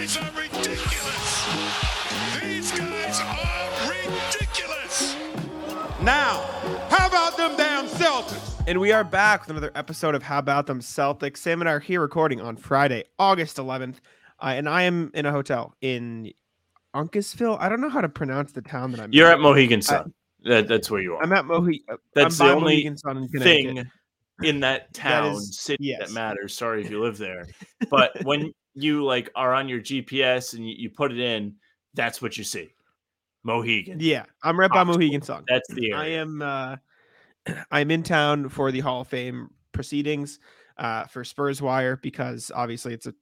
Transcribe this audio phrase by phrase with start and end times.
[0.00, 1.46] guys are ridiculous.
[2.42, 5.14] These guys are ridiculous.
[6.00, 6.40] Now,
[6.88, 8.62] how about them damn Celtics?
[8.66, 11.36] And we are back with another episode of How About Them Celtics.
[11.36, 13.96] Sam and I are here recording on Friday, August 11th,
[14.42, 16.32] uh, and I am in a hotel in
[16.96, 17.58] Uncasville.
[17.60, 19.12] I don't know how to pronounce the town that I'm.
[19.12, 19.34] You're in.
[19.34, 20.14] at Mohegan Sun.
[20.44, 21.22] That, that's where you are.
[21.22, 21.82] I'm at Mohe.
[21.90, 23.84] uh, That's I'm the only Sun in thing
[24.42, 26.08] in that town is- city yes.
[26.08, 26.56] that matters.
[26.56, 27.46] Sorry if you live there,
[27.90, 31.54] but when you like are on your GPS and you, you put it in,
[31.94, 32.70] that's what you see.
[33.42, 33.98] Mohegan.
[34.00, 35.44] Yeah, I'm right by Mohegan Sun.
[35.48, 36.42] That's the I am.
[36.42, 36.76] Uh,
[37.70, 40.40] I'm in town for the Hall of Fame proceedings
[40.76, 43.14] uh, for Spurs Wire because obviously it's a.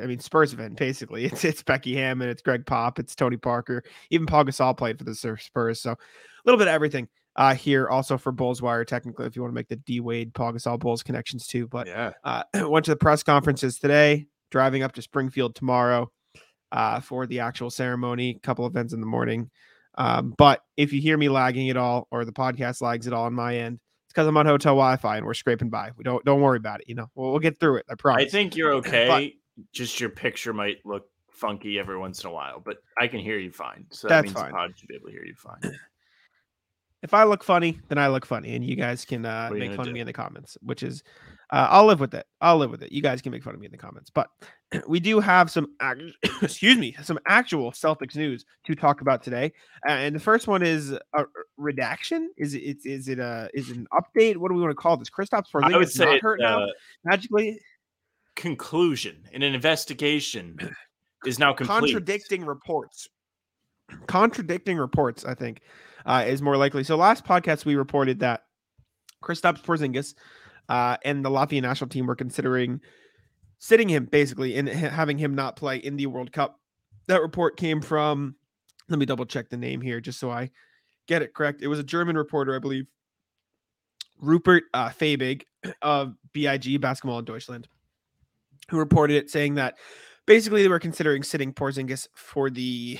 [0.00, 1.24] I mean Spurs event basically.
[1.24, 5.04] It's it's Becky Hammon, it's Greg Pop, it's Tony Parker, even Paul Gasol played for
[5.04, 5.80] the Spurs.
[5.80, 5.96] So a
[6.44, 7.88] little bit of everything uh, here.
[7.88, 10.78] Also for Bulls Wire, technically, if you want to make the D Wade Paul Gasol
[10.78, 11.66] Bulls connections too.
[11.66, 12.12] But Yeah.
[12.22, 14.26] uh, went to the press conferences today.
[14.54, 16.12] Driving up to Springfield tomorrow
[16.70, 18.38] uh, for the actual ceremony.
[18.40, 19.50] couple events in the morning.
[19.98, 23.24] Um, but if you hear me lagging at all or the podcast lags at all
[23.24, 25.90] on my end, it's because I'm on hotel Wi-Fi and we're scraping by.
[25.96, 26.88] We don't don't worry about it.
[26.88, 27.86] You know, we'll, we'll get through it.
[27.90, 28.22] I promise.
[28.22, 29.34] I think you're okay.
[29.72, 33.40] Just your picture might look funky every once in a while, but I can hear
[33.40, 33.86] you fine.
[33.90, 34.52] So that That's means fine.
[34.52, 35.76] the pod should be able to hear you fine.
[37.02, 39.64] if I look funny, then I look funny, and you guys can uh, What are
[39.64, 41.02] you make fun of me in the comments, which is
[41.50, 42.26] uh, I'll live with it.
[42.40, 42.90] I'll live with it.
[42.92, 44.28] You guys can make fun of me in the comments, but
[44.88, 46.00] we do have some act-
[46.42, 49.52] excuse me, some actual Celtics news to talk about today,
[49.88, 51.24] Uh, and the first one is a
[51.56, 52.30] redaction.
[52.36, 54.36] Is it is, is it a is it an update?
[54.36, 55.10] What do we want to call this?
[55.10, 56.66] Kristaps I would Porzingis say not hurt now uh,
[57.04, 57.60] magically.
[58.36, 60.56] conclusion in an investigation
[61.26, 61.78] is now complete.
[61.78, 63.08] contradicting reports.
[64.06, 65.60] Contradicting reports, I think,
[66.06, 66.84] uh, is more likely.
[66.84, 68.42] So last podcast we reported that
[69.22, 70.14] Kristaps Porzingis
[70.68, 72.80] uh, and the Latvia national team were considering
[73.58, 76.60] sitting him basically and having him not play in the World Cup.
[77.06, 78.36] That report came from.
[78.88, 80.50] Let me double check the name here, just so I
[81.06, 81.62] get it correct.
[81.62, 82.86] It was a German reporter, I believe,
[84.20, 85.44] Rupert uh, Fabig
[85.82, 87.68] of BIG Basketball in Deutschland,
[88.68, 89.76] who reported it, saying that
[90.26, 92.98] basically they were considering sitting Porzingis for the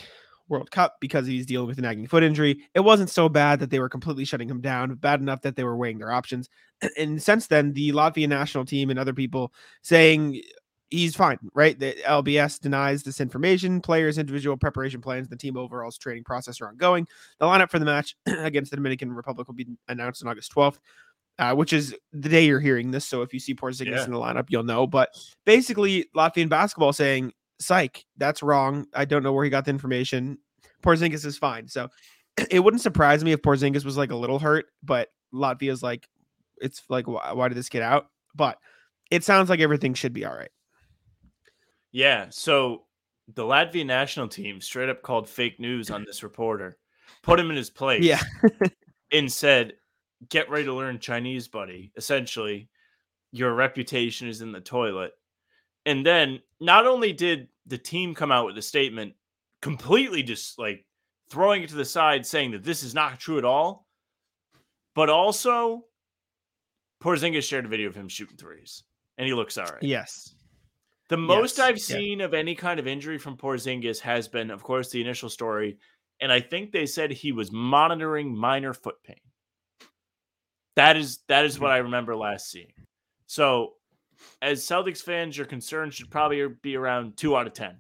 [0.49, 2.61] World Cup because he's dealing with a nagging foot injury.
[2.75, 5.65] It wasn't so bad that they were completely shutting him down, bad enough that they
[5.65, 6.49] were weighing their options.
[6.99, 9.53] And since then, the Latvian national team and other people
[9.83, 10.43] saying
[10.91, 11.79] he's fine, right?
[11.79, 13.81] The LBS denies this information.
[13.81, 17.07] Players' individual preparation plans, the team overall's training process are ongoing.
[17.41, 20.79] The lineup for the match against the Dominican Republic will be announced on August 12th.
[21.37, 23.05] Uh, which is the day you're hearing this.
[23.05, 24.05] So if you see Porzingis Yeah.
[24.05, 24.87] in the lineup, you'll know.
[24.87, 25.09] But
[25.45, 28.87] basically, Latvian basketball saying, "Psych, that's wrong.
[28.95, 30.39] I don't know where he got the information.
[30.83, 31.89] Porzingis is fine." So
[32.51, 36.09] it wouldn't surprise me if Porzingis was like a little hurt, but Latvia's like,
[36.59, 38.09] it's like, why, why did this get out?
[38.35, 38.59] But
[39.11, 40.51] it sounds like everything should be all right.
[41.93, 42.27] Yeah.
[42.31, 42.85] So
[43.33, 46.77] the Latvian national team straight up called fake news on this reporter,
[47.23, 48.03] put him in his place.
[48.03, 48.21] Yeah.
[49.13, 49.75] and said,
[50.29, 52.69] "Get ready to learn Chinese, buddy." Essentially,
[53.33, 55.13] your reputation is in the toilet.
[55.87, 59.15] And then not only did the team come out with a statement
[59.63, 60.85] completely just like
[61.31, 63.87] throwing it to the side saying that this is not true at all,
[64.95, 65.85] but also
[67.03, 68.83] Porzingis shared a video of him shooting threes
[69.19, 69.83] and he looks all right.
[69.83, 70.35] Yes.
[71.09, 71.83] The most Yes, I've yeah.
[71.83, 75.77] seen of any kind of injury from Porzingis has been, of course, the initial story,
[76.21, 79.21] and I think they said he was monitoring minor foot pain.
[80.77, 81.75] That is that is what Mm-hmm.
[81.75, 82.73] I remember last seeing.
[83.27, 83.75] So,
[84.43, 87.77] as Celtics fans, your concern should probably be around two out of ten.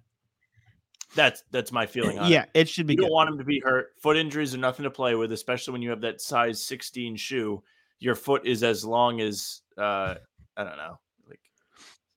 [1.14, 2.18] That's that's my feeling.
[2.18, 2.50] On Yeah, it.
[2.60, 3.92] it should be you don't want him to be hurt.
[4.00, 7.62] Foot injuries are nothing to play with, especially when you have that size 16 shoe.
[8.00, 10.16] Your foot is as long as uh,
[10.56, 11.40] I don't know, like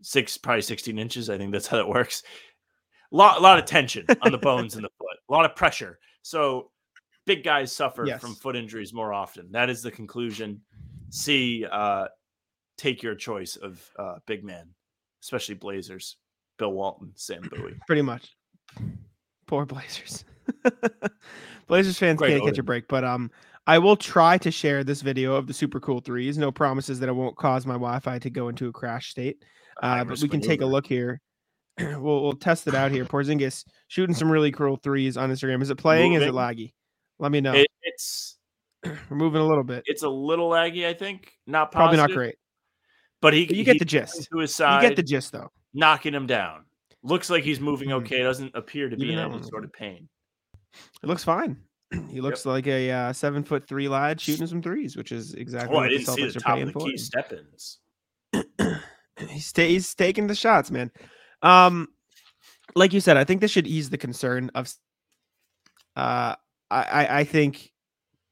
[0.01, 1.29] six, probably 16 inches.
[1.29, 2.23] I think that's how that works.
[3.11, 5.99] lot, lot of tension on the bones in the foot, a lot of pressure.
[6.23, 6.71] So
[7.25, 9.51] big guys suffer from foot injuries more often.
[9.51, 10.61] That is the conclusion.
[11.09, 12.07] See, uh,
[12.77, 14.69] take your choice of uh, big man,
[15.23, 16.17] especially Blazers.
[16.57, 17.75] Bill Walton, Sam Bowie.
[17.87, 18.35] Pretty much.
[19.45, 20.25] Poor Blazers.
[21.67, 23.29] Blazers fans Great can't catch a break, but um,
[23.67, 26.37] I will try to share this video of the super cool threes.
[26.37, 29.43] No promises that it won't cause my Wi-Fi to go into a crash state.
[29.83, 31.21] Uh, but we can take a look here.
[31.79, 33.05] we'll we'll test it out here.
[33.05, 35.61] Porzingis shooting some really cool threes on Instagram.
[35.61, 36.13] Is it playing?
[36.13, 36.73] Is it laggy?
[37.19, 37.53] Let me know.
[37.53, 38.37] It, it's
[39.09, 39.83] We're moving a little bit.
[39.85, 41.33] it's a little laggy, I think.
[41.45, 42.35] Not Probably not great.
[43.21, 44.27] But he But you get he the gist.
[44.31, 45.49] To his You get the gist though.
[45.73, 46.65] knocking him down.
[47.03, 48.01] Looks like he's moving Mhm.
[48.03, 48.23] okay.
[48.23, 50.09] Doesn't appear to be Even in any sort of pain.
[51.03, 51.57] It looks fine.
[52.09, 55.73] He looks like a uh, seven foot three lad shooting some threes, which is exactly
[55.73, 57.79] Oh, what I didn't the see the top of the key step-ins.
[59.29, 60.91] he's ta- he's taking the shots, man.
[61.41, 61.87] Um,
[62.75, 64.71] like you said, I think this should ease the concern of.
[65.95, 66.35] Uh,
[66.69, 67.71] I I, I think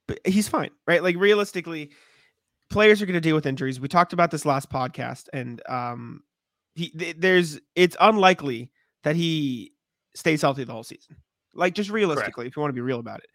[0.07, 1.01] but he's fine, right?
[1.01, 1.91] Like realistically,
[2.69, 3.79] players are going to deal with injuries.
[3.79, 6.23] We talked about this last podcast, and um,
[6.75, 8.71] he th- there's it's unlikely
[9.03, 9.73] that he
[10.15, 11.17] stays healthy the whole season.
[11.53, 13.29] Like just realistically, if you want to be real about it,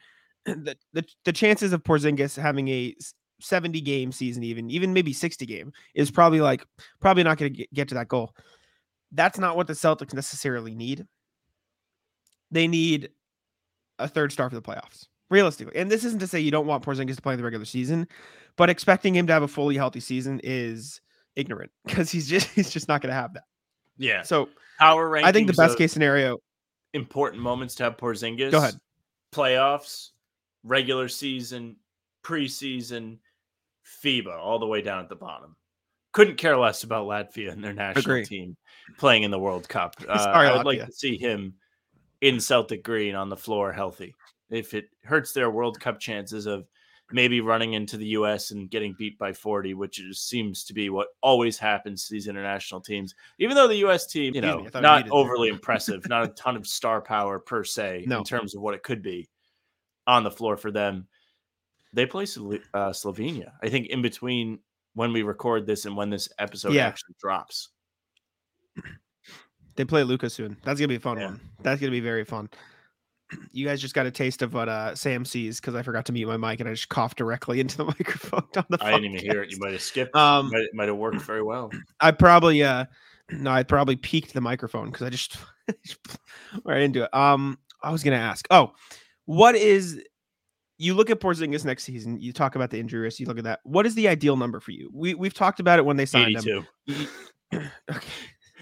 [0.64, 2.94] the, the the chances of Porzingis having a
[3.40, 6.64] 70 game season, even even maybe 60 game, is probably like
[7.00, 8.34] probably not going to get to that goal.
[9.12, 11.06] That's not what the Celtics necessarily need.
[12.50, 13.10] They need
[13.98, 15.76] a third star for the playoffs, realistically.
[15.76, 18.06] And this isn't to say you don't want Porzingis to play in the regular season,
[18.60, 21.00] but expecting him to have a fully healthy season is
[21.34, 23.44] ignorant because he's just he's just not going to have that.
[23.96, 24.20] Yeah.
[24.20, 25.24] So Power rankings.
[25.24, 26.36] I think the best case scenario.
[26.92, 28.50] important moments to have Porzingis.
[28.50, 28.74] Go ahead.
[29.32, 30.10] Playoffs,
[30.62, 31.76] regular season,
[32.22, 33.16] preseason,
[34.04, 35.56] FIBA, all the way down at the bottom.
[36.12, 38.58] Couldn't care less about Latvia and their national team
[38.98, 39.96] playing in the World Cup.
[40.06, 41.54] Uh, Sorry, I would like to see him
[42.20, 44.14] in Celtic green on the floor healthy.
[44.50, 46.66] If it hurts their World Cup chances of
[47.12, 50.90] maybe running into the US and getting beat by 40, which is, seems to be
[50.90, 53.14] what always happens to these international teams.
[53.38, 55.18] Even though the US team, you know, me, I thought I not muted there.
[55.18, 58.18] overly impressive, not a ton of star power per se No.
[58.18, 59.28] in terms of what it could be
[60.06, 61.06] on the floor for them.
[61.92, 63.52] They play Slo- uh, Slovenia.
[63.62, 64.60] I think in between
[64.94, 66.86] when we record this and when this episode Yeah.
[66.86, 67.70] actually drops.
[69.76, 70.56] They play Luka soon.
[70.64, 71.26] That's gonna be a fun Yeah.
[71.26, 71.40] one.
[71.62, 72.48] That's gonna be very fun.
[73.52, 76.12] You guys just got a taste of what uh, Sam sees because I forgot to
[76.12, 78.78] mute my mic and I just coughed directly into the microphone on the.
[78.80, 79.50] I didn't even hear it.
[79.50, 80.14] You might have skipped.
[80.14, 81.70] Um, might, might have worked very well.
[82.00, 82.86] I probably uh
[83.30, 85.36] no, I probably peaked the microphone because I just
[86.64, 87.14] right into it.
[87.14, 88.46] Um, I was gonna ask.
[88.50, 88.72] Oh,
[89.26, 90.02] what is
[90.78, 92.18] you look at Porzingis next season?
[92.18, 93.20] You talk about the injury risk.
[93.20, 93.60] You look at that.
[93.64, 94.90] What is the ideal number for you?
[94.92, 96.66] We we've talked about it when they signed him.
[96.88, 97.08] 82.
[97.90, 98.08] okay.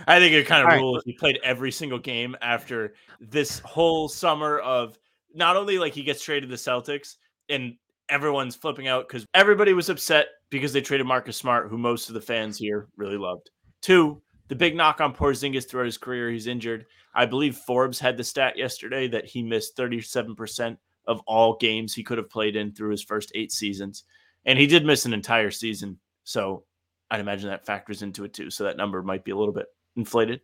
[0.06, 1.02] I think it kind of All right.
[1.04, 4.98] he played every single game after this whole summer of
[5.34, 7.16] not only like he gets traded to the Celtics
[7.48, 7.74] and
[8.08, 12.14] everyone's flipping out because everybody was upset because they traded Marcus Smart, who most of
[12.14, 13.50] the fans here really loved.
[13.82, 16.86] Two, the big knock on Porzingis throughout his career, he's injured.
[17.14, 22.04] I believe Forbes had the stat yesterday that he missed 37% of all games he
[22.04, 24.04] could have played in through his first eight seasons.
[24.44, 25.98] And he did miss an entire season.
[26.24, 26.64] So
[27.10, 28.50] I'd imagine that factors into it too.
[28.50, 29.66] So that number might be a little bit
[29.98, 30.40] inflated.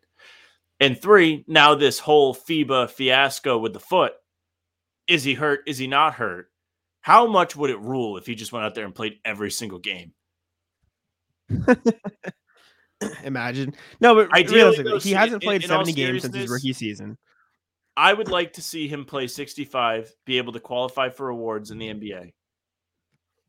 [0.80, 4.12] And three, now this whole FIBA fiasco with the foot.
[5.06, 5.60] Is he hurt?
[5.66, 6.50] Is he not hurt?
[7.00, 9.78] How much would it rule if he just went out there and played every single
[9.78, 10.12] game?
[13.24, 13.74] Imagine.
[14.00, 16.72] No, but Ideally, realistically, though, he hasn't played in all 70 games since his rookie
[16.72, 17.18] season.
[17.96, 21.78] I would like to see him play 65, be able to qualify for awards in
[21.78, 22.32] the NBA.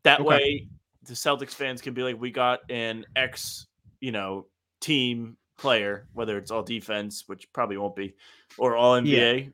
[0.04, 0.28] That Okay.
[0.28, 0.68] way,
[1.02, 3.66] the Celtics fans can be like, we got an ex,
[4.00, 4.46] you know,
[4.80, 8.14] team player, whether it's all defense, which probably won't be,
[8.58, 9.52] or all NBA.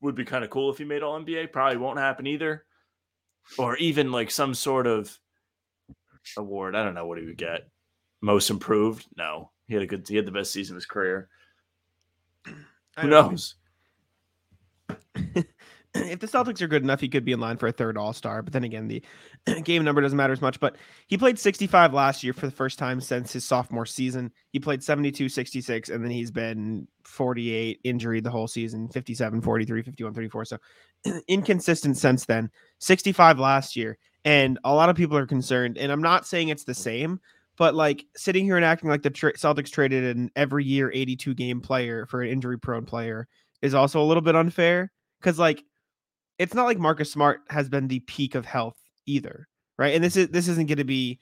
[0.00, 1.52] Would be kind of cool if he made all NBA.
[1.52, 2.64] Probably won't happen either.
[3.56, 5.16] Or even like some sort of
[6.36, 6.74] award.
[6.74, 7.68] I don't know what he would get.
[8.20, 9.06] Most improved?
[9.16, 9.50] No.
[9.68, 11.28] He had a good he had the best season of his career.
[12.46, 13.30] Who know what you mean.
[13.30, 13.54] knows?
[15.94, 18.12] if the Celtics are good enough, he could be in line for a third All
[18.12, 18.42] Star.
[18.42, 19.02] But then again, the
[19.62, 20.58] game number doesn't matter as much.
[20.58, 24.32] But he played 65 last year for the first time since his sophomore season.
[24.50, 29.82] He played 72, 66, and then he's been 48 injury the whole season 57, 43,
[29.82, 30.44] 51, 34.
[30.46, 30.58] So
[31.28, 32.50] inconsistent since then.
[32.78, 33.98] 65 last year.
[34.24, 35.76] And a lot of people are concerned.
[35.76, 37.20] And I'm not saying it's the same,
[37.58, 41.34] but like sitting here and acting like the tra- Celtics traded an every year 82
[41.34, 43.28] game player for an injury prone player
[43.60, 45.64] is also a little bit unfair because like
[46.38, 49.48] it's not like Marcus Smart has been the peak of health either,
[49.78, 49.94] right?
[49.94, 51.18] And this is this isn't going to be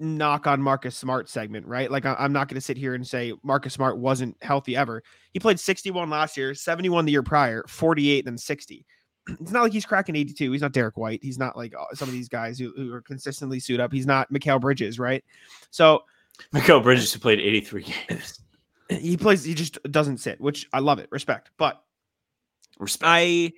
[0.00, 1.90] knock on Marcus Smart segment, right?
[1.90, 5.02] Like I, I'm not going to sit here and say Marcus Smart wasn't healthy ever.
[5.32, 8.86] He played 61 last year, 71 the year prior, 48 then 60.
[9.40, 10.52] It's not like he's cracking 82.
[10.52, 11.20] He's not Derrick White.
[11.22, 13.90] He's not like uh, some of these guys who, who are consistently suit up.
[13.90, 15.24] He's not Mikal Bridges, right?
[15.70, 16.02] So
[16.52, 18.40] Mikal Bridges who played 83 games.
[18.90, 19.42] he plays.
[19.42, 21.50] He just doesn't sit, which I love it, respect.
[21.56, 21.82] But
[22.78, 23.08] Respect.
[23.08, 23.52] I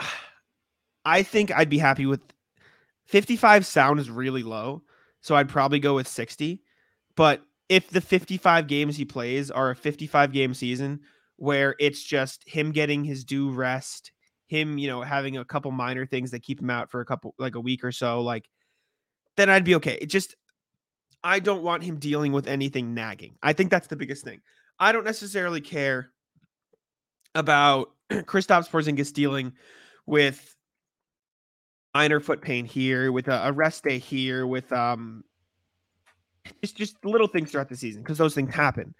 [1.04, 2.20] I think I'd be happy with
[3.06, 4.82] 55 sounds really low,
[5.20, 6.62] so I'd probably go with 60.
[7.16, 11.00] But if the 55 games he plays are a 55 game season
[11.36, 14.12] where it's just him getting his due rest,
[14.46, 17.34] him, you know, having a couple minor things that keep him out for a couple
[17.38, 18.44] like a week or so, like
[19.36, 19.98] then I'd be okay.
[20.00, 20.36] It just
[21.22, 23.36] I don't want him dealing with anything nagging.
[23.42, 24.40] I think that's the biggest thing.
[24.78, 26.10] I don't necessarily care
[27.34, 29.52] about Kristaps Porzingis dealing
[30.06, 30.56] with
[31.94, 35.24] minor foot pain here, with a, rest day here, with um,
[36.62, 38.94] it's just little things throughout the season because those things happen.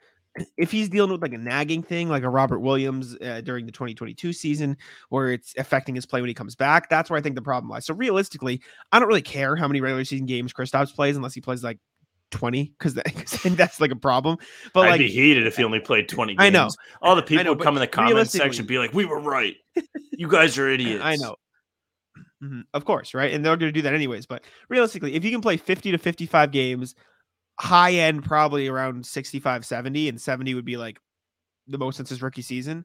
[0.56, 3.72] if he's dealing with like a nagging thing, like a Robert Williams uh, during the
[3.72, 4.76] 2022 season,
[5.08, 7.70] where it's affecting his play when he comes back, that's where I think the problem
[7.70, 7.86] lies.
[7.86, 8.60] So realistically,
[8.92, 11.78] I don't really care how many regular season games Kristaps plays unless he plays like
[12.30, 13.06] 20, because that,
[13.56, 14.38] that's like a problem.
[14.72, 16.44] But I'd like, be heated if he only played 20 games.
[16.44, 16.68] I know.
[17.02, 19.56] All the people know, would come in the comments section be like, we were right.
[20.12, 21.02] You guys are idiots.
[21.04, 21.36] I know.
[22.42, 23.32] Mhm, Of course, right?
[23.32, 24.26] And they're going to do that anyways.
[24.26, 26.94] But realistically, if you can play 50 to 55 games,
[27.58, 30.98] high end probably around 65, 70, and 70 would be like
[31.66, 32.84] the most since his rookie season.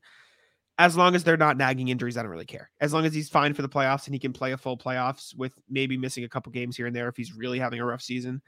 [0.77, 2.69] As long as they're not nagging injuries, I don't really care.
[2.81, 5.33] As long as he's fine for the playoffs and he can play a full playoffs
[5.33, 8.01] with maybe missing a couple games here and there if he's really having a rough
[8.01, 8.41] season.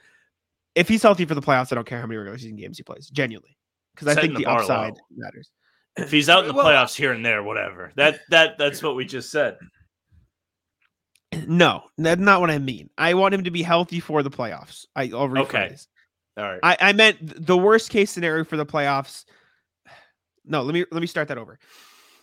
[0.77, 2.84] If he's healthy for the playoffs, I don't care how many regular season games he
[2.84, 3.57] plays, genuinely.
[3.96, 5.00] Because I think the the, upside low.
[5.15, 5.50] matters.
[5.96, 7.91] If he's out in the Well- playoffs here and there, whatever.
[7.96, 9.57] That that that's what we just said.
[11.46, 12.89] No, that's not what I mean.
[12.98, 14.86] I want him to be healthy for the playoffs.
[14.96, 15.41] I, I'll rephrase.
[15.41, 15.75] Okay.
[16.38, 16.60] All right.
[16.63, 19.25] I, I meant the worst case scenario for the playoffs.
[20.46, 21.60] No, let me let me start that over.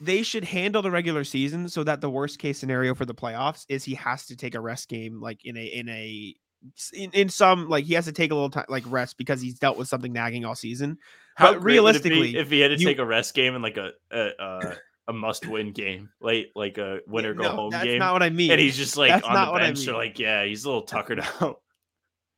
[0.01, 3.65] They should handle the regular season so that the worst case scenario for the playoffs
[3.69, 6.35] is he has to take a rest game, like in a in a
[6.93, 9.59] in, in some like he has to take a little time like rest because he's
[9.59, 10.99] dealt with something nagging all season.
[11.37, 13.35] How but great would it be realistically, if he had to you- take a rest
[13.35, 14.77] game and like a a, a,
[15.09, 18.13] a must win game, late like a winner Yeah, go no, home that's game, not
[18.13, 18.51] what I mean.
[18.53, 19.85] and he's just like That's on the what I bench.
[19.85, 21.61] They're like, yeah, he's a little tuckered out.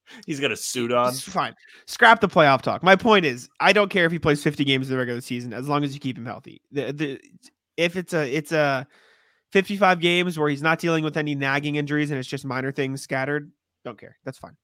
[0.26, 1.08] he's got a suit on.
[1.08, 1.54] It's fine.
[1.86, 2.82] Scrap the playoff talk.
[2.82, 5.52] My point is, I don't care if he plays 50 games in the regular season
[5.52, 6.62] as long as you keep him healthy.
[6.72, 7.20] The, the
[7.76, 8.86] if it's a it's a
[9.52, 13.02] 55 games where he's not dealing with any nagging injuries and it's just minor things
[13.02, 13.50] scattered,
[13.86, 14.18] don't care.
[14.24, 14.56] That's fine.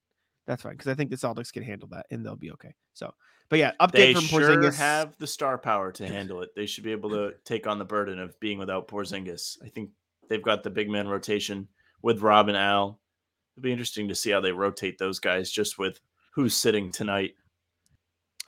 [0.47, 2.75] That's fine because I think the Celtics can handle that and they'll be okay.
[2.93, 3.15] So,
[3.49, 4.77] but yeah, update They from sure Porzingis.
[4.77, 6.51] have the star power to handle it.
[6.57, 9.59] They should be able to take on the burden of being without Porzingis.
[9.65, 9.91] I think
[10.29, 11.69] they've got the big man rotation
[12.03, 13.01] with Rob and Al.
[13.57, 16.01] It'll be interesting to see how they rotate those guys just with
[16.35, 17.35] who's sitting tonight.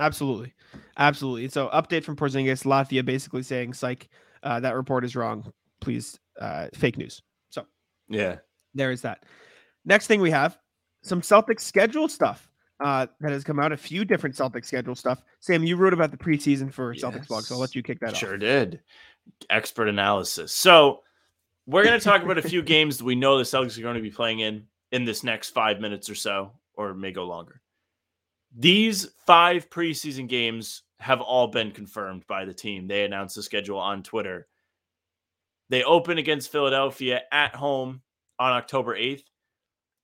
[0.01, 0.53] Absolutely,
[0.99, 1.49] absolutely.
[1.49, 2.65] So, update from Porzingis.
[2.65, 4.09] Latvia basically saying, "Psych,
[4.43, 5.53] uh, that report is wrong.
[5.81, 7.67] Please, uh, fake news." So.
[8.09, 8.39] Yeah.
[8.75, 9.25] there is that.
[9.85, 10.59] Next thing we have
[11.05, 12.49] some Celtics schedule stuff
[12.81, 13.73] uh, that has come out.
[13.73, 15.23] A few different Celtics schedule stuff.
[15.41, 18.17] Sam, you wrote about the preseason for Celtics blog, so I'll let you kick that
[18.17, 18.33] Sure off.
[18.33, 18.81] Sure did.
[19.51, 20.53] Expert analysis.
[20.53, 21.03] So
[21.67, 23.97] we're going to talk about a few games that we know the Celtics are going
[23.97, 27.61] to be playing in in this next five minutes or so, or may go longer.
[28.57, 32.87] These five preseason games have all been confirmed by the team.
[32.87, 34.47] They announced the schedule on Twitter.
[35.71, 38.03] They open against Philadelphia at home
[38.39, 39.25] on October 8th.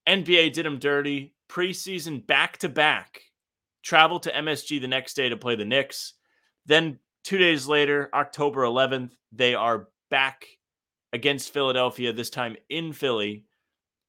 [0.07, 1.33] NBA did them dirty.
[1.49, 3.21] Preseason back to back.
[3.83, 6.13] Travel to MSG the next day to play the Knicks.
[6.65, 10.45] Then two days later, October 11th, they are back
[11.13, 13.45] against Philadelphia, this time in Philly.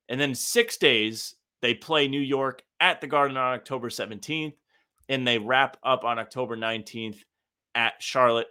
[0.08, 4.54] And then six days, they play New York at the Garden on October 17th.
[5.08, 7.18] And they wrap up on October 19th
[7.74, 8.48] at Charlotte.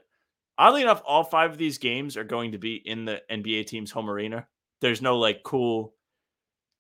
[0.57, 3.91] Oddly enough, all five of these games are going to be in the NBA team's
[3.91, 4.48] home arena.
[4.81, 5.95] There's no like cool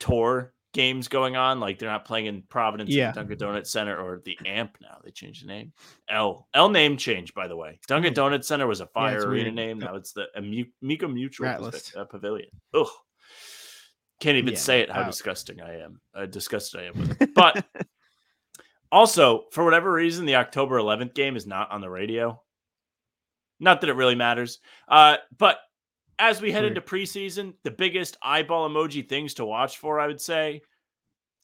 [0.01, 1.59] tour games going on.
[1.59, 3.09] Like they're not playing in Providence Yeah.
[3.09, 4.99] at Dunkin' Donuts Center or the AMP now.
[5.03, 5.73] They changed the name.
[6.09, 7.79] L L name change, by the way.
[7.87, 9.55] Dunkin' Donuts Center was a fire it's arena weird.
[9.55, 9.79] name.
[9.79, 12.49] Now it's the Amica Mutual uh, Pavilion.
[12.73, 12.87] Ugh.
[14.19, 15.07] Can't even Yeah, say it how out.
[15.07, 15.99] disgusting I am.
[16.13, 17.33] Uh, disgusted I am with it.
[17.35, 17.65] But
[18.91, 22.41] also, for whatever reason, the October 11th game is not on the radio.
[23.59, 24.59] Not that it really matters.
[24.87, 25.59] Uh, but
[26.21, 30.21] as we head into preseason, the biggest eyeball emoji things to watch for, I would
[30.21, 30.61] say,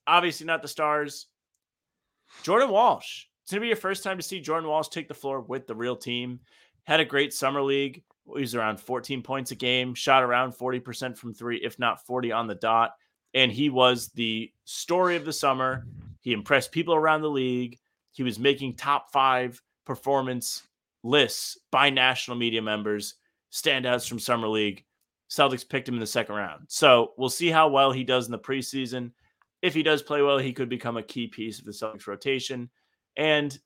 [0.06, 1.26] obviously not the stars.
[2.44, 3.26] Jordan Walsh.
[3.42, 5.66] It's going to be your first time to see Jordan Walsh take the floor with
[5.66, 6.42] the real team.
[6.84, 8.04] Had a great summer league.
[8.36, 12.32] He was around 14 points a game, shot around 40% from three, if not 40
[12.32, 12.94] on the dot.
[13.34, 15.88] And he was the story of the summer.
[16.22, 17.80] He impressed people around the league.
[18.12, 20.68] He was making top five performance
[21.02, 23.16] lists by national media members,
[23.52, 24.86] standouts from Summer League.
[25.30, 26.66] Celtics picked him in the second round.
[26.68, 29.12] So we'll see how well he does in the preseason.
[29.62, 32.70] If he does play well, he could become a key piece of the Celtics rotation.
[33.18, 33.58] And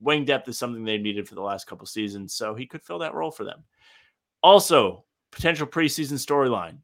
[0.00, 2.34] wing depth is something they needed for the last couple seasons.
[2.34, 3.64] So he could fill that role for them.
[4.42, 6.78] Also, potential preseason storyline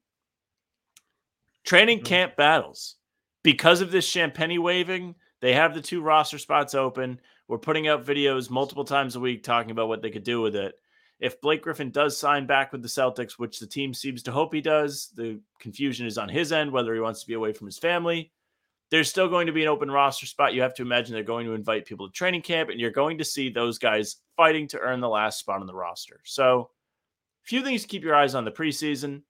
[1.65, 2.05] training Mhm.
[2.05, 2.97] camp battles.
[3.43, 7.21] Because of this Champagnie waiving, they have the two roster spots open.
[7.49, 10.57] We're putting out videos multiple times a week talking about what they could do with
[10.57, 10.75] it.
[11.23, 14.53] If Blake Griffin does sign back with the Celtics, which the team seems to hope
[14.53, 17.69] he does, the confusion is on his end whether he wants to be away from
[17.69, 18.33] his family.
[18.91, 20.53] There's still going to be an open roster spot.
[20.53, 23.19] You have to imagine they're going to invite people to training camp, and you're going
[23.19, 26.19] to see those guys fighting to earn the last spot on the roster.
[26.25, 26.71] So,
[27.45, 29.23] a few things to keep your eyes on the preseason.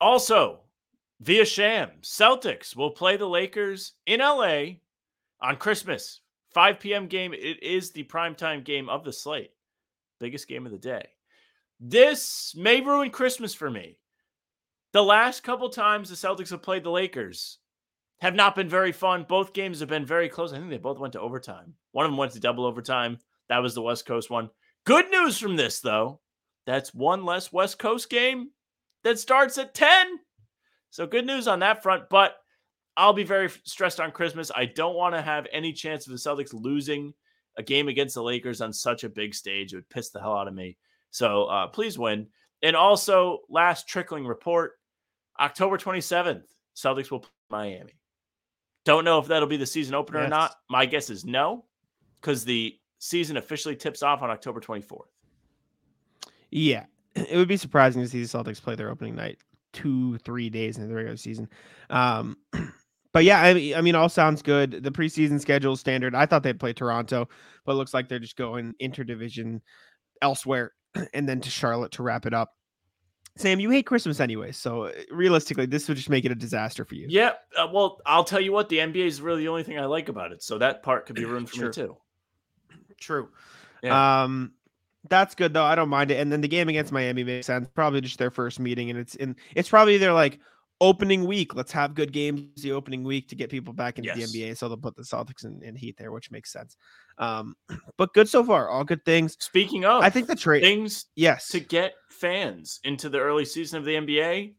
[0.00, 0.60] Also,
[1.20, 4.76] via Sham, Celtics will play the Lakers in LA
[5.42, 6.20] on Christmas
[6.52, 7.08] 5 p.m.
[7.08, 7.34] game.
[7.34, 9.50] It is the primetime game of the slate.
[10.24, 11.06] Biggest game of the day.
[11.78, 13.98] This may ruin Christmas for me.
[14.94, 17.58] The last couple times the Celtics have played the Lakers
[18.22, 19.26] have not been very fun.
[19.28, 20.54] Both games have been very close.
[20.54, 21.74] I think they both went to overtime.
[21.92, 23.18] One of them went to double overtime.
[23.50, 24.48] That was the West Coast one.
[24.86, 26.20] Good news from this, though.
[26.64, 28.48] That's one less West Coast game
[29.02, 30.20] that starts at 10.
[30.88, 32.04] So good news on that front.
[32.08, 32.36] But
[32.96, 34.50] I'll be very stressed on Christmas.
[34.56, 37.12] I don't want to have any chance of the Celtics losing
[37.56, 39.72] a game against the Lakers on such a big stage.
[39.72, 40.76] It would piss the hell out of me.
[41.10, 42.26] So uh, please win.
[42.62, 44.72] And also, last trickling report
[45.38, 46.44] October 27th,
[46.76, 47.92] Celtics will play Miami.
[48.84, 50.26] Don't know if that'll be the season opener Yes.
[50.26, 50.54] or not.
[50.68, 51.64] My guess is no,
[52.20, 55.06] because the season officially tips off on October 24th.
[56.50, 56.84] Yeah,
[57.14, 59.38] it would be surprising to see the Celtics play their opening night
[59.72, 61.48] two, three days into the regular season.
[61.90, 62.36] Um,
[63.14, 64.82] but yeah, I mean, I mean, all sounds good.
[64.82, 66.16] The preseason schedule is standard.
[66.16, 67.28] I thought they'd play Toronto,
[67.64, 69.60] but it looks like they're just going interdivision
[70.20, 70.72] elsewhere
[71.14, 72.54] and then to Charlotte to wrap it up.
[73.36, 76.84] Sam, you hate Christmas anyway, so uh, realistically, this would just make it a disaster
[76.84, 77.06] for you.
[77.08, 77.32] Yeah.
[77.56, 80.08] Uh, well, I'll tell you what, the NBA is really the only thing I like
[80.08, 80.42] about it.
[80.42, 81.96] So that part could be ruined for me too.
[82.98, 83.28] True.
[83.80, 84.22] Yeah.
[84.24, 84.54] Um,
[85.08, 85.64] that's good though.
[85.64, 86.18] I don't mind it.
[86.18, 87.68] And then the game against Miami makes sense.
[87.74, 89.36] Probably just their first meeting, and it's in.
[89.54, 90.40] It's probably their like
[90.84, 91.54] opening week.
[91.54, 94.30] Let's have good games the opening week to get people back into Yes.
[94.32, 94.56] the NBA.
[94.56, 96.76] So they'll put the Celtics and, and Heat there, which makes sense.
[97.18, 97.54] Um,
[97.98, 98.68] but good so far.
[98.68, 99.36] All good things.
[99.40, 100.62] Speaking of, I think the trade.
[100.62, 101.48] things Yes.
[101.48, 104.54] to get fans into the early season of the NBA.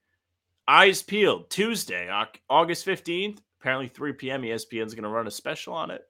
[0.68, 2.10] Eyes peeled Tuesday,
[2.50, 3.40] August 15th.
[3.62, 4.42] Apparently, 3 p.m.
[4.42, 6.02] ESPN is going to run a special on it.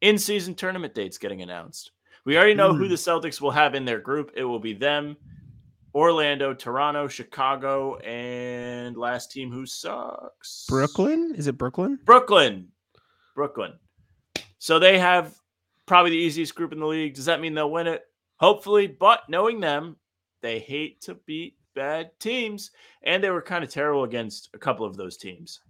[0.00, 1.92] In season tournament dates getting announced.
[2.24, 2.88] We already know who Mm.
[2.90, 4.32] the Celtics will have in their group.
[4.34, 5.16] It will be them,
[5.94, 11.34] Orlando, Toronto, Chicago, and last team who sucks Brooklyn.
[11.36, 11.98] Is it Brooklyn?
[12.04, 12.68] Brooklyn.
[13.34, 13.72] Brooklyn.
[14.58, 15.34] So they have
[15.86, 17.14] probably the easiest group in the league.
[17.14, 18.02] Does that mean they'll win it?
[18.36, 19.96] Hopefully, but knowing them,
[20.42, 22.70] they hate to beat bad teams,
[23.02, 25.60] and they were kind of terrible against a couple of those teams.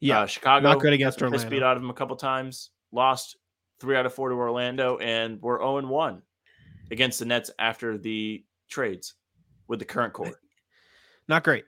[0.00, 0.20] Yeah.
[0.20, 1.48] Uh, Chicago not good against Orlando.
[1.48, 2.70] beat out of them a couple times.
[2.92, 3.36] Lost
[3.80, 6.22] three out of four to Orlando, and we're zero and one
[6.90, 9.14] against the Nets after the trades
[9.68, 10.38] with the current core.
[11.28, 11.64] not great.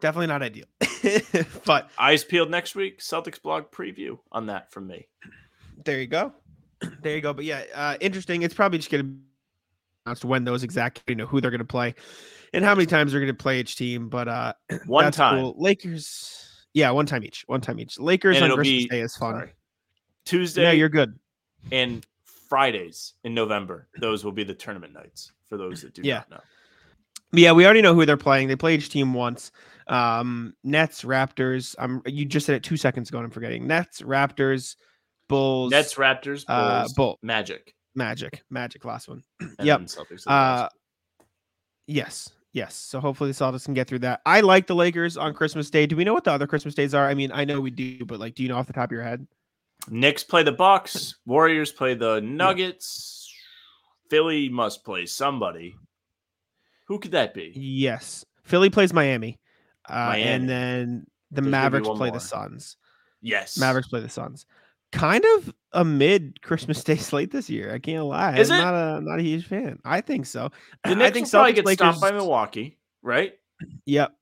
[0.00, 0.66] Definitely not ideal.
[1.64, 3.00] but Eyes peeled next week.
[3.00, 5.06] Celtics blog preview on that from me.
[5.84, 6.32] there you go.
[7.02, 7.32] There you go.
[7.32, 8.42] But yeah, uh, interesting.
[8.42, 9.20] It's probably just going to be
[10.04, 11.94] announced when those exactly, you know, who they're going to play
[12.52, 14.08] and how many times they're going to play each team.
[14.08, 14.52] But uh,
[14.86, 15.40] One time.
[15.40, 15.54] cool.
[15.58, 16.48] Lakers.
[16.74, 17.44] Yeah, one time each.
[17.46, 18.00] One time each.
[18.00, 19.34] Lakers And on Christmas be- Day is fun.
[19.34, 19.52] Sorry.
[20.24, 21.16] Tuesday Yeah, you're good.
[21.70, 23.86] and Fridays in November.
[24.00, 26.18] Those will be the tournament nights for those that do Yeah.
[26.18, 26.40] not know.
[27.32, 28.48] Yeah, we already know who they're playing.
[28.48, 29.52] They play each team once.
[29.86, 31.74] Um, Nets, Raptors.
[31.78, 32.02] I'm.
[32.06, 33.66] You just said it two seconds ago, and I'm forgetting.
[33.66, 34.76] Nets, Raptors,
[35.28, 35.70] Bulls.
[35.70, 37.74] Nets, Raptors, Bulls, uh, Bull, Magic.
[37.94, 38.84] Magic, Magic.
[38.84, 39.22] Last one.
[39.62, 39.80] Yep.
[39.82, 40.24] Celtics.
[40.26, 40.68] Uh,
[41.86, 42.74] yes, yes.
[42.74, 44.20] So hopefully the Celtics can get through that.
[44.26, 45.86] I like the Lakers on Christmas Day.
[45.86, 47.08] Do we know what the other Christmas days are?
[47.08, 48.92] I mean, I know we do, but like, do you know off the top of
[48.92, 49.26] your head?
[49.88, 51.16] Knicks play the Bucks.
[51.26, 53.32] Warriors play the Nuggets.
[54.10, 55.74] Philly must play somebody.
[56.88, 57.52] Who could that be?
[57.54, 59.38] Yes, Philly plays Miami,
[59.88, 60.22] uh, Miami.
[60.24, 62.18] and then the There's Mavericks play more.
[62.18, 62.76] the Suns.
[63.20, 63.56] Yes.
[63.58, 64.46] Mavericks play the Suns.
[64.90, 67.72] Kind of a mid Christmas Day slate this year.
[67.72, 68.36] I can't lie.
[68.36, 68.64] Is I'm it?
[68.64, 69.78] not a not a huge fan.
[69.84, 70.50] I think so.
[70.84, 73.32] The I think will probably Celtics, get stopped by Milwaukee, right?
[73.86, 74.12] Yep.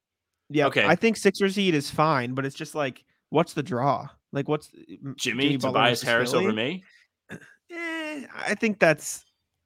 [0.50, 0.66] Yep.
[0.68, 0.84] Okay.
[0.86, 4.06] I think Sixers Heat is fine, but it's just like, what's the draw?
[4.32, 6.44] Like, what's m- Jimmy, Tobias Harris Philly?
[6.44, 6.84] over me.
[7.72, 9.24] Eh, I think that's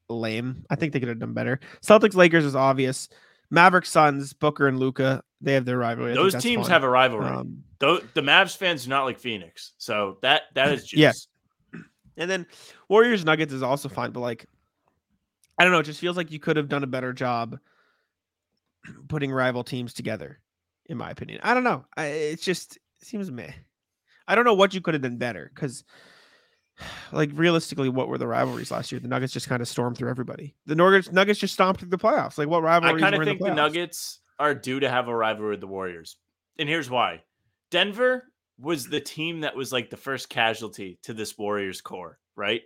[0.09, 0.65] lame.
[0.71, 1.61] I think they could have done better.
[1.85, 3.09] Celtics Lakers is obvious.
[3.51, 6.13] Mavericks Suns Booker and Luka they have their rivalry.
[6.13, 6.71] I Those teams fun.
[6.71, 7.27] have a rivalry.
[7.27, 10.99] Um, Though the Mavs fans do not like Phoenix, so that that is juice.
[10.99, 11.81] Yeah.
[12.17, 12.47] and then
[12.89, 14.47] Warriors Nuggets is also fine, but like,
[15.59, 15.81] I don't know.
[15.81, 17.59] It just feels like you could have done a better job
[19.09, 20.41] putting rival teams together.
[20.87, 21.85] In my opinion, I don't know.
[21.97, 23.53] I, it's just it seems meh.
[24.27, 25.85] I don't know what you could have done better because,
[27.13, 29.01] like, realistically, what were the rivalries last year?
[29.01, 30.55] The Nuggets just kind of stormed through everybody.
[30.67, 32.39] The Nuggets Nuggets just stomped through the playoffs.
[32.39, 33.03] Like, what rivalries?
[33.03, 33.55] I kind of think the, the.
[33.55, 36.17] Nuggets are due to have a rivalry with the Warriors.
[36.59, 37.23] And here's why.
[37.71, 38.25] Denver
[38.59, 42.63] was the team that was like the first casualty to this Warriors core, right?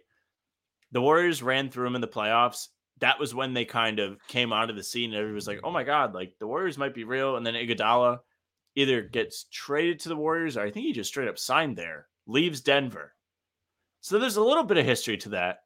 [0.93, 2.69] The Warriors ran through them in the playoffs.
[3.01, 5.71] That was when they kind of came onto the scene and everybody was like, oh
[5.71, 7.37] my God, like the Warriors might be real.
[7.37, 8.19] And then Iguodala
[8.75, 12.07] either gets traded to the Warriors or I think he just straight up signed there,
[12.27, 13.15] leaves Denver.
[14.01, 15.61] So there's a little bit of history to that.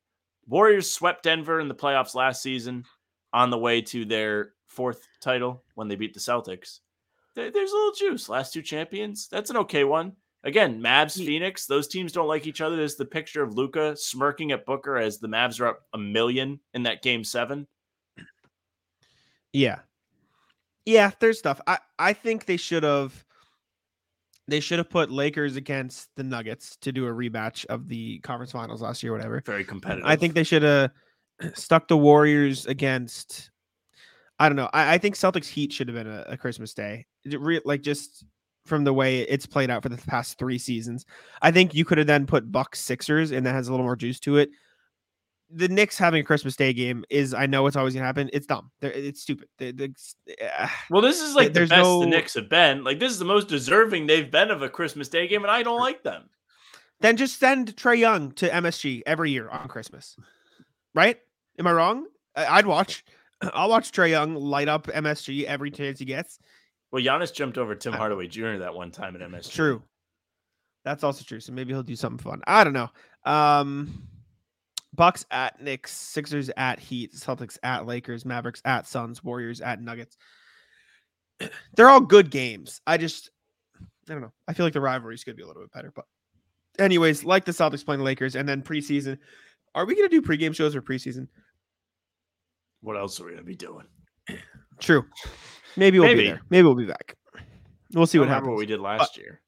[0.46, 2.84] Warriors swept Denver in the playoffs last season
[3.32, 6.80] on the way to their fourth title when they beat the Celtics.
[7.34, 8.28] There's a little juice.
[8.28, 9.28] Last two champions.
[9.28, 10.12] That's an okay one.
[10.44, 12.74] Again, Mavs, Phoenix, those teams don't like each other.
[12.74, 16.58] There's the picture of Luka smirking at Booker as the Mavs are up a million
[16.74, 17.66] in that game seven.
[19.52, 19.78] Yeah.
[20.84, 21.60] Yeah, there's stuff.
[21.66, 23.24] I I think they should have
[24.48, 28.52] they should have put Lakers against the Nuggets to do a rematch of the conference
[28.52, 29.42] finals last year, whatever.
[29.44, 30.04] Very competitive.
[30.06, 30.90] I think they should have
[31.54, 33.50] stuck the Warriors against.
[34.38, 34.70] I don't know.
[34.72, 37.06] I, I think Celtics Heat should have been a, a Christmas Day.
[37.24, 38.24] Re- like just
[38.66, 41.04] from the way it's played out for the past three seasons.
[41.40, 43.96] I think you could have then put Bucks Sixers, and that has a little more
[43.96, 44.50] juice to it.
[45.54, 48.30] The Knicks having a Christmas Day game is, I know it's always gonna happen.
[48.32, 48.70] It's dumb.
[48.80, 49.48] They're, it's stupid.
[49.58, 49.92] They- they-
[50.58, 52.84] uh, Well, this is like the best no- the Knicks have been.
[52.84, 55.62] Like this is the most deserving they've been of a Christmas Day game, and I
[55.62, 56.30] don't like them.
[57.00, 60.16] then just send Trae Young to MSG every year on Christmas.
[60.94, 61.18] Right?
[61.58, 62.06] Am I wrong?
[62.36, 63.04] I'd watch.
[63.52, 66.38] I'll watch Trae Young light up MSG every chance he gets.
[66.92, 68.58] Well, Giannis jumped over Tim Hardaway Jr.
[68.58, 69.50] that one time at MSG.
[69.52, 69.82] True.
[70.84, 71.40] That's also true.
[71.40, 72.40] So maybe he'll do something fun.
[72.46, 72.90] I don't know.
[73.24, 74.06] Um
[74.94, 80.16] Bucks at Knicks, Sixers at Heat, Celtics at Lakers, Mavericks at Suns, Warriors at Nuggets.
[81.74, 82.80] They're all good games.
[82.86, 83.30] I just
[83.80, 84.32] I don't know.
[84.48, 85.92] I feel like the rivalry's gonna be a little bit better.
[85.94, 86.04] But
[86.78, 89.18] anyways, like the Celtics playing the Lakers and then preseason.
[89.74, 91.28] Are we gonna do pregame shows or preseason?
[92.82, 93.86] What else are we gonna be doing?
[94.80, 95.06] True.
[95.76, 96.22] Maybe we'll Maybe.
[96.22, 96.42] be there.
[96.50, 97.16] Maybe we'll be back.
[97.94, 98.48] We'll see what happens.
[98.48, 99.40] what we did last year.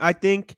[0.00, 0.56] I think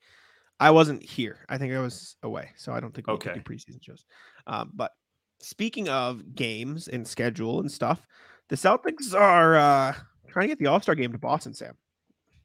[0.59, 1.37] I wasn't here.
[1.47, 3.33] I think I was away, so I don't think we Okay.
[3.33, 4.05] could do preseason shows.
[4.47, 4.91] Um, but
[5.39, 8.05] speaking of games and schedule and stuff,
[8.49, 9.93] the Celtics are uh,
[10.27, 11.53] trying to get the All Star game to Boston.
[11.53, 11.75] Sam,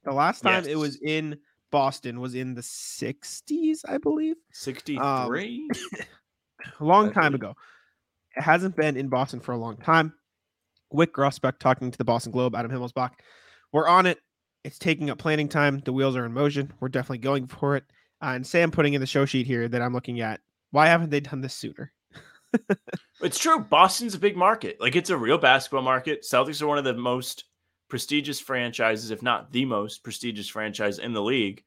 [0.05, 1.39] the last time it was in
[1.73, 5.69] Boston was in the '60s, I believe, Sixty-three.
[6.81, 7.55] a long time ago.
[8.37, 10.13] It hasn't been in Boston for a long time.
[10.93, 13.11] Wyc Grousbeck talking to the Boston Globe, Adam Himmelsbach.
[13.73, 14.19] We're on it.
[14.63, 15.81] It's taking up planning time.
[15.85, 16.73] The wheels are in motion.
[16.81, 17.85] We're definitely going for it.
[18.25, 20.41] Uh, and Sam putting in the show sheet here that I'm looking at.
[20.71, 21.93] Why haven't they done this sooner?
[23.21, 23.59] It's true.
[23.61, 24.79] Boston's a big market.
[24.81, 26.27] Like it's a real basketball market.
[26.31, 27.45] Celtics are one of the most
[27.89, 31.63] prestigious franchises, if not the most prestigious franchise in the league.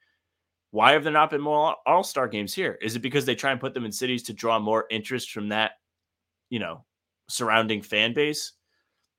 [0.70, 2.78] Why have there not been more All Star games here?
[2.80, 5.50] Is it because they try and put them in cities to draw more interest from
[5.50, 5.72] that,
[6.50, 6.86] you know,
[7.28, 8.52] surrounding fan base?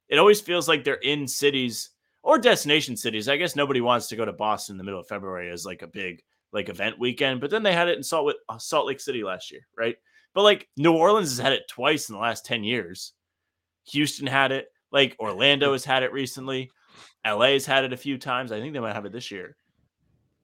[0.09, 1.91] It always feels like they're in cities
[2.23, 3.29] or destination cities.
[3.29, 5.83] I guess nobody wants to go to Boston in the middle of February as like
[5.83, 6.23] a big
[6.53, 9.51] like event weekend, but then they had it in Salt, uh, Salt Lake City last
[9.51, 9.97] year, right?
[10.35, 13.13] But like New Orleans has had it twice in the last 10 years.
[13.91, 16.71] Houston had it, like Orlando has had it recently.
[17.27, 18.53] LA has had it a few times.
[18.53, 19.57] I think they might have it this year.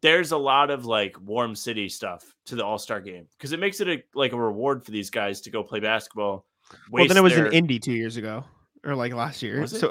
[0.02, 3.60] There's a lot of like warm city stuff to the All Star game because it
[3.60, 6.44] makes it a, like a reward for these guys to go play basketball.
[6.90, 8.44] well, then it was their- in Indy two years ago
[8.84, 9.66] or like last year.
[9.66, 9.90] So,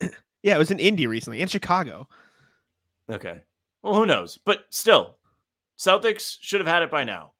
[0.42, 2.08] yeah, it was in Indy recently in Chicago.
[3.10, 3.40] Okay.
[3.82, 4.38] Well, who knows?
[4.44, 5.16] But still,
[5.80, 7.32] Celtics should have had it by now.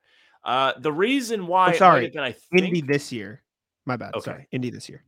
[0.42, 2.09] Uh, the reason why Oh, might sorry.
[2.09, 3.42] been, I think, Indy this year.
[3.85, 4.14] My bad.
[4.14, 4.24] Okay.
[4.24, 4.48] Sorry.
[4.50, 5.05] Indy this year.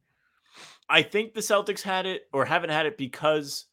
[0.89, 3.65] I think the Celtics had it or haven't had it because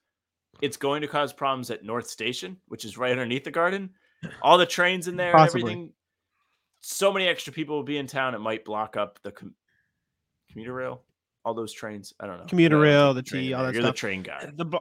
[0.62, 3.90] it's going to cause problems at North Station, which is right underneath the garden.
[4.42, 5.92] All the trains in there everything.
[6.82, 8.36] So many extra people will be in town.
[8.36, 9.56] It might block up the com-
[10.50, 11.04] commuter rail.
[11.44, 12.14] All those trains.
[12.20, 12.46] I don't know.
[12.46, 13.96] Commuter Yeah, I don't rail, the train T, all that You're stuff.
[13.96, 14.50] the train guy.
[14.56, 14.80] The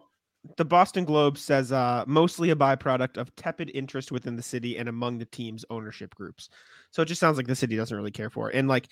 [0.57, 4.89] the Boston Globe says uh, mostly a byproduct of tepid interest within the city and
[4.89, 6.49] among the team's ownership groups.
[6.91, 8.57] So it just sounds like the city doesn't really care for it.
[8.57, 8.89] And like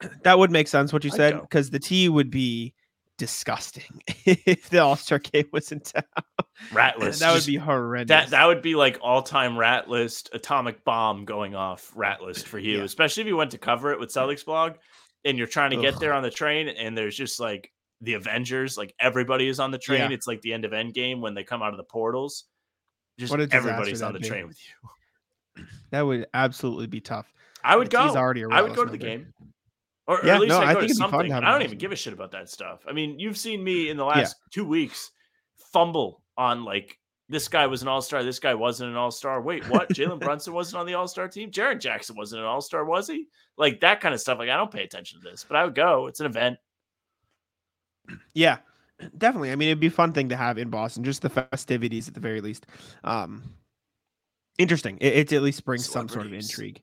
[0.24, 2.74] that would make sense what you said because the T would be
[3.18, 6.02] disgusting if the All Star game was in town.
[6.72, 7.20] Rat list.
[7.20, 8.08] that would be horrendous.
[8.08, 12.48] That that would be like all time rat list, atomic bomb going off rat list
[12.48, 12.84] for you, Yeah.
[12.84, 14.74] especially if you went to cover it with Celtics blog
[15.24, 16.00] and you're trying to get Ugh.
[16.00, 19.78] there on the train and there's just like the Avengers, like everybody is on the
[19.78, 20.10] train.
[20.10, 20.14] Yeah.
[20.14, 22.44] It's like the end of Endgame when they come out of the portals.
[23.18, 24.58] Just everybody's on the train with
[25.56, 25.64] you.
[25.90, 27.32] that would absolutely be tough.
[27.64, 27.98] I would go.
[27.98, 29.32] already a I would go to the game.
[30.06, 31.32] Or, or at least no, I'd I think to it'd fun to something.
[31.32, 31.78] I don't even Boston.
[31.78, 32.80] give a shit about that stuff.
[32.88, 35.10] I mean, you've seen me in the last two weeks
[35.58, 39.42] fumble on like this guy was an all star, this guy wasn't an all star.
[39.42, 39.88] Wait, what?
[39.92, 41.50] Jalen Brunson wasn't on the all star team.
[41.50, 43.26] Jaren Jackson wasn't an all star, was he?
[43.58, 44.38] Like that kind of stuff.
[44.38, 46.06] Like I don't pay attention to this, but I would go.
[46.06, 46.58] It's an event.
[48.34, 48.58] Yeah,
[49.16, 49.52] definitely.
[49.52, 52.14] I mean, it'd be a fun thing to have in Boston, just the festivities at
[52.14, 52.66] the very least.
[53.04, 53.54] Um,
[54.58, 54.98] interesting.
[55.00, 56.82] It, it at least brings some sort of intrigue.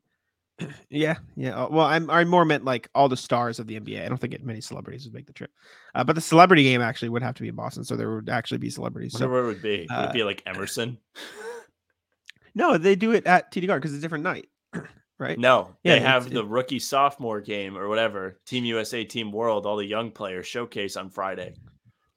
[0.89, 1.63] yeah, yeah.
[1.63, 4.05] uh, Well, I'm I more meant like all the stars of the NBA.
[4.05, 5.51] I don't think it, many celebrities would make the trip,
[5.93, 8.29] uh, but the celebrity game actually would have to be in Boston, so there would
[8.29, 9.13] actually be celebrities.
[9.13, 9.75] Wonder So where it would be.
[9.83, 10.97] It would uh, it be like Emerson?
[12.55, 14.47] no, they do it at TD Garden because it's a different night,
[15.19, 15.37] right?
[15.39, 18.39] No, Yeah, they have it- the rookie sophomore game or whatever.
[18.45, 21.53] Team USA, Team World, all the young players showcase on Friday.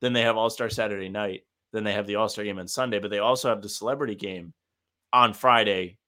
[0.01, 1.43] Then they have All Star Saturday night.
[1.73, 4.15] Then they have the All Star game on Sunday, but they also have the celebrity
[4.15, 4.53] game
[5.13, 5.99] on Friday,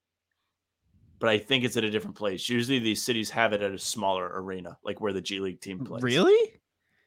[1.18, 2.48] but I think it's at a different place.
[2.48, 5.85] Usually these cities have it at a smaller arena, like where the G League team
[5.85, 6.03] plays.
[6.03, 6.61] Really?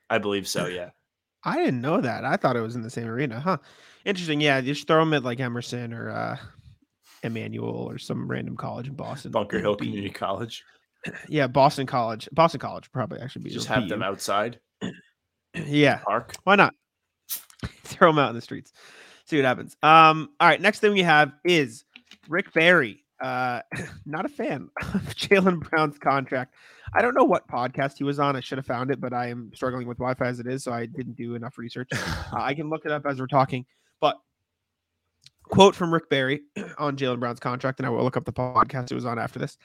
[0.09, 0.89] I believe so, yeah.
[1.43, 2.23] I didn't know that.
[2.25, 3.39] I thought it was in the same arena.
[3.39, 3.57] Huh.
[4.05, 4.39] Interesting.
[4.39, 6.37] Yeah, just throw them at like Emerson or uh
[7.23, 9.31] Emmanuel or some random college in Boston.
[9.31, 10.63] Bunker Hill Be- Community College.
[11.27, 12.29] Yeah, Boston College.
[12.31, 14.57] Boston College probably actually be Just have them outside
[15.53, 15.97] Yeah.
[16.05, 16.33] park.
[16.45, 16.73] Why not?
[17.83, 18.71] Throw them out in the streets.
[19.25, 19.75] See what happens.
[19.83, 21.83] Um, all right, next thing we have is
[22.29, 23.03] Rick Barry.
[23.21, 23.61] Uh
[24.05, 26.53] not a fan of Jaylen Brown's contract.
[26.93, 28.35] I don't know what podcast he was on.
[28.35, 30.71] I should have found it, but I am struggling with Wi-Fi as it is, so
[30.71, 31.89] I didn't do enough research.
[31.93, 31.97] Uh,
[32.33, 33.65] I can look it up as we're talking.
[33.99, 34.17] But
[35.43, 36.41] quote from Rick Barry
[36.77, 39.39] on Jaylen Brown's contract, and I will look up the podcast it was on after
[39.39, 39.57] this.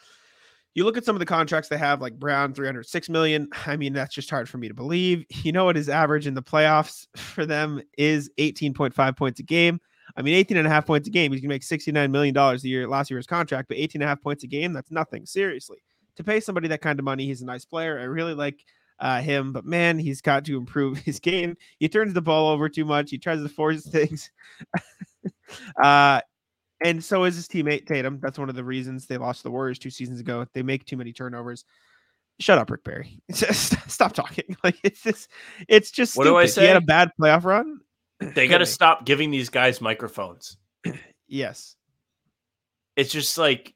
[0.75, 3.49] You look at some of the contracts they have, like Brown, 306 million.
[3.67, 5.25] I mean, that's just hard for me to believe.
[5.31, 9.81] You know what his average in the playoffs for them is 18.5 points a game.
[10.17, 11.33] I mean, 18 and a half points a game.
[11.33, 14.09] He's gonna make 69 million dollars a year last year's contract, but 18 and a
[14.09, 15.27] half points a game, that's nothing.
[15.27, 15.79] Seriously.
[16.17, 17.99] To pay somebody that kind of money, he's a nice player.
[17.99, 18.65] I really like
[19.01, 21.57] uh, him, but man, he's got to improve his game.
[21.79, 23.11] He turns the ball over too much.
[23.11, 24.31] He tries to force things.
[25.83, 26.21] Uh,
[26.85, 28.21] and so is his teammate Tatum.
[28.21, 30.47] That's one of the reasons they lost the Warriors two seasons ago.
[30.55, 31.65] They make too many turnovers.
[32.41, 33.21] Shut up, Rick Barry.
[33.33, 34.57] Just stop talking.
[34.65, 35.29] Like it's just,
[35.69, 36.17] it's just.
[36.17, 36.63] What do I stupid.
[36.63, 37.81] He had a bad playoff run.
[38.35, 40.57] They got to stop giving these guys microphones.
[41.31, 41.77] Yes.
[42.97, 43.75] It's just like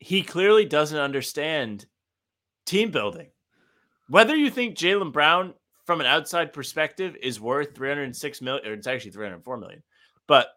[0.00, 1.86] he clearly doesn't understand
[2.66, 3.28] team building.
[4.08, 5.54] Whether you think Jaylen Brown,
[5.86, 9.82] from an outside perspective, is worth 306 million, or it's actually 304 million,
[10.26, 10.48] but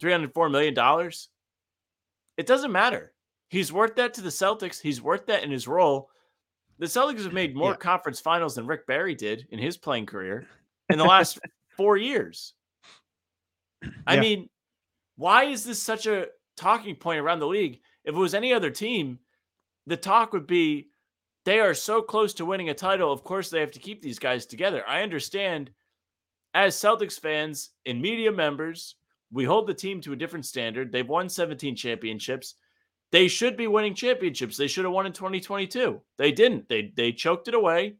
[0.00, 1.28] 304 million dollars,
[2.36, 3.12] it doesn't matter.
[3.48, 4.80] He's worth that to the Celtics.
[4.80, 6.10] He's worth that in his role.
[6.78, 7.76] The Celtics have made more Yeah.
[7.76, 10.46] conference finals than Rick Barry did in his playing career
[10.88, 11.38] in the last
[11.76, 12.54] four years.
[14.06, 14.20] I Yeah.
[14.20, 14.50] mean,
[15.16, 17.80] why is this such a talking point around the league?
[18.04, 19.18] If it was any other team,
[19.86, 20.88] the talk would be
[21.44, 23.12] they are so close to winning a title.
[23.12, 24.86] Of course, they have to keep these guys together.
[24.86, 25.70] I understand
[26.54, 28.96] as Celtics fans and media members,
[29.32, 30.90] we hold the team to a different standard.
[30.90, 32.54] They've won 17 championships.
[33.12, 34.56] They should be winning championships.
[34.56, 36.00] They should have won in 2022.
[36.16, 36.68] They didn't.
[36.68, 37.96] They they choked it away,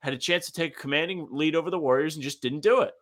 [0.00, 2.82] had a chance to take a commanding lead over the Warriors and just didn't do
[2.82, 2.92] it.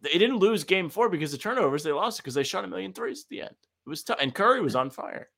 [0.00, 1.82] They didn't lose game four because of turnovers.
[1.82, 3.54] They lost because they shot a million threes at the end.
[3.86, 4.18] It was tough.
[4.20, 5.28] And Curry was on fire.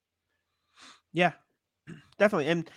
[1.12, 1.32] Yeah,
[2.18, 2.48] definitely.
[2.48, 2.70] And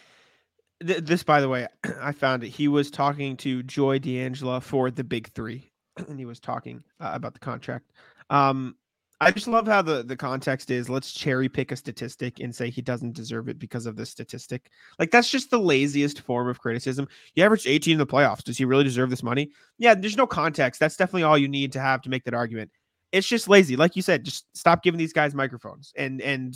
[0.86, 1.68] th- this, by the way,
[2.02, 2.50] I found it.
[2.50, 5.72] He was talking to Joy D'Angelo for the Big Three,
[6.08, 7.92] and he was talking uh, about the contract.
[8.34, 8.76] Um,
[9.22, 10.90] I just love how the the context is.
[10.90, 14.70] Let's cherry pick a statistic and say he doesn't deserve it because of this statistic.
[15.00, 17.08] Like that's just the laziest form of criticism.
[17.36, 18.44] You averaged 18 in the playoffs.
[18.44, 19.52] Does he really deserve this money?
[19.78, 20.80] Yeah, there's no context.
[20.80, 22.72] That's definitely all you need to have to make that argument.
[23.14, 24.26] It's just lazy, like you said.
[24.26, 26.56] Just stop giving these guys microphones, and and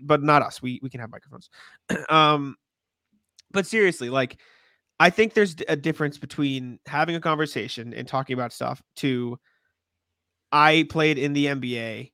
[0.00, 0.62] but not us.
[0.62, 1.50] We we can have microphones.
[2.08, 2.56] um,
[3.50, 4.38] but seriously, like
[5.00, 9.38] I think there's a difference between having a conversation and talking about stuff to
[10.52, 12.12] I played in the NBA,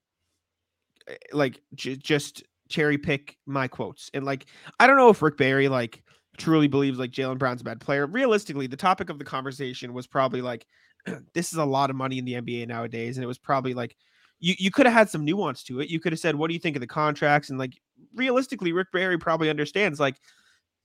[1.09, 4.44] eh, like j- just cherry pick my quotes and like
[4.79, 6.03] I don't know if Rick Barry like
[6.37, 8.07] truly believes like Jaylen Brown's a bad player.
[8.07, 10.66] Realistically, the topic of the conversation was probably like
[11.35, 13.96] this is a lot of money in the NBA nowadays, and it was probably like
[14.40, 15.88] you you could have had some nuance to it.
[15.90, 17.74] You could have said, "What do you think of the contracts?" And like
[18.14, 20.16] realistically, Rick Barry probably understands like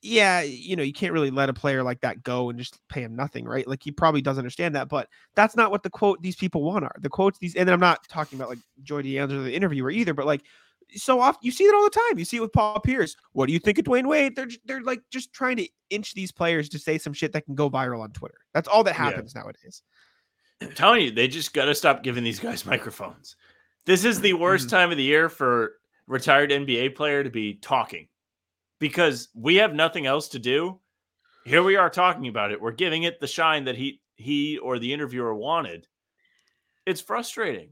[0.03, 3.01] yeah, you know, you can't really let a player like that go and just pay
[3.01, 3.65] him nothing, right?
[3.65, 6.83] Like he probably does understand that, but that's not what the quote these people want
[6.83, 6.95] are.
[6.99, 10.25] The quotes these, and I'm not talking about like Joy DeAndre, the interviewer either, but
[10.25, 10.43] like
[10.93, 12.19] so often you see it all the time.
[12.19, 13.15] You see it with Paul Pierce.
[13.31, 14.35] What do you think of Dwyane Wade?
[14.35, 17.55] They're they're like just trying to inch these players to say some shit that can
[17.55, 18.39] go viral on Twitter.
[18.53, 19.05] That's all that Yeah.
[19.05, 19.83] happens nowadays.
[20.61, 23.37] I'm telling you, they just got to stop giving these guys microphones.
[23.85, 24.75] This is the worst mm-hmm.
[24.75, 25.75] time of the year for
[26.07, 28.07] retired NBA player to be talking
[28.83, 30.77] because we have nothing else to do.
[31.45, 32.59] Here we are talking about it.
[32.59, 35.87] We're giving it the shine that he he or the interviewer wanted.
[36.85, 37.69] It's frustrating.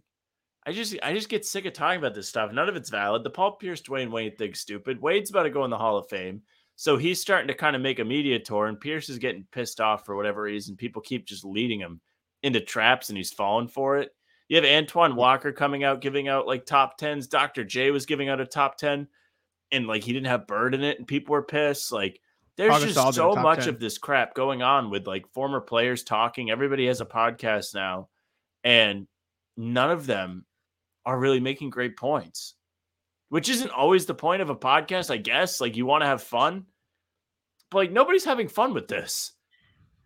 [0.66, 2.54] I just I just get sick of talking about this stuff.
[2.54, 3.26] None of it's valid.
[3.26, 5.02] The Paul Pierce Dwyane Wade thing's stupid.
[5.02, 6.44] Wade's about to go in the Hall of Fame.
[6.78, 9.82] So he's starting to kind of make a media tour, and Pierce is getting pissed
[9.82, 10.78] off for whatever reason.
[10.78, 12.00] People keep just leading him
[12.42, 14.16] into traps and he's falling for it.
[14.48, 15.20] You have Antoine mm-hmm.
[15.20, 17.28] Walker coming out giving out like top tens.
[17.28, 17.66] Dr.
[17.66, 19.10] J was giving out a top 10
[19.72, 21.92] and like he didn't have Bird in it and people were pissed.
[21.92, 22.20] Like
[22.58, 23.70] there's Pau Gasol just so much 10.
[23.70, 26.52] of this crap going on with like former players talking.
[26.52, 28.10] Everybody has a podcast now
[28.64, 29.08] and
[29.58, 30.46] none of them
[31.06, 32.56] are really making great points,
[33.30, 35.62] which isn't always the point of a podcast, I guess.
[35.62, 36.66] Like you want to have fun,
[37.70, 39.32] but like nobody's having fun with this.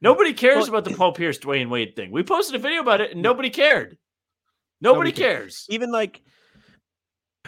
[0.01, 2.11] Nobody cares Well, about the Paul Pierce Dwyane Wade thing.
[2.11, 3.97] We posted a video about it and nobody cared.
[4.81, 5.37] Nobody, Nobody cared.
[5.39, 5.65] cares.
[5.69, 6.21] Even like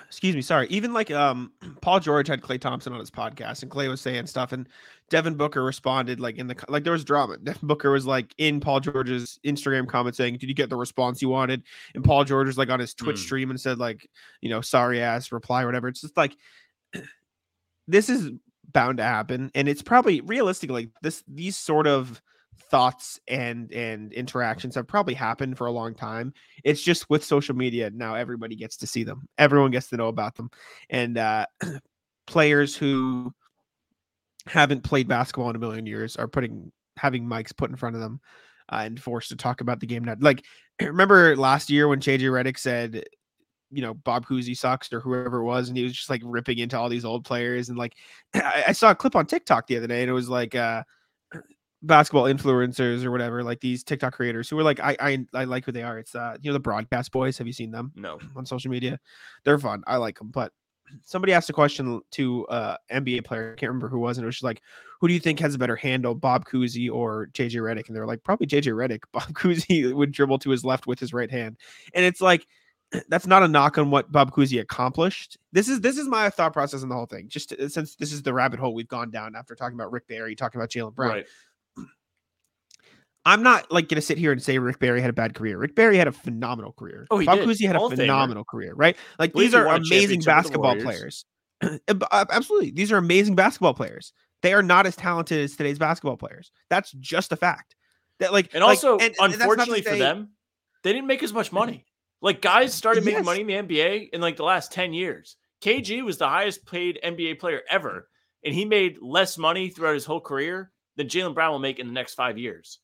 [0.07, 0.67] excuse me, sorry.
[0.69, 4.25] Even like um Paul George had Klay Thompson on his podcast and Klay was saying
[4.27, 4.67] stuff and
[5.09, 7.37] Devin Booker responded like in the like there was drama.
[7.43, 11.21] Devin Booker was like in Paul George's Instagram comment saying, "Did you get the response
[11.21, 11.63] you wanted?"
[11.95, 13.25] And Paul George was like on his Twitch Mm.
[13.25, 14.09] stream and said like,
[14.41, 15.87] you know, sorry ass reply or whatever.
[15.87, 16.35] It's just like
[17.87, 18.31] this is
[18.73, 22.21] bound to happen and it's probably realistically this these sort of
[22.59, 26.33] thoughts and and interactions have probably happened for a long time.
[26.63, 29.27] It's just with social media now everybody gets to see them.
[29.37, 30.49] Everyone gets to know about them.
[30.89, 31.45] And uh
[32.27, 33.33] players who
[34.47, 38.01] haven't played basketball in a million years are putting having mics put in front of
[38.01, 38.19] them
[38.71, 40.15] uh, and forced to talk about the game now.
[40.19, 40.43] Like
[40.81, 43.03] remember last year when JJ Redick said
[43.71, 46.59] you know Bob Cousy sucks or whoever it was, and he was just like ripping
[46.59, 47.69] into all these old players.
[47.69, 47.93] And like
[48.33, 50.83] I, I saw a clip on TikTok the other day, and it was like uh
[51.83, 55.65] basketball influencers or whatever, like these TikTok creators who were like, I I, I like
[55.65, 55.99] who they are.
[55.99, 57.37] It's uh you know the broadcast boys.
[57.37, 58.19] Have you seen them No.
[58.35, 58.99] on social media?
[59.43, 59.83] They're fun.
[59.87, 60.29] I like them.
[60.29, 60.51] But
[61.03, 64.23] somebody asked a question to uh NBA player, I can't remember who it was, and
[64.23, 64.61] it was just like,
[65.01, 67.87] who do you think has a better handle, Bob Cousy or JJ Redick?
[67.87, 69.01] And they're like, probably JJ Redick.
[69.11, 71.57] Bob Cousy would dribble to his left with his right hand.
[71.93, 72.47] And it's like
[73.09, 75.37] that's not a knock on what Bob Cousy accomplished.
[75.51, 77.27] This is this is my thought process in the whole thing.
[77.27, 80.07] Just to- since this is the rabbit hole we've gone down after talking about Rick
[80.07, 81.11] Barry, talking about Jaylen Brown.
[81.11, 81.25] Right.
[83.27, 85.57] I'm not like gonna sit here and say Rick Barry had a bad career.
[85.57, 87.05] Rick Barry had a phenomenal career.
[87.11, 87.47] Oh, he Bob did.
[87.49, 87.97] Cousy had a of Famer.
[87.97, 88.95] phenomenal career, right?
[89.19, 91.25] Like these are amazing basketball players.
[91.87, 94.13] Ab- ab- Absolutely, these are amazing basketball players.
[94.43, 96.51] They are not as talented as today's basketball players.
[96.69, 97.75] That's just a fact.
[98.19, 100.29] That like And like- also, and- and that's not unfortunately for them,
[100.83, 101.73] they didn't make as much money.
[101.73, 102.25] Mm-hmm.
[102.25, 103.25] Like guys started making Yes.
[103.25, 105.35] money in the NBA in like the last 10 years.
[105.61, 108.07] KG was the highest paid NBA player ever,
[108.45, 111.87] and he made less money throughout his whole career than Jaylen Brown will make in
[111.87, 112.79] the next five years.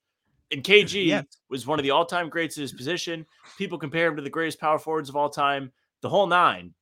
[0.52, 1.26] And KG Yes.
[1.50, 3.26] was one of the all-time greats at his position.
[3.58, 6.74] People compare him to the greatest power forwards of all time, the whole nine.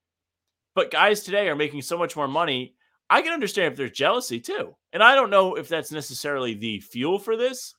[0.76, 2.76] But guys today are making so much more money.
[3.10, 4.76] I can understand if there's jealousy too.
[4.94, 7.76] And I don't know if that's necessarily the fuel for this,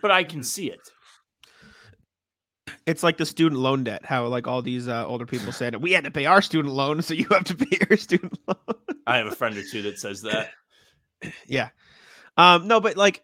[0.00, 0.80] but I can see it.
[2.86, 4.04] it's like the student loan debt.
[4.04, 7.02] How like all these uh, older people said, we had to pay our student loan,
[7.02, 8.56] so you have to pay your student loan.
[9.06, 10.50] I have a friend or two that says that.
[11.46, 11.68] yeah
[12.36, 13.22] um no but like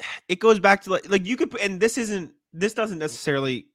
[0.28, 3.66] it goes back to like like you could and this isn't this doesn't necessarily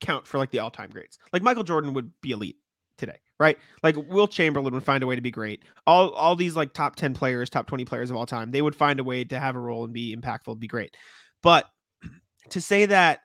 [0.00, 1.18] count for like the all-time greats.
[1.32, 2.56] Like michael jordan would be elite
[2.96, 3.56] today right?
[3.82, 5.62] Like wilt chamberlain would find a way to be great.
[5.86, 8.74] All all these like top 10 players top 20 players of all time they would
[8.74, 10.96] find a way to have a role and be impactful be great.
[11.42, 11.66] But
[12.50, 13.20] to say that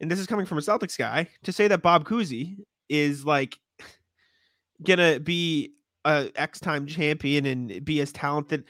[0.00, 3.58] and this is coming from a celtics guy to say that bob Cousy is like
[4.86, 5.72] gonna be
[6.04, 8.64] a X-time champion and be as talented.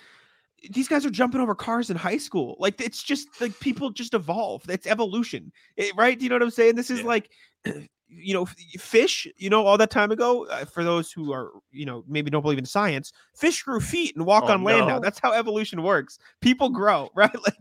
[0.70, 2.56] These guys are jumping over cars in high school.
[2.58, 4.68] Like it's just like people just evolve.
[4.68, 6.18] It's evolution, It- right?
[6.18, 6.74] Do you know what I'm saying?
[6.76, 7.06] This is Yeah.
[7.06, 7.30] like,
[8.08, 8.44] you know,
[8.78, 9.26] fish.
[9.36, 10.46] You know, all that time ago.
[10.48, 14.16] Uh, for those who are, you know, maybe don't believe in science, fish grew feet
[14.16, 14.98] and walk Oh, on land now.
[14.98, 16.18] That's how evolution works.
[16.40, 17.34] People grow, right?
[17.34, 17.54] Like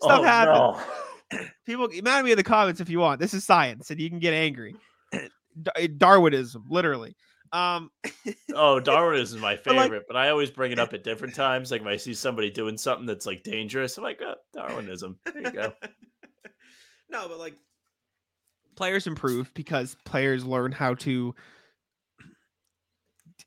[0.00, 0.86] stuff Oh, happens
[1.32, 1.40] no.
[1.66, 3.18] people mad at me in the comments if you want.
[3.20, 4.76] This is science, and you can get angry.
[5.62, 7.16] Dar- Darwinism, literally.
[7.54, 7.90] Um,
[8.54, 11.34] Oh, Darwinism is my But, like- favorite, but I always bring it up at different
[11.36, 11.70] times.
[11.70, 15.18] Like when I see somebody doing something that's like dangerous, I'm like, oh, Darwinism.
[15.24, 15.72] There you go.
[17.08, 17.54] no, but like
[18.76, 21.34] players improve because players learn how to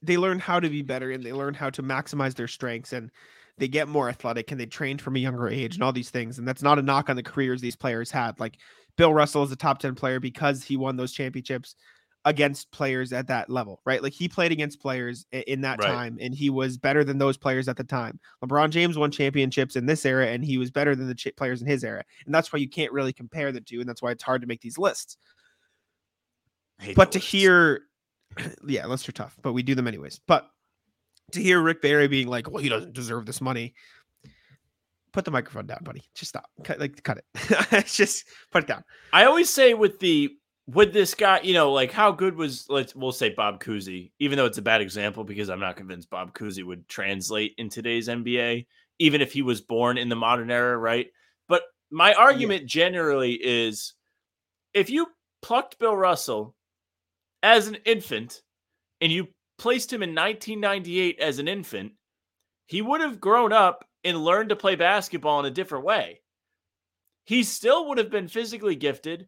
[0.02, 3.12] they learn how to be better and they learn how to maximize their strengths and
[3.58, 6.38] they get more athletic and they train from a younger age and all these things
[6.38, 8.58] and that's not a knock on the careers these players had like
[8.98, 11.76] bill russell is a top 10 player because he won those championships
[12.28, 14.04] against players at that level right?
[14.04, 15.88] Like he played against players in that Right.
[15.88, 18.20] time and he was better than those players at the time.
[18.44, 21.62] Lebron james won championships in this era and he was better than the ch- players
[21.62, 24.12] in his era and that's why you can't really compare the two and that's why
[24.12, 25.18] it's hard to make these lists.
[26.96, 27.32] But to lists.
[27.32, 27.82] hear
[28.68, 30.20] yeah lists are tough but we do them anyways.
[30.28, 30.48] But
[31.32, 33.74] to hear rick barry being like well he doesn't deserve this money
[35.14, 36.04] put the microphone down buddy.
[36.14, 36.46] Just stop.
[36.64, 37.86] Cut like cut it.
[37.88, 38.84] Just put it down.
[39.14, 40.30] I always say with the
[40.68, 44.38] with this guy, you know, like how good was let's we'll say Bob Cousy, even
[44.38, 48.10] though it's a bad example because I'm not convinced Bob Cousy would translate in today's
[48.10, 48.66] NBA,
[49.00, 51.08] even if he was born in the modern era, right?
[51.48, 53.94] But my argument generally is
[54.74, 55.08] if you
[55.42, 56.54] plucked Bill Russell
[57.42, 58.42] as an infant
[59.00, 61.94] and you placed him in 1998 as an infant,
[62.66, 66.22] he would have grown up and learned to play basketball in a different way.
[67.24, 69.28] He still would have been physically gifted,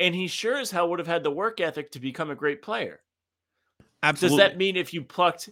[0.00, 2.62] and he sure as hell would have had the work ethic to become a great
[2.62, 3.00] player.
[4.02, 5.50] absolutely Does that mean if you plucked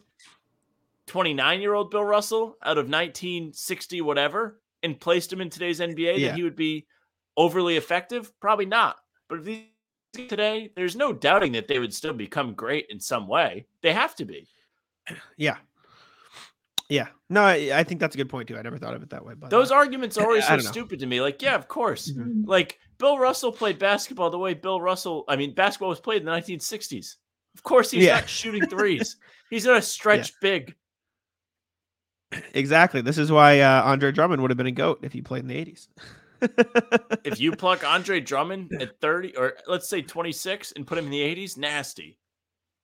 [1.06, 6.18] 29 year old Bill Russell out of 1960 whatever and placed him in today's NBA
[6.18, 6.28] Yeah.
[6.28, 6.86] that he would be
[7.36, 8.32] overly effective?
[8.40, 8.96] Probably not.
[9.28, 9.62] But if these
[10.12, 13.66] today, there's no doubting that they would still become great in some way.
[13.82, 14.46] They have to be.
[15.36, 15.56] Yeah.
[16.88, 17.08] Yeah.
[17.28, 18.56] No, I, I think that's a good point too.
[18.56, 19.34] I never thought of it that way.
[19.34, 21.20] But Those arguments are always so stupid to me.
[21.20, 22.10] Like, yeah, of course.
[22.12, 22.46] Mhm.
[22.46, 26.26] Like Bill Russell played basketball the way Bill Russell, I mean, basketball was played in
[26.26, 27.16] the 1960s.
[27.54, 28.16] Of course, he's Yeah.
[28.16, 29.16] not shooting threes.
[29.50, 30.74] he's not a stretch big.
[32.54, 33.00] exactly.
[33.00, 35.48] This is why uh, Andre Drummond would have been a goat if he played in
[35.48, 35.88] the eighties.
[37.24, 41.10] If you pluck Andre Drummond at 30 or let's say 26 and put him in
[41.10, 42.18] the 80s, nasty.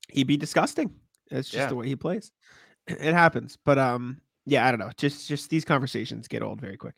[0.09, 0.91] he'd be disgusting.
[1.31, 1.67] It's just Yeah.
[1.69, 2.33] the way he plays.
[2.89, 3.59] It happens.
[3.65, 4.91] But um, yeah, I don't know.
[4.97, 6.95] Just just these conversations get old very quick.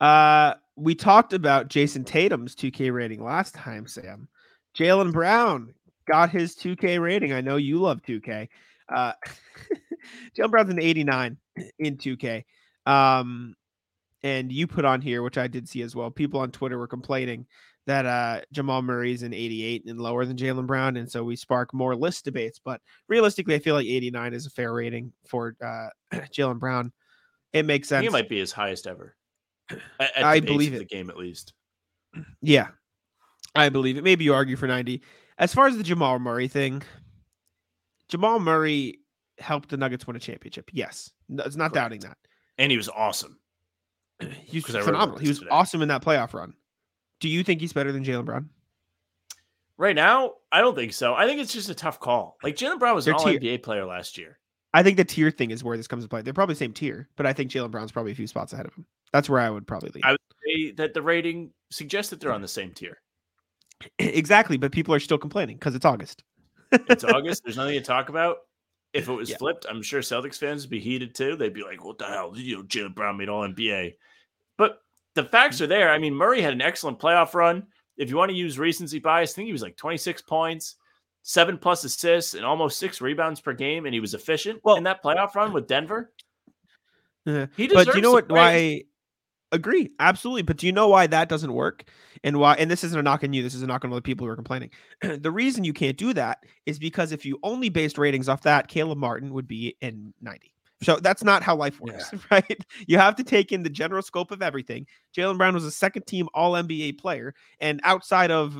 [0.00, 4.28] Uh, we talked about Jayson Tatum's 2K rating last time, Sam.
[4.78, 5.74] Jaylen Brown
[6.06, 7.32] got his 2K rating.
[7.32, 8.48] I know you love 2K.
[8.94, 9.12] Uh,
[10.38, 11.36] Jaylen Brown's an 89
[11.78, 12.44] in 2K.
[12.84, 13.54] Um,
[14.22, 16.10] and you put on here, which I did see as well.
[16.10, 17.46] People on Twitter were complaining
[17.86, 21.72] that uh, Jamal Murray's an 88 and lower than Jaylen Brown, and so we spark
[21.72, 22.60] more list debates.
[22.62, 25.88] But realistically, I feel like 89 is a fair rating for uh,
[26.32, 26.92] Jaylen Brown.
[27.52, 28.04] It makes sense.
[28.04, 29.14] it might be his highest ever.
[29.70, 30.78] At, at I believe it.
[30.78, 31.52] the game, at least.
[32.40, 32.68] Yeah,
[33.54, 34.04] I believe it.
[34.04, 35.02] Maybe you argue for 90.
[35.38, 36.82] As far as the Jamal Murray thing,
[38.08, 39.00] Jamal Murray
[39.38, 40.70] helped the Nuggets win a championship.
[40.72, 42.16] Yes, no, it's not doubting that.
[42.58, 43.38] And he was awesome.
[44.44, 45.18] He was phenomenal.
[45.18, 45.50] He was today.
[45.50, 46.54] awesome in that playoff run.
[47.20, 48.48] Do you think he's better than Jaylen Brown?
[49.76, 51.12] Right now, I don't think so.
[51.14, 52.38] I think it's just a tough call.
[52.42, 54.38] Like Jaylen Brown was an They're all tier- NBA player last year.
[54.72, 56.22] I think the tier thing is where this comes to play.
[56.22, 58.64] They're probably the same tier, but I think Jaylen Brown's probably a few spots ahead
[58.66, 58.86] of him.
[59.16, 60.02] That's where I would probably lean.
[60.04, 62.98] I would say that the rating suggests that they're on the same tier.
[63.98, 66.22] exactly, but people are still complaining because it's August.
[66.70, 67.42] It's August.
[67.44, 68.36] There's nothing to talk about.
[68.92, 69.38] If it was Yeah.
[69.38, 71.34] flipped, I'm sure Celtics fans would be heated too.
[71.34, 72.32] They'd be like, "What the hell?
[72.36, 73.94] You know, Jaylen Brown made All NBA."
[74.58, 74.80] But
[75.14, 75.90] the facts are there.
[75.90, 77.66] I mean, Murray had an excellent playoff run.
[77.96, 80.76] If you want to use recency bias, I think he was like 26 points,
[81.22, 84.84] seven plus assists, and almost six rebounds per game, and he was efficient Well- in
[84.84, 86.12] that playoff run with Denver.
[87.24, 87.46] Yeah.
[87.56, 88.30] He but do you know what?
[88.30, 88.82] Why?
[89.56, 90.42] Agree, absolutely.
[90.42, 91.84] But do you know why that doesn't work?
[92.22, 92.54] And why?
[92.54, 93.42] And this isn't a knock on you.
[93.42, 94.70] This is a knock on all the people who are complaining.
[95.00, 98.68] the reason you can't do that is because if you only based ratings off that,
[98.68, 100.52] Caleb Martin would be in ninety.
[100.82, 102.64] So that's not how life works, right?
[102.86, 104.86] You have to take in the general scope of everything.
[105.16, 108.58] Jaylen Brown was a second team All NBA player, and outside of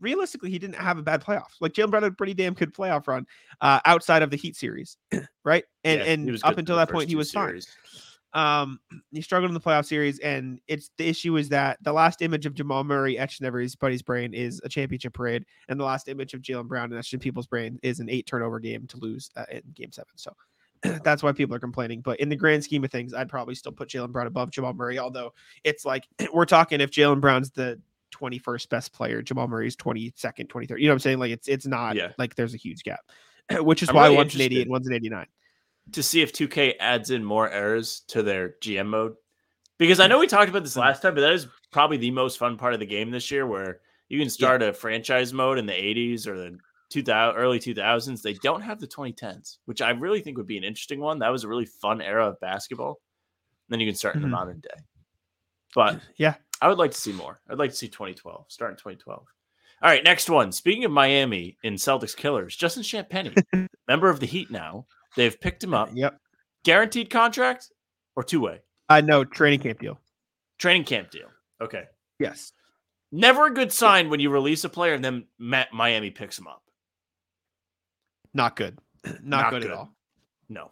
[0.00, 1.52] realistically, he didn't have a bad playoff.
[1.60, 3.26] Like Jaylen Brown had a pretty damn good playoff run
[3.60, 4.96] uh, outside of the Heat series,
[5.44, 5.64] right?
[5.84, 7.60] And Yeah, and up until that point, he was fine.
[8.36, 8.80] Um,
[9.12, 12.44] he struggled in the playoff series, and it's the issue is that the last image
[12.44, 16.34] of Jamal Murray etched in everybody's brain is a championship parade, and the last image
[16.34, 19.44] of Jaylen Brown etched in people's brain is an eight turnover game to lose uh,
[19.50, 20.10] in Game Seven.
[20.16, 20.36] So
[21.02, 22.02] that's why people are complaining.
[22.02, 24.74] But in the grand scheme of things, I'd probably still put Jaylen Brown above Jamal
[24.74, 24.98] Murray.
[24.98, 25.32] Although
[25.64, 27.80] it's like we're talking if Jaylen Brown's the
[28.14, 30.78] 21st best player, Jamal Murray's 22nd, 23rd.
[30.78, 31.18] You know what I'm saying?
[31.20, 32.12] Like it's it's not Yeah.
[32.18, 33.00] like there's a huge gap,
[33.60, 35.26] which is I'm why really one's an 88 one's an 89.
[35.92, 39.14] To see if 2K adds in more errors to their GM mode.
[39.78, 42.38] Because I know we talked about this last time, but that is probably the most
[42.38, 45.66] fun part of the game this year where you can start a franchise mode in
[45.66, 46.58] the 80s or the
[46.90, 48.22] 2000 early 2000s.
[48.22, 51.18] They don't have the 2010s, which I really think would be an interesting one.
[51.18, 53.00] That was a really fun era of basketball.
[53.68, 54.24] then you can start in Mhm.
[54.24, 54.78] the modern day.
[55.74, 56.36] But Yeah.
[56.60, 57.40] I would like to see more.
[57.50, 59.26] I'd like to see 2012, start in 2012.
[59.82, 60.52] All right, next one.
[60.52, 63.34] Speaking of Miami in Celtics killers, Justin Champagnie,
[63.88, 64.86] member of the Heat now.
[65.16, 66.20] They've picked him up Yep.
[66.64, 67.70] guaranteed contract
[68.14, 69.98] or two way I know training camp deal.
[70.58, 71.28] training camp deal.
[71.60, 71.84] Okay.
[72.18, 72.52] Yes.
[73.12, 76.62] Never a good sign when you release a player and then Miami picks him up.
[78.34, 78.78] Not good.
[79.04, 79.70] Not, Not good, good.
[79.70, 79.90] at all.
[80.48, 80.70] No.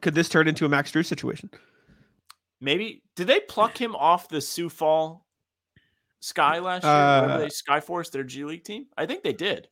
[0.00, 1.50] Could this turn into a Max Strus situation?
[2.60, 5.26] Maybe did they pluck him off the Sioux Fall
[6.20, 6.92] Sky last year?
[6.92, 8.86] Uh, they Skyforce, their G League team?
[8.96, 9.68] I think they did.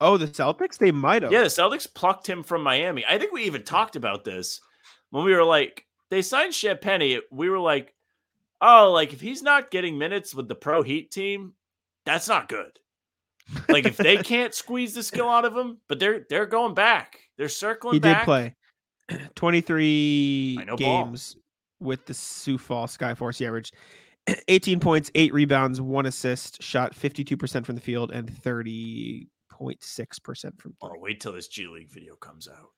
[0.00, 0.78] Oh, the Celtics?
[0.78, 1.32] They might have.
[1.32, 3.04] Yeah, the Celtics plucked him from Miami.
[3.08, 4.60] I think we even talked about this
[5.10, 7.20] when we were like, they signed Champagnie.
[7.30, 7.94] We were like,
[8.60, 11.52] oh, like if he's not getting minutes with the pro Heat team,
[12.06, 12.78] that's not good.
[13.68, 17.20] Like if they can't squeeze the skill out of him, but they're they're going back.
[17.36, 18.54] They're circling he did play
[19.34, 21.04] 23 I know ball.
[21.04, 21.36] games
[21.80, 23.38] with the Sioux Falls Skyforce.
[23.38, 23.74] He averaged
[24.48, 28.30] 18 points, eight rebounds, one assist, shot 52% from the field, and
[29.60, 32.70] 30.6% from Oh, wait till this G League video comes out.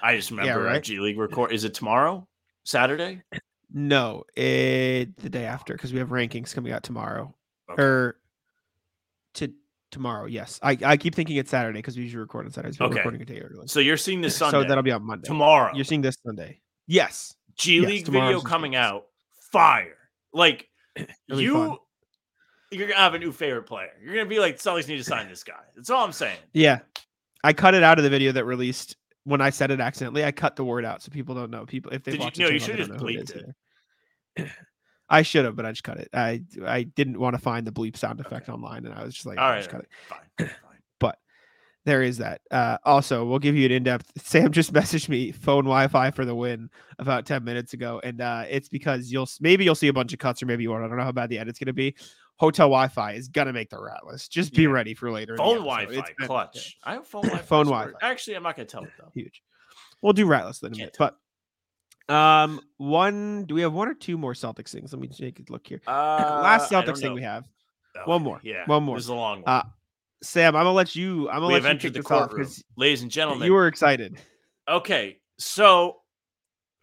[0.00, 0.82] I just remember our right?
[0.82, 1.52] G League record.
[1.52, 2.26] Is it tomorrow?
[2.64, 3.22] Saturday?
[3.72, 7.34] No, it, the day after because we have rankings coming out tomorrow.
[7.70, 7.82] Okay.
[7.82, 8.16] Or
[9.34, 9.52] to
[9.90, 10.58] tomorrow, yes.
[10.62, 12.80] I, I keep thinking it's Saturday because we usually record on Saturdays.
[12.80, 12.96] We're Okay.
[12.96, 13.68] recording a day early.
[13.68, 14.62] So you're seeing this Sunday.
[14.62, 15.26] So that'll be on Monday.
[15.26, 15.72] tomorrow.
[15.74, 16.60] You're seeing this Sunday.
[16.86, 17.34] Yes.
[17.56, 19.04] G Yes, League video coming out.
[19.52, 19.96] Fire.
[20.32, 20.68] Like
[21.28, 21.78] you.
[22.70, 23.90] You're gonna have a new favorite player.
[24.02, 25.60] You're gonna be like, Celtics need to sign this guy.
[25.76, 26.38] That's all I'm saying.
[26.52, 26.80] Yeah.
[27.42, 30.24] I cut it out of the video that released when I said it accidentally.
[30.24, 31.66] I cut the word out so people don't know.
[31.66, 33.36] People if they Did you- watch no, you know it just bleeped
[34.38, 34.50] either.
[35.08, 36.08] I should have, but I just cut it.
[36.14, 39.26] I I didn't want to find the bleep sound effect online, and I was just
[39.26, 39.88] like, All right, cut it.
[40.08, 40.50] Fine.
[41.00, 41.14] fine.
[41.86, 42.42] There is that.
[42.50, 44.12] Uh, also, we'll give you an in-depth.
[44.22, 46.68] Sam just messaged me phone Wi-Fi for the win
[46.98, 50.18] about ten minutes ago, and uh, it's because you'll maybe you'll see a bunch of
[50.18, 50.84] cuts or maybe you won't.
[50.84, 51.94] I don't know how bad the edit's gonna be.
[52.40, 54.32] Hotel Wi-Fi is gonna make the rat list.
[54.32, 54.70] Just be Yeah.
[54.70, 55.36] ready for later.
[55.36, 55.56] Phone.
[55.58, 56.78] Wi-Fi It's been- clutch.
[56.82, 57.44] I have phone Wi-Fi.
[57.44, 57.66] Phone.
[57.66, 57.92] Wi-Fi.
[58.00, 59.10] Actually, I'm not gonna tell it though.
[59.14, 59.42] huge.
[60.00, 61.18] We'll do rat list in a minute, but
[62.08, 63.44] um, one.
[63.44, 64.90] Do we have one or two more Celtics things?
[64.90, 65.82] Let me take a look here.
[65.86, 67.46] Uh, Last Celtics thing we have.
[67.94, 68.96] Okay, one more, Yeah, one more.
[68.96, 69.48] This is a long one.
[69.54, 69.62] Uh,
[70.22, 71.28] Sam, I'm gonna let you.
[71.28, 73.44] I'm gonna we let have you entered the courtroom, ladies and gentlemen.
[73.46, 74.18] you were excited.
[74.66, 75.98] Okay, so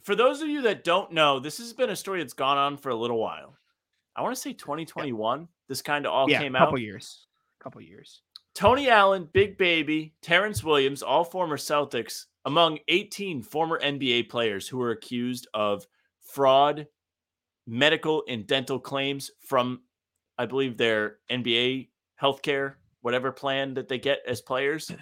[0.03, 2.77] for those of you that don't know, this has been a story that's gone on
[2.77, 3.55] for a little while.
[4.17, 5.47] I want to say 2021.
[5.69, 6.39] This kind of all came out.
[6.39, 6.81] yeah, came a couple out.
[6.81, 7.27] years.
[7.61, 8.21] couple years.
[8.55, 14.77] Tony Allen, Big Baby, Terrence Williams, all former Celtics, among 18 former NBA players who
[14.79, 15.85] were accused of
[16.21, 16.87] fraud,
[17.67, 19.81] medical and dental claims from,
[20.39, 21.89] I believe, their NBA
[22.19, 24.91] healthcare, whatever plan that they get as players.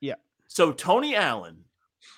[0.00, 0.16] Yeah.
[0.48, 1.58] So Tony Allen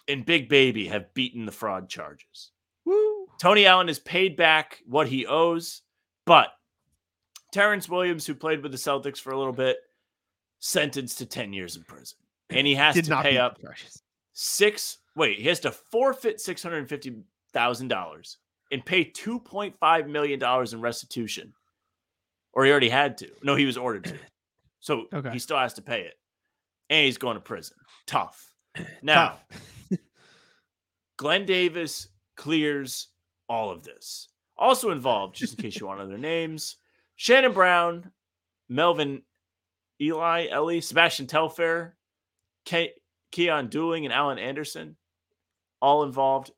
[0.08, 2.52] and Big Baby have beaten the fraud charges.
[2.86, 3.26] Woo!
[3.38, 5.82] Tony Allen has paid back what he owes,
[6.26, 6.48] but
[7.52, 9.78] Terrence Williams, who played with the Celtics for a little bit,
[10.60, 12.16] sentenced to 10 years in prison.
[12.50, 14.02] And he has to pay up charges.
[14.32, 17.14] six wait, he has to forfeit six hundred and fifty
[17.52, 18.38] thousand dollars
[18.72, 21.52] and pay two point five million dollars in restitution.
[22.52, 23.30] Or he already had to.
[23.42, 24.14] No, he was ordered to.
[24.80, 25.30] So Okay.
[25.30, 26.14] he still has to pay it.
[26.90, 27.76] And he's going to prison.
[28.06, 28.52] Tough.
[29.02, 29.38] Now,
[29.90, 29.98] Tough.
[31.16, 33.08] Glenn Davis clears
[33.48, 34.28] all of this.
[34.64, 36.76] Also involved, just in case you want other names,
[37.16, 38.10] Shannon Brown,
[38.70, 39.20] Melvin
[40.00, 41.96] Ely, Ellie, Sebastian Telfair,
[42.64, 42.96] Ke-
[43.30, 44.96] Keon Dooling, and Alan Anderson,
[45.82, 46.50] all involved.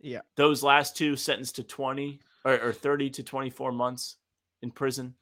[0.00, 0.20] Yeah.
[0.36, 4.14] Those last two sentenced to 20 or, or 30 to 24 months
[4.62, 5.14] in prison.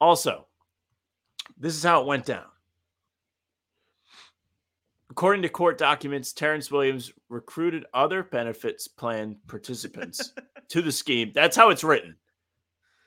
[0.00, 0.46] Also,
[1.58, 2.46] this is how it went down.
[5.16, 10.34] According to court documents, Terrence Williams recruited other benefits plan participants
[10.68, 11.32] to the scheme.
[11.34, 12.16] That's how it's written.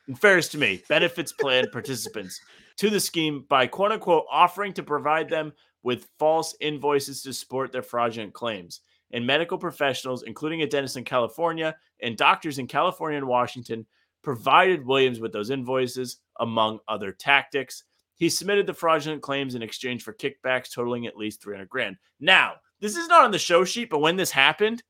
[0.07, 2.41] In fairness to me, benefits plan participants
[2.77, 5.53] to the scheme by quote unquote offering to provide them
[5.83, 8.81] with false invoices to support their fraudulent claims.
[9.11, 13.85] And medical professionals, including a dentist in California and doctors in California and Washington,
[14.23, 17.83] provided Williams with those invoices, among other tactics.
[18.19, 21.95] He submitted the fraudulent claims in exchange for kickbacks totaling at least 300 grand.
[22.19, 24.83] Now, this is not on the show sheet, but when this happened,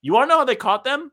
[0.00, 1.12] you want to know how they caught them?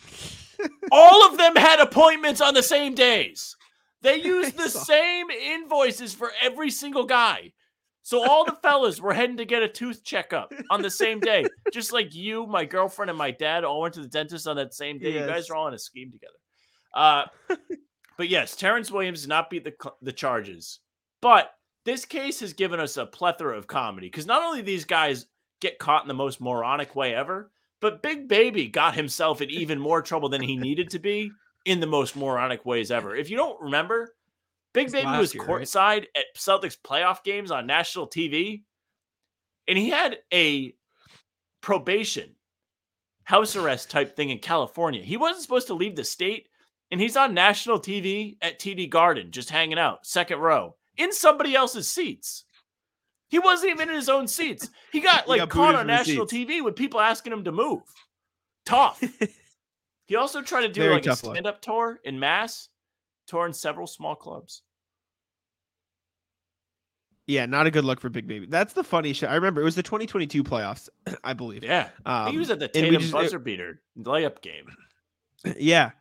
[0.92, 3.54] All of them had appointments on the same days.
[4.00, 7.52] They used the same invoices for every single guy.
[8.02, 11.44] So all the fellas were heading to get a tooth checkup on the same day.
[11.72, 14.72] Just like you, my girlfriend, and my dad all went to the dentist on that
[14.72, 15.12] same day.
[15.12, 16.32] You guys are all in a scheme together.
[16.94, 17.26] Uh,
[18.16, 20.80] but yes, Terrence Williams did not beat the the charges.
[21.20, 21.52] But
[21.84, 25.26] this case has given us a plethora of comedy because not only these guys
[25.60, 27.50] get caught in the most moronic way ever,
[27.80, 31.30] but Big Baby got himself in even more trouble than he needed to be
[31.64, 33.14] in the most moronic ways ever.
[33.16, 34.14] If you don't remember,
[34.72, 35.62] Big It's Baby was year, right?
[35.62, 38.62] courtside at Celtics playoff games on national TV,
[39.66, 40.74] and he had a
[41.60, 42.34] probation
[43.24, 45.02] house arrest type thing in California.
[45.02, 46.48] He wasn't supposed to leave the state,
[46.90, 51.54] and he's on national TV at TD Garden, just hanging out, second row, in somebody
[51.54, 52.44] else's seats.
[53.28, 54.68] He wasn't even in his own seats.
[54.92, 56.26] He got He like got caught on national.
[56.26, 57.82] TV with people asking him to move.
[58.66, 59.00] Tough.
[60.06, 62.68] he also tried to do Very like a stand-up tour in Mass,
[63.26, 64.62] tour in several small clubs.
[67.26, 68.46] Yeah, not a good look for Big Baby.
[68.46, 69.28] That's the funny shit.
[69.30, 70.88] I remember it was the 2022 playoffs,
[71.24, 71.62] I believe.
[71.62, 74.66] Yeah, think he Um, was at the and Tatum just- buzzer beater layup game.
[75.56, 75.92] Yeah.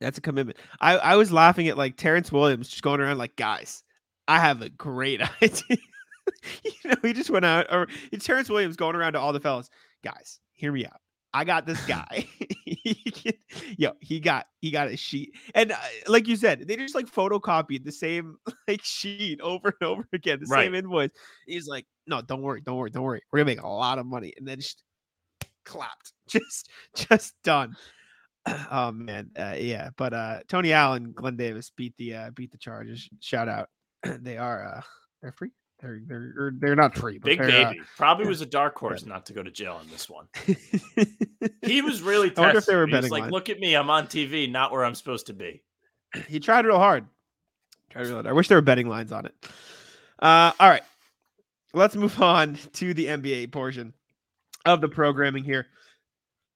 [0.00, 0.58] That's a commitment.
[0.80, 3.82] I, I was laughing at like Terrence Williams just going around like, guys,
[4.28, 5.78] I have a great idea.
[6.64, 9.40] you know, he just went out, or it's Terrence Williams going around to all the
[9.40, 9.70] fellas,
[10.04, 11.00] guys, hear me out.
[11.34, 12.26] I got this guy.
[12.64, 13.32] He can-
[13.76, 15.76] Yo, he got he got a sheet, and uh,
[16.06, 18.36] like you said, they just like photocopied the same
[18.68, 20.64] like sheet over and over again, the Right.
[20.64, 21.10] same invoice.
[21.46, 23.20] He's like, no, don't worry, don't worry, don't worry.
[23.32, 24.82] We're gonna make a lot of money, and then just
[25.64, 27.74] clapped, just just done.
[28.70, 29.90] Oh man, uh, yeah.
[29.96, 33.08] But uh Tony Allen, Glenn Davis beat the uh beat the Chargers.
[33.20, 33.68] Shout out.
[34.02, 34.80] they are uh
[35.22, 35.50] they're free.
[35.80, 39.26] They're they're they're not free, but Big uh, baby probably was a dark horse not
[39.26, 40.26] to go to jail on this one.
[41.62, 43.30] He was really I wonder if they were betting like.
[43.30, 45.62] "Look at me, I'm on TV, not where I'm supposed to be."
[46.26, 47.06] he tried real hard.
[47.90, 48.26] Tried real hard.
[48.26, 49.34] I wish there were betting lines on it.
[50.18, 50.82] Uh, all right,
[51.74, 53.92] let's move on to the NBA portion
[54.64, 55.66] of the programming here.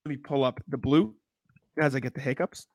[0.05, 1.15] Let me pull up the blue
[1.79, 2.67] as I get the hiccups.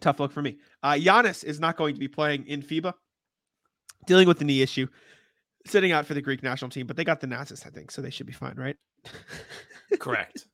[0.00, 0.58] Tough look for me.
[0.82, 2.92] Uh, Giannis is not going to be playing in FIBA,
[4.06, 4.86] dealing with the knee issue,
[5.66, 8.10] sitting out for the Greek national team, but they got Thanasis, I think, so they
[8.10, 8.76] should be fine, right?
[9.98, 10.46] Correct.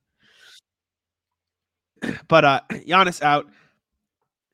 [2.27, 3.47] but uh Giannis out.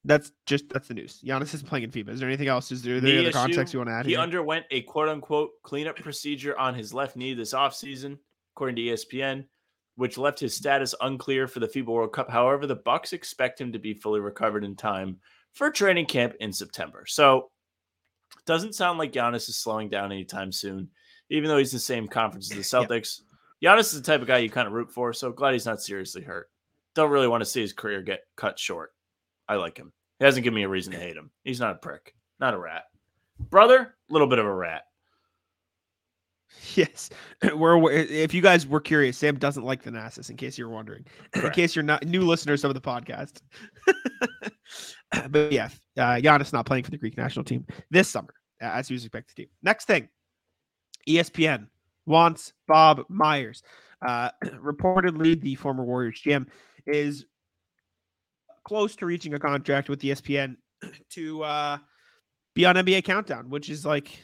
[0.05, 1.21] That's just that's the news.
[1.25, 2.09] Giannis is playing in FIBA.
[2.09, 2.71] Is there anything else?
[2.73, 4.05] Is there, any other context you want to add?
[4.05, 4.19] He here?
[4.19, 8.17] underwent a quote unquote cleanup procedure on his left knee this offseason,
[8.53, 9.45] according to ESPN,
[9.95, 12.29] which left his status unclear for the FIBA World Cup.
[12.29, 15.19] However, the Bucks expect him to be fully recovered in time
[15.53, 17.05] for training camp in September.
[17.07, 17.51] So
[18.45, 20.89] doesn't sound like Giannis is slowing down anytime soon,
[21.29, 22.85] even though he's in the same conference as the Yeah.
[22.87, 23.21] Celtics.
[23.63, 25.81] Giannis is the type of guy you kind of root for, so glad he's not
[25.81, 26.49] seriously hurt.
[26.95, 28.93] Don't really want to see his career get cut short.
[29.47, 29.93] I like him.
[30.19, 31.31] He hasn't given me a reason to hate him.
[31.43, 32.83] He's not a prick, not a rat.
[33.39, 34.83] Brother, a little bit of a rat.
[36.75, 37.09] Yes,
[37.55, 40.29] we're aware- if you guys were curious, Sam doesn't like Thanasis.
[40.29, 43.41] In case you're wondering, in case you're not new listeners of the podcast.
[45.29, 48.87] but yeah, uh, Giannis not playing for the Greek national team this summer, uh, as
[48.87, 49.47] he was expected to.
[49.61, 50.09] Next thing,
[51.07, 51.67] ESPN
[52.05, 53.61] wants Bob Myers.
[54.05, 56.47] Uh, reportedly, the former Warriors GM
[56.87, 57.25] is
[58.63, 60.55] close to reaching a contract with ESPN
[61.11, 61.77] to uh,
[62.53, 64.19] be on NBA Countdown, which is like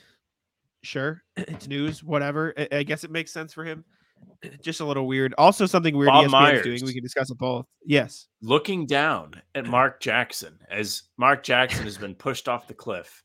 [0.83, 3.83] sure it's news whatever I, I guess it makes sense for him
[4.61, 6.63] just a little weird also something weird Bob ESPN's Myers.
[6.63, 11.83] doing we can discuss it both yes Looking down at Mark Jackson as Mark Jackson
[11.83, 13.23] has been pushed off the cliff,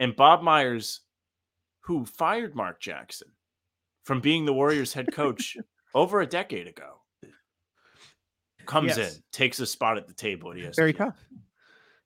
[0.00, 1.00] and Bob Myers,
[1.80, 3.28] who fired Mark Jackson
[4.04, 5.56] from being the Warriors head coach
[5.94, 7.00] over a decade ago,
[8.66, 9.16] comes Yes.
[9.16, 10.76] in, takes a spot at the table at ESPN.
[10.76, 11.16] very tough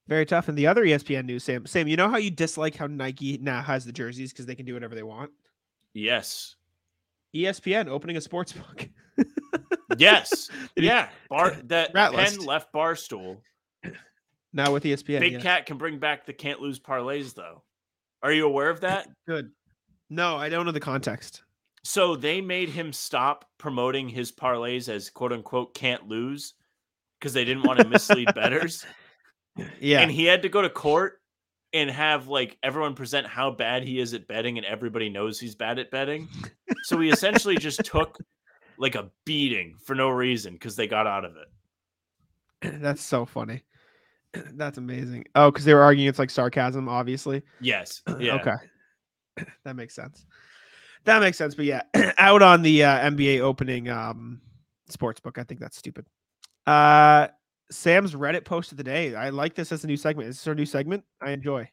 [0.09, 2.87] very tough and the other espn news sam sam you know how you dislike how
[2.87, 5.31] nike now has the jerseys because they can do whatever they want
[5.95, 6.57] Yes.
[7.35, 8.87] Espn opening a sports book
[9.97, 10.51] Yes.
[10.77, 11.09] yeah.
[11.31, 12.41] Bar that Rat pen list.
[12.43, 13.39] left barstool.
[14.53, 15.41] now with espn Big yeah.
[15.41, 17.63] Cat can bring back the can't lose parlays though.
[18.23, 19.09] Are you aware of that?
[19.27, 19.51] good
[20.11, 21.43] no i don't know the context
[21.83, 26.55] So they made him stop promoting his parlays as quote unquote can't lose
[27.19, 28.85] because they didn't want to mislead bettors.
[29.81, 31.21] Yeah And he had to go to court
[31.73, 35.55] and have like everyone present how bad he is at betting and everybody knows he's
[35.55, 36.29] bad at betting.
[36.85, 38.19] So he essentially just took
[38.79, 42.81] like a beating for no reason because they got out of it.
[42.81, 43.63] that's so funny
[44.55, 48.03] that's amazing oh because they were arguing it's like sarcasm obviously Yes.
[48.19, 48.37] Yeah.
[48.37, 48.55] Okay.
[49.65, 50.25] That makes sense.
[51.05, 51.55] That makes sense.
[51.55, 51.83] But yeah,
[52.19, 54.41] out on the uh, NBA opening um
[54.89, 55.39] sports book.
[55.39, 56.07] I think that's stupid.
[56.67, 57.29] Uh
[57.71, 59.15] Sam's Reddit post of the day.
[59.15, 60.29] I like this as a new segment.
[60.29, 61.05] Is this our new segment?
[61.21, 61.69] I enjoy.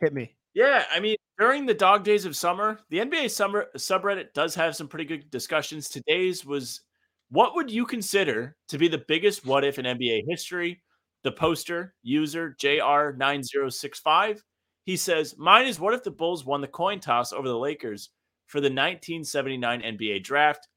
[0.00, 0.34] Hit me.
[0.54, 4.76] Yeah, I mean, during the dog days of summer, the NBA summer subreddit does have
[4.76, 5.88] some pretty good discussions.
[5.88, 6.82] Today's was
[7.30, 10.80] what would you consider to be the biggest what if in NBA history?
[11.24, 14.40] The poster user JR9065.
[14.84, 18.10] He says, Mine is what if the Bulls won the coin toss over the Lakers
[18.46, 20.68] for the 1979 NBA draft?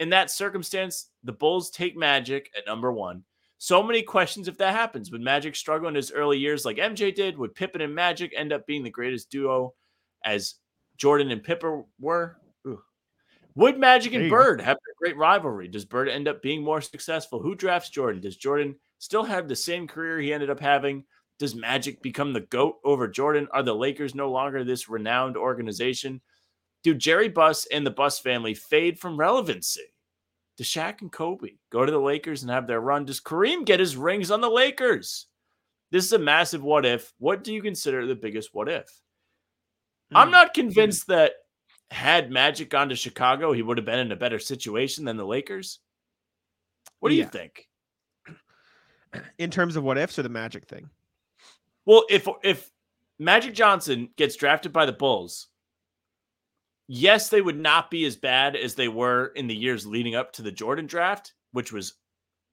[0.00, 3.24] In that circumstance, the Bulls take Magic at number one.
[3.62, 5.12] So many questions if that happens.
[5.12, 7.38] Would Magic struggle in his early years like MJ did?
[7.38, 9.72] Would Pippen and Magic end up being the greatest duo
[10.24, 10.56] as
[10.96, 12.38] Jordan and Pippen were?
[12.66, 12.82] Ooh.
[13.54, 14.28] Would Magic and.
[14.28, 15.68] Bird have a great rivalry?
[15.68, 17.40] Does Bird end up being more successful?
[17.40, 18.20] Who drafts Jordan?
[18.20, 21.04] Does Jordan still have the same career he ended up having?
[21.38, 23.46] Does Magic become the GOAT over Jordan?
[23.52, 26.20] Are the Lakers no longer this renowned organization?
[26.82, 29.91] Do Jerry Buss and the Buss family fade from relevancy?
[30.62, 33.04] Does Shaq and Kobe go to the Lakers and have their run?
[33.04, 35.26] Does Kareem get his rings on the Lakers?
[35.90, 37.12] This is a massive what if.
[37.18, 38.88] What do you consider the biggest what if?
[40.14, 40.32] I'm Hmm.
[40.34, 41.32] not convinced that
[41.90, 45.26] had Magic gone to Chicago, he would have been in a better situation than the
[45.26, 45.80] Lakers.
[47.00, 47.68] What do you think?
[49.38, 50.88] in terms of what ifs or the magic thing.
[51.84, 52.70] Well, if if
[53.18, 55.48] Magic Johnson gets drafted by the Bulls,
[56.94, 60.32] yes, they would not be as bad as they were in the years leading up
[60.34, 61.94] to the Jordan draft, which was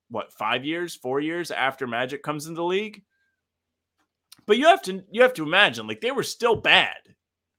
[0.10, 3.04] what five years, four years after Magic comes into the league.
[4.46, 6.96] But you have to you have to imagine like they were still bad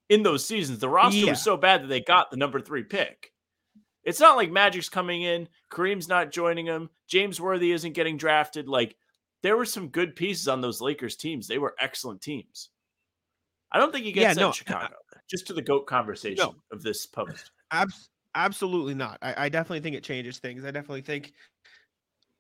[0.09, 0.79] in those seasons.
[0.79, 1.31] The roster Yeah.
[1.33, 3.31] was so bad that they got the number three pick.
[4.03, 8.69] It's not like Magic's coming in, Kareem's not joining him, James Worthy isn't getting drafted.
[8.69, 8.97] Like
[9.43, 11.47] there were some good pieces on those Lakers teams.
[11.47, 12.71] They were excellent teams.
[13.71, 14.97] I don't think he Yeah, gets that no, in Chicago.
[15.31, 17.53] Just to the GOAT conversation of this post.
[17.71, 19.19] Abs- absolutely not.
[19.23, 20.65] I, I definitely think it changes things.
[20.65, 21.33] I definitely think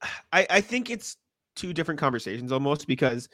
[0.32, 1.16] I, I think it's
[1.56, 3.28] two different conversations almost because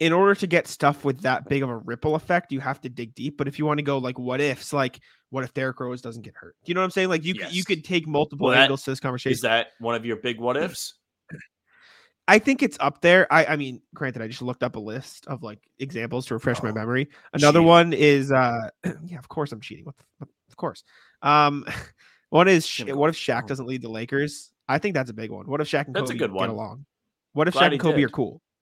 [0.00, 2.88] in order to get stuff with that big of a ripple effect, you have to
[2.88, 3.36] dig deep.
[3.36, 6.22] But if you want to go like what ifs, like what if Derrick Rose doesn't
[6.22, 6.56] get hurt?
[6.64, 7.08] Do you know what I'm saying?
[7.08, 9.32] Like you c- you could take multiple Well, angles to this conversation.
[9.32, 10.64] Is that one of your big what mm.
[10.64, 10.94] ifs?
[12.28, 13.26] I think it's up there.
[13.32, 16.62] I I mean, granted, I just looked up a list of like examples to refresh
[16.62, 17.08] my Oh, memory.
[17.32, 17.66] Another cheating.
[17.66, 18.70] one is uh
[19.04, 19.84] yeah, of course I'm cheating.
[19.86, 20.84] What the, of course.
[21.22, 21.64] Um
[22.30, 24.52] one is what if Shaq doesn't lead the Lakers?
[24.68, 25.46] I think that's a big one.
[25.46, 26.48] What if Shaq and That's a Kobe good one.
[26.48, 26.84] get along?
[27.32, 28.40] What if Glad Shaq and Kobe are cool?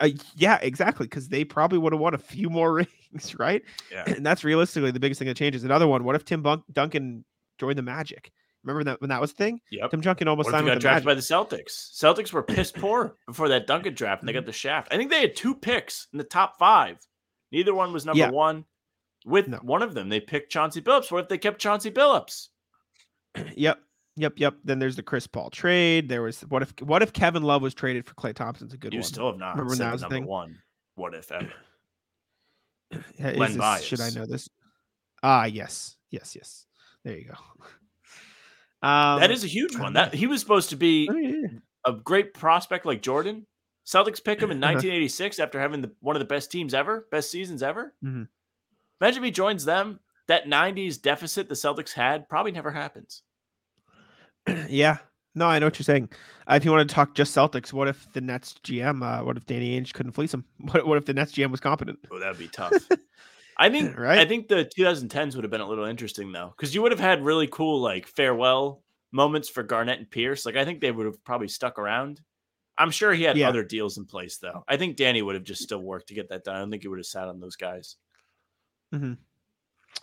[0.00, 1.06] Uh, yeah, exactly.
[1.06, 2.72] Because they probably would have won a few more
[3.12, 3.62] rings, right?
[3.90, 4.04] Yeah.
[4.06, 5.64] And that's realistically the biggest thing that changes.
[5.64, 6.04] Another one.
[6.04, 7.24] What if Tim Bunk- Duncan
[7.58, 8.30] joined the Magic?
[8.64, 9.60] Remember that when that was a thing?
[9.72, 9.90] Yep.
[9.90, 11.06] Tim Duncan almost signed got the drafted Magic.
[11.06, 11.20] by the
[11.62, 11.90] Celtics?
[11.94, 14.40] Celtics were piss poor before that Duncan draft, and they Mm-hmm.
[14.40, 14.88] got the shaft.
[14.92, 16.98] I think they had two picks in the top five.
[17.50, 18.30] Neither one was number Yeah.
[18.30, 18.64] one.
[19.24, 19.58] With No.
[19.58, 21.10] one of them, they picked Chauncey Billups.
[21.12, 22.48] What if they kept Chauncey Billups?
[23.56, 23.78] Yep.
[24.16, 24.32] Yep.
[24.36, 24.54] Yep.
[24.64, 26.08] Then there's the Chris Paul trade.
[26.08, 28.92] There was what if what if Kevin Love was traded for Klay Thompson's a good
[28.92, 29.04] you one.
[29.04, 30.26] still have not Remember said that was number thing?
[30.26, 30.58] one.
[30.96, 31.50] What if ever?
[33.18, 34.48] Is Len this- should I know this?
[35.22, 35.96] Ah, yes.
[36.10, 36.66] Yes, yes.
[37.04, 37.34] There you go.
[38.82, 39.92] Um, that is a huge one.
[39.92, 41.48] That he was supposed to be oh, yeah.
[41.86, 43.46] a great prospect like Jordan.
[43.86, 44.74] Celtics pick him in Uh-huh.
[44.74, 47.94] 1986 after having the, one of the best teams ever, best seasons ever.
[48.04, 48.28] Mhm.
[49.00, 50.00] Imagine if he joins them.
[50.28, 53.22] That 90s deficit the Celtics had probably never happens.
[54.68, 54.98] yeah.
[55.34, 56.10] No, I know what you're saying.
[56.46, 59.36] Uh, if you want to talk just Celtics, what if the Nets GM, uh, what
[59.36, 60.44] if Danny Ainge couldn't fleece him?
[60.72, 61.98] What, what if the Nets GM was competent?
[62.10, 62.72] Oh, that'd be tough.
[63.56, 66.82] I think I think the 2010s would have been a little interesting though, because you
[66.82, 68.82] would have had really cool like farewell
[69.12, 70.46] moments for Garnett and Pierce.
[70.46, 72.20] Like I think they would have probably stuck around.
[72.78, 73.48] I'm sure he had Yeah.
[73.50, 74.64] other deals in place though.
[74.66, 76.56] I think Danny would have just still worked to get that done.
[76.56, 77.96] I don't think he would have sat on those guys.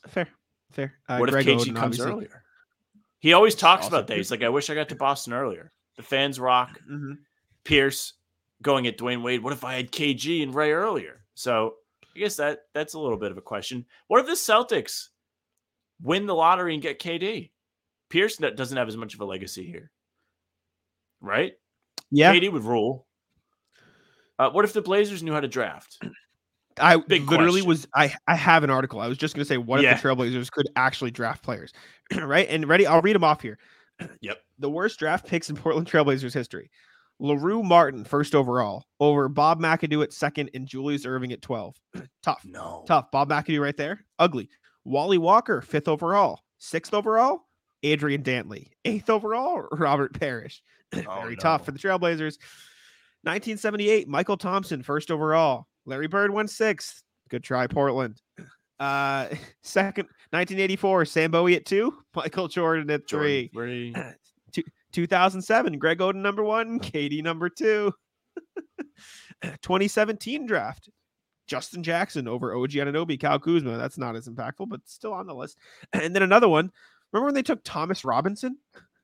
[0.07, 0.27] Fair.
[0.71, 0.93] Fair.
[1.07, 2.43] Uh, what Greg if KG Oden, comes obviously- earlier?
[3.21, 4.15] He always talks Also about that.
[4.17, 5.73] He's like, I wish I got to Boston earlier.
[5.97, 6.79] The fans rock.
[6.89, 7.17] Mhm.
[7.65, 8.13] Pierce
[8.61, 9.43] going at Dwyane Wade.
[9.43, 11.25] What if I had KG and Ray earlier?
[11.33, 11.75] So
[12.20, 13.86] I guess that that's a little bit of a question.
[14.07, 15.07] What if the Celtics
[16.01, 17.51] win the lottery and get KD?
[18.09, 19.89] Pierce doesn't have as much of a legacy here,
[21.22, 21.53] right?
[22.11, 22.34] Yeah.
[22.34, 23.05] KD would rule.
[24.38, 26.03] Uh, what if the Blazers knew how to draft?
[26.78, 27.67] I Big literally question.
[27.70, 28.99] was I I have an article.
[28.99, 29.93] I was just gonna say what Yeah.
[29.95, 31.72] if the Trailblazers could actually draft players,
[32.17, 32.47] right?
[32.49, 33.57] And ready, I'll read them off here.
[34.22, 34.38] Yep.
[34.59, 36.70] The worst draft picks in Portland Trailblazers history:
[37.20, 41.76] Larue Martin, first overall, over Bob McAdoo at second, and Julius Erving at twelve.
[42.24, 42.84] tough, No.
[42.88, 43.11] tough.
[43.11, 44.49] Bob McAdoo right there, ugly.
[44.86, 47.41] Wally Walker, fifth overall, sixth overall,
[47.84, 50.61] Adrian Dantley, eighth overall, Robert Parish.
[51.07, 52.38] Oh, Very tough for the Trailblazers.
[53.24, 55.67] 1978, Michael Thompson, first overall.
[55.86, 57.03] Larry Bird went sixth.
[57.30, 58.22] Good try, Portland.
[58.80, 59.28] Uh,
[59.61, 63.93] second, 1984, Sam Bowie at two, Michael Jordan at Jordan, three.
[64.91, 67.93] 2007, Greg Oden number one, KD number two.
[69.61, 70.89] 2017 draft,
[71.47, 73.77] Justin Jackson over OG Anunoby, Cal Kuzma.
[73.77, 75.57] That's not as impactful, but still on the list.
[75.93, 76.71] And then another one.
[77.11, 78.57] Remember when they took Thomas Robinson?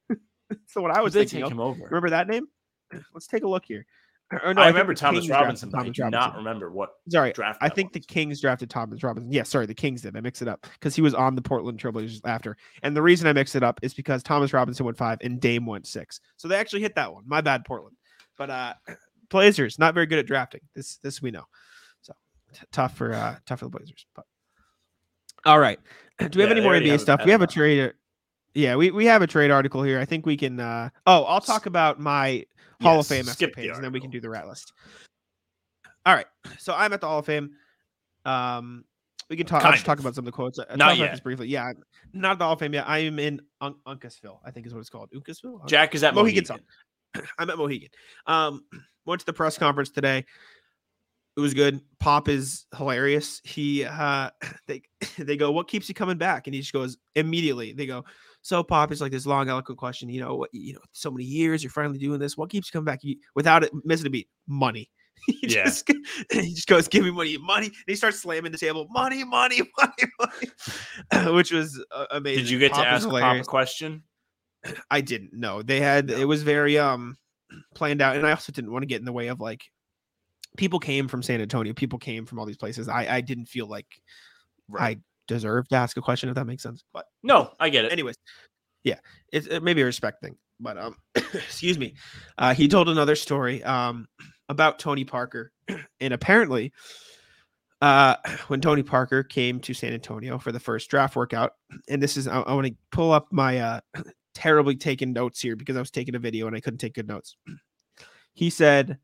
[0.67, 1.51] so what I was they thinking take of.
[1.51, 1.85] him over?
[1.85, 2.47] Remember that name?
[3.13, 3.85] Let's take a look here.
[4.31, 6.71] Or no, I, think remember Thomas Kings drafted Robinson, but I Thomas do not remember
[6.71, 7.59] what Sorry, draft.
[7.61, 7.99] I that think the.
[7.99, 9.31] Kings drafted Thomas Robinson.
[9.31, 10.17] Yeah, sorry, the Kings did.
[10.17, 12.57] I mixed it up because he was on the Portland Trailblazers after.
[12.81, 15.67] And the reason I mixed it up is because Thomas Robinson went five and Dame
[15.67, 16.21] went six.
[16.37, 17.23] So they actually hit that one.
[17.27, 17.95] My bad, Portland.
[18.37, 18.73] But uh
[19.29, 20.61] Blazers not very good at drafting.
[20.73, 21.43] This this we know.
[22.01, 22.13] So
[22.53, 24.07] t- tough for uh tough for the Blazers.
[24.15, 24.25] But
[25.45, 25.79] all right.
[26.19, 27.21] Do we have any more already NBA have a stuff?
[27.25, 27.53] We have a Padawan.
[27.53, 27.93] trade.
[28.55, 29.99] Yeah, we, we have a trade article here.
[29.99, 32.45] I think we can uh oh I'll talk about my
[32.81, 34.73] Hall of Yes, Fame skip the escapades, and then we can do the rat list.
[36.05, 36.25] All right.
[36.57, 37.51] So I'm at the Hall of Fame.
[38.25, 38.85] Um,
[39.29, 39.63] we can talk.
[39.65, 40.59] I'll just talk about some of the quotes.
[40.59, 41.11] Uh, Not talk about yet.
[41.11, 41.47] this briefly.
[41.47, 41.83] Yeah, I'm
[42.13, 42.87] not at the Hall of Fame yet.
[42.87, 44.39] I am in Un- Uncasville.
[44.45, 45.09] I think is what it's called.
[45.15, 45.61] Uncasville.
[45.61, 46.65] Unc- Jack is at Mohegan Mohegan.
[47.39, 47.89] I'm at Mohegan.
[48.27, 48.65] Um,
[49.05, 50.25] went to the press conference today.
[51.37, 51.81] It was good.
[51.99, 53.41] Pop is hilarious.
[53.43, 54.29] He uh
[54.67, 54.83] they
[55.17, 56.47] they go, What keeps you coming back?
[56.47, 57.73] And he just goes immediately.
[57.73, 58.05] They go,
[58.45, 61.63] So Pop is like this long, eloquent question, you know, you know, so many years,
[61.63, 62.37] you're finally doing this.
[62.37, 62.99] What keeps you coming back?
[63.03, 64.87] You, without it missing a beat, money.
[65.25, 65.63] he Yeah.
[65.63, 65.91] just
[66.31, 67.65] he just goes, Give me money, money.
[67.65, 71.33] And he starts slamming the table, money, money, money, money.
[71.33, 72.43] Which was uh, amazing.
[72.43, 74.03] Did you get Pop to ask Pop a question?
[74.91, 75.63] I didn't know.
[75.63, 77.17] They had it was very um
[77.73, 79.63] planned out, and I also didn't want to get in the way of like
[80.55, 82.87] people came from San Antonio, people came from all these places.
[82.87, 83.87] I I didn't feel like
[84.77, 86.83] I deserved to ask a question if that makes sense.
[86.93, 87.91] But No, I get it.
[87.91, 88.15] anyways,
[88.83, 88.99] yeah,
[89.31, 90.35] it's it may be a respect thing.
[90.59, 91.95] But um, excuse me,
[92.37, 94.07] uh, he told another story um
[94.49, 95.51] about Tony Parker,
[95.99, 96.71] and apparently.
[97.81, 98.15] Uh,
[98.47, 101.51] when Tony Parker came to San Antonio for the first draft workout,
[101.89, 103.79] and this is I, I want to pull up my uh
[104.33, 107.07] terribly taken notes here because I was taking a video and I couldn't take good
[107.07, 107.35] notes.
[108.33, 108.97] He said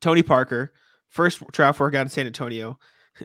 [0.00, 0.72] Tony Parker,
[1.08, 2.78] first draft workout in San Antonio,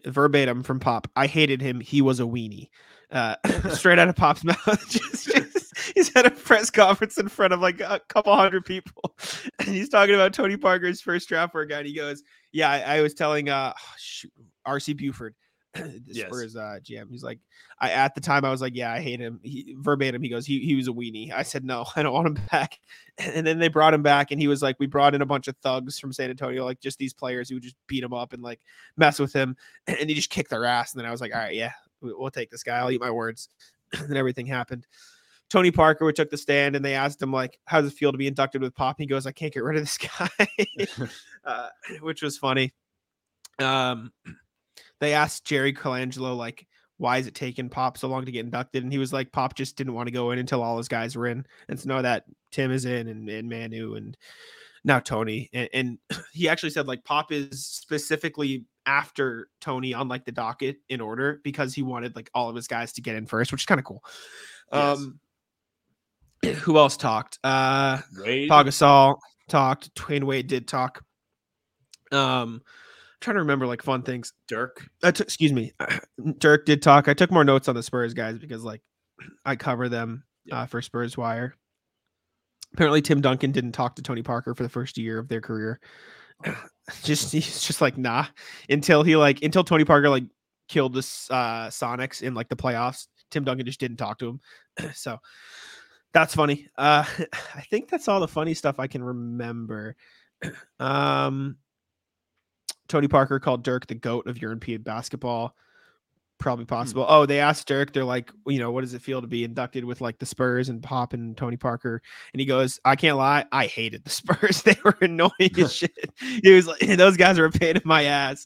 [0.05, 1.09] verbatim from Pop.
[1.15, 1.79] I hated him.
[1.79, 2.69] He was a weenie.
[3.11, 3.35] Uh,
[3.71, 4.89] straight out of Pop's mouth.
[4.89, 9.15] just, just, he's at a press conference in front of like a couple hundred people,
[9.59, 11.85] and he's talking about Tony Parker's first draft workout.
[11.85, 14.31] He goes, "Yeah, I, I was telling uh, shoot,
[14.67, 15.35] RC Buford."
[16.05, 16.27] Yes.
[16.27, 17.09] Spurs uh, GM.
[17.09, 17.39] He's like,
[17.79, 19.39] I at the time I was like, yeah, I hate him.
[19.41, 21.31] He, verbatim, he goes, he he was a weenie.
[21.31, 22.79] I said, no, I don't want him back.
[23.19, 25.47] And then they brought him back, and he was like, we brought in a bunch
[25.47, 28.33] of thugs from San Antonio, like just these players who would just beat him up
[28.33, 28.61] and like
[28.97, 29.55] mess with him,
[29.87, 30.93] and he just kicked their ass.
[30.93, 32.77] And then I was like, all right, yeah, we- we'll take this guy.
[32.77, 33.49] I'll eat my words.
[33.93, 34.87] and everything happened.
[35.49, 38.11] Tony Parker we took the stand and they asked him like, "How does it feel
[38.13, 40.29] to be inducted with Pop?" He goes, "I can't get rid of this guy,"
[41.43, 41.67] uh,
[41.99, 42.73] which was funny.
[43.59, 44.13] Um,
[45.01, 46.65] they asked Jerry Colangelo like,
[46.97, 49.55] "Why is it taking Pop so long to get inducted?" And he was like, "Pop
[49.55, 52.01] just didn't want to go in until all his guys were in." And so now
[52.03, 54.15] that Tim is in and, and Manu and
[54.83, 55.97] now Tony, and, and
[56.33, 61.41] he actually said like Pop is specifically after Tony on like the docket in order
[61.43, 63.79] because he wanted like all of his guys to get in first, which is kind
[63.79, 64.03] of cool.
[64.71, 64.97] Yes.
[64.97, 65.19] Um,
[66.61, 67.39] who else talked?
[67.43, 68.63] Uh, Wade, Pau
[69.49, 69.93] talked.
[69.95, 71.03] Dwyane Wade did talk.
[72.11, 72.61] Um,
[73.21, 74.33] trying to remember like fun things.
[74.47, 74.85] Dirk.
[75.01, 75.71] Took, excuse me,
[76.39, 77.07] Dirk did talk.
[77.07, 78.81] I took more notes on the Spurs guys because like
[79.45, 80.61] I cover them Yeah.
[80.61, 81.55] uh, for Spurs Wire.
[82.73, 85.79] Apparently, Tim Duncan didn't talk to Tony Parker for the first year of their career.
[87.03, 88.25] just he's just like nah
[88.69, 90.23] until he like until Tony Parker like
[90.67, 90.99] killed the
[91.29, 93.07] uh, Sonics in like the playoffs.
[93.29, 94.41] Tim Duncan just didn't talk to him,
[94.93, 95.17] so
[96.13, 96.67] that's funny.
[96.77, 97.05] Uh,
[97.55, 99.95] I think that's all the funny stuff I can remember.
[100.79, 101.57] Um,
[102.91, 105.55] Tony Parker called Dirk the goat of European basketball.
[106.39, 107.05] Probably possible.
[107.07, 109.85] Oh, they asked Dirk, they're like, you know, what does it feel to be inducted
[109.85, 112.01] with like the Spurs and Pop and Tony Parker?
[112.33, 114.63] And he goes, I can't lie, I hated the Spurs.
[114.63, 116.11] they were annoying as shit.
[116.43, 118.45] He was like, those guys were a pain in my ass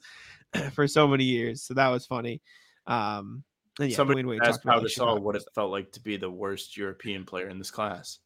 [0.74, 1.64] for so many years.
[1.64, 2.42] So that was funny.
[2.86, 3.44] Um,
[3.80, 6.78] and yeah, Somebody asked Pau like, Gasol what it felt like to be the worst
[6.78, 8.20] European player in this class.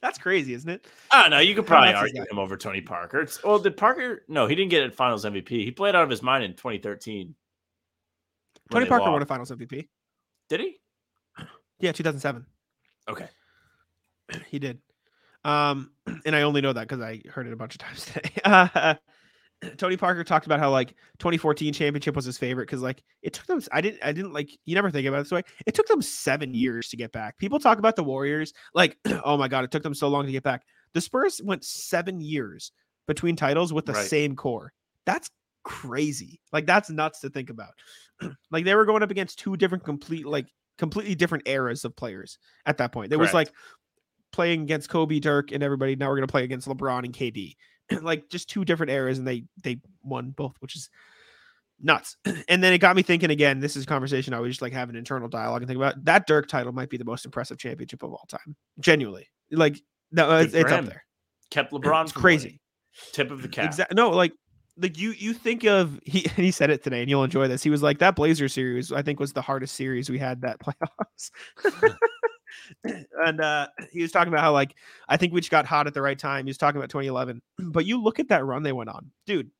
[0.00, 0.86] That's crazy, isn't it?
[1.10, 1.38] I don't know.
[1.38, 3.20] You could probably argue him over Tony Parker.
[3.20, 4.24] It's, well, did Parker?
[4.28, 5.48] No, he didn't get a Finals MVP.
[5.48, 7.34] He played out of his mind in 2013.
[8.70, 9.26] Tony Parker won a.
[9.26, 9.88] Finals MVP.
[10.48, 10.76] Did he?
[11.80, 12.46] Yeah, 2007.
[13.08, 13.28] Okay.
[14.48, 14.78] He did.
[15.44, 15.90] Um,
[16.24, 18.30] and I only know that because I heard it a bunch of times today.
[18.44, 18.94] Uh,
[19.76, 23.46] Tony Parker talked about how like 2014 championship was his favorite because like it took
[23.46, 23.60] them.
[23.70, 24.00] I didn't.
[24.02, 24.50] I didn't like.
[24.64, 25.42] You never think about it this way.
[25.66, 27.38] It took them seven years to get back.
[27.38, 30.32] People talk about the Warriors like, oh my god, it took them so long to
[30.32, 30.62] get back.
[30.94, 32.72] The Spurs went seven years
[33.06, 34.06] between titles with the Right.
[34.06, 34.72] same core.
[35.06, 35.30] That's
[35.64, 36.40] crazy.
[36.52, 37.72] Like that's nuts to think about.
[38.50, 40.46] like they were going up against two different complete like
[40.78, 43.10] completely different eras of players at that point.
[43.10, 43.52] There was like
[44.32, 45.94] playing against Kobe, Dirk, and everybody.
[45.94, 47.54] Now we're gonna play against LeBron and KD.
[48.02, 50.90] like just two different eras, and they they won both, which is
[51.80, 52.16] nuts.
[52.48, 53.60] And then it got me thinking again.
[53.60, 56.04] This is a conversation I would just like have an internal dialogue and think about.
[56.04, 58.56] That Dirk title might be the most impressive championship of all time.
[58.80, 59.80] Genuinely, like
[60.10, 61.04] no, it's, it's up there.
[61.50, 62.04] Kept LeBron.
[62.04, 62.48] It's crazy.
[62.48, 62.58] winning.
[63.12, 63.66] Tip of the cap.
[63.66, 63.94] Exactly.
[63.94, 64.32] No, like
[64.76, 67.62] like you you think of he he said it today, and you'll enjoy this.
[67.62, 68.92] He was like that Blazer series.
[68.92, 71.30] I think was the hardest series we had that playoffs.
[72.84, 74.74] and uh he was talking about how like
[75.08, 76.46] I think we just got hot at the right time.
[76.46, 79.50] He was talking about 2011, but you look at that run they went on, dude.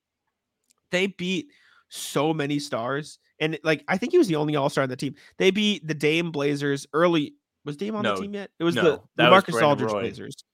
[0.90, 1.48] They beat
[1.88, 4.96] so many stars, and like I think he was the only All Star on the
[4.96, 5.14] team.
[5.38, 7.34] They beat the Dame Blazers early.
[7.64, 8.50] Was Dame on No, the team yet?
[8.58, 10.00] It was no, the that was Aldridge Roy.
[10.00, 10.44] Blazers.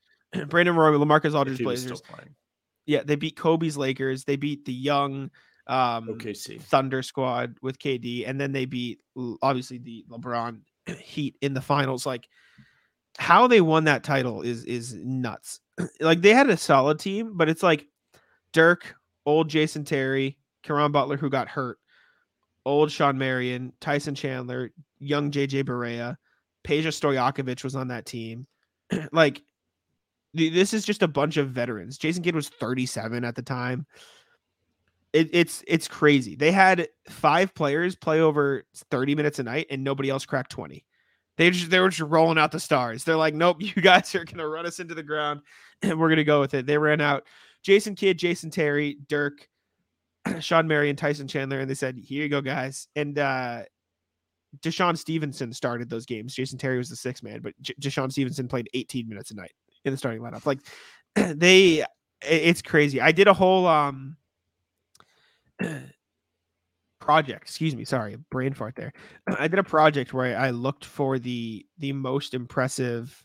[0.49, 2.35] Brandon Roy, Lamarcus Aldridge he was still Blazers.
[2.87, 4.25] Yeah, they beat Kobe's Lakers.
[4.25, 5.31] They beat the young
[5.69, 6.61] um, OKC.
[6.61, 9.01] Thunder squad with KD, and then they beat
[9.43, 10.61] obviously the LeBron
[10.97, 12.07] Heat in the finals.
[12.07, 12.29] Like
[13.19, 15.61] how they won that title is is nuts.
[16.01, 17.87] like they had a solid team, but it's like
[18.53, 18.95] Dirk,
[19.27, 21.79] old Jason Terry, Caron Butler who got hurt,
[22.65, 26.17] old Shawn Marion, Tyson Chandler, young JJ Barea,
[26.65, 28.47] Peja Stojakovic was on that team.
[29.13, 29.43] like
[30.37, 31.99] th- this is just a bunch of veterans.
[31.99, 33.87] Jason Kidd was 37 at the time.
[35.13, 36.37] It, it's it's crazy.
[36.37, 40.85] They had five players play over 30 minutes a night, and nobody else cracked 20.
[41.39, 43.05] They just they were just rolling out the stars.
[43.05, 45.41] They're like, nope, you guys are gonna run us into the ground,
[45.83, 46.67] and we're gonna go with it.
[46.67, 47.25] They ran out
[47.63, 49.49] Jason Kidd, Jason Terry, Dirk,
[50.41, 52.89] Shawn Marion, Tyson Chandler, and they said, here you go, guys.
[52.97, 53.63] And uh
[54.61, 56.35] DeShawn Stevenson started those games.
[56.35, 59.53] Jason Terry was the sixth man, but J- DeShawn Stevenson played 18 minutes a night
[59.85, 60.47] in the starting lineup.
[60.47, 60.61] Like
[61.15, 61.85] they,
[62.23, 63.01] it's crazy.
[63.01, 64.17] I did a whole um
[67.01, 67.43] project.
[67.43, 68.93] Excuse me, sorry, brain fart there.
[69.39, 73.25] I did a project where I looked for the the most impressive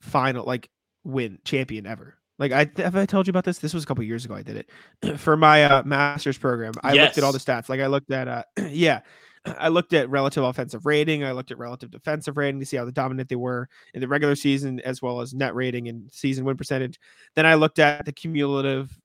[0.00, 0.68] final like
[1.04, 2.16] win champion ever.
[2.38, 3.58] Like I have I told you about this.
[3.58, 4.34] This was a couple years ago.
[4.34, 4.64] I did
[5.02, 6.72] it for my uh, master's program.
[6.82, 7.68] I looked at all the stats.
[7.68, 9.00] Like I looked at uh yeah,
[9.44, 11.24] I looked at relative offensive rating.
[11.24, 14.08] I looked at relative defensive rating to see how the dominant they were in the
[14.08, 16.98] regular season, as well as net rating and season win percentage.
[17.34, 18.96] Then I looked at the cumulative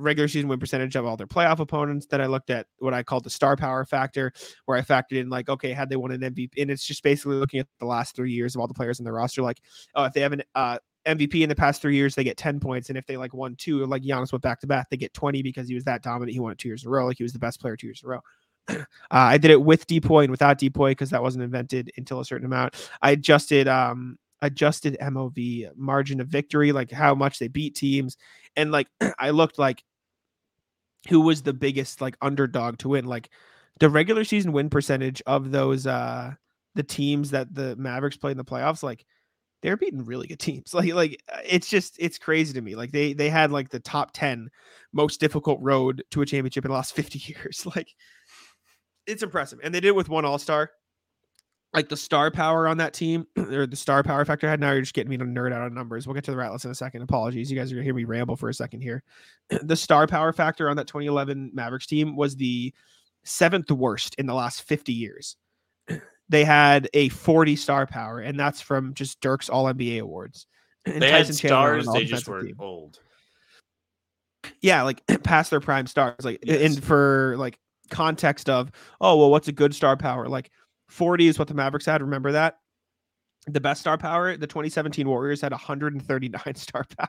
[0.00, 2.06] regular season win percentage of all their playoff opponents.
[2.06, 4.32] Then I looked at what I called the star power factor,
[4.66, 7.36] where I factored in like, okay, had they won an MVP, and it's just basically
[7.36, 9.42] looking at the last three years of all the players in the roster.
[9.42, 9.60] Like,
[9.94, 12.60] oh, if they have an uh, MVP in the past three years, they get 10
[12.60, 12.88] points.
[12.88, 15.42] And if they like won two, like Giannis went back to back, they get 20
[15.42, 16.32] because he was that dominant.
[16.32, 17.06] He won it two years in a row.
[17.06, 18.20] Like he was the best player two years in a row.
[18.68, 22.24] uh, I did it with DPOY and without DPOY because that wasn't invented until a
[22.24, 22.88] certain amount.
[23.02, 28.16] I adjusted um adjusted MOV margin of victory, like how much they beat teams,
[28.56, 28.88] and like
[29.18, 29.82] I looked like
[31.08, 33.06] who was the biggest like underdog to win.
[33.06, 33.30] Like
[33.78, 36.34] the regular season win percentage of those uh
[36.74, 39.04] the teams that the Mavericks played in the playoffs, like
[39.62, 40.72] they're beating really good teams.
[40.74, 42.74] Like like uh, it's just it's crazy to me.
[42.76, 44.50] Like they they had like the top 10
[44.92, 47.66] most difficult road to a championship in the last 50 years.
[47.74, 47.88] Like
[49.06, 49.58] it's impressive.
[49.62, 50.70] And they did it with one all-star.
[51.72, 54.60] Like the star power on that team, or the star power factor I had.
[54.60, 56.06] Now you're just getting me to nerd out on numbers.
[56.06, 57.02] We'll get to the Ratless in a second.
[57.02, 57.50] Apologies.
[57.50, 59.02] You guys are gonna hear me ramble for a second here.
[59.62, 62.72] The star power factor on that 2011 Mavericks team was the
[63.24, 65.36] seventh worst in the last 50 years.
[66.28, 70.46] They had a 40 star power, and that's from just Dirk's All NBA awards.
[70.86, 71.86] And They had Tyson on stars.
[71.92, 73.00] They just were team old.
[74.60, 76.24] yeah, like past their prime stars.
[76.24, 76.76] Like Yes.
[76.76, 77.58] and for like
[77.90, 80.28] context of, oh well, what's a good star power?
[80.28, 80.50] Like
[80.90, 82.02] 40 is what the Mavericks had.
[82.02, 82.58] Remember that?
[83.46, 87.08] The best star power, the 2017 Warriors had 139 star power.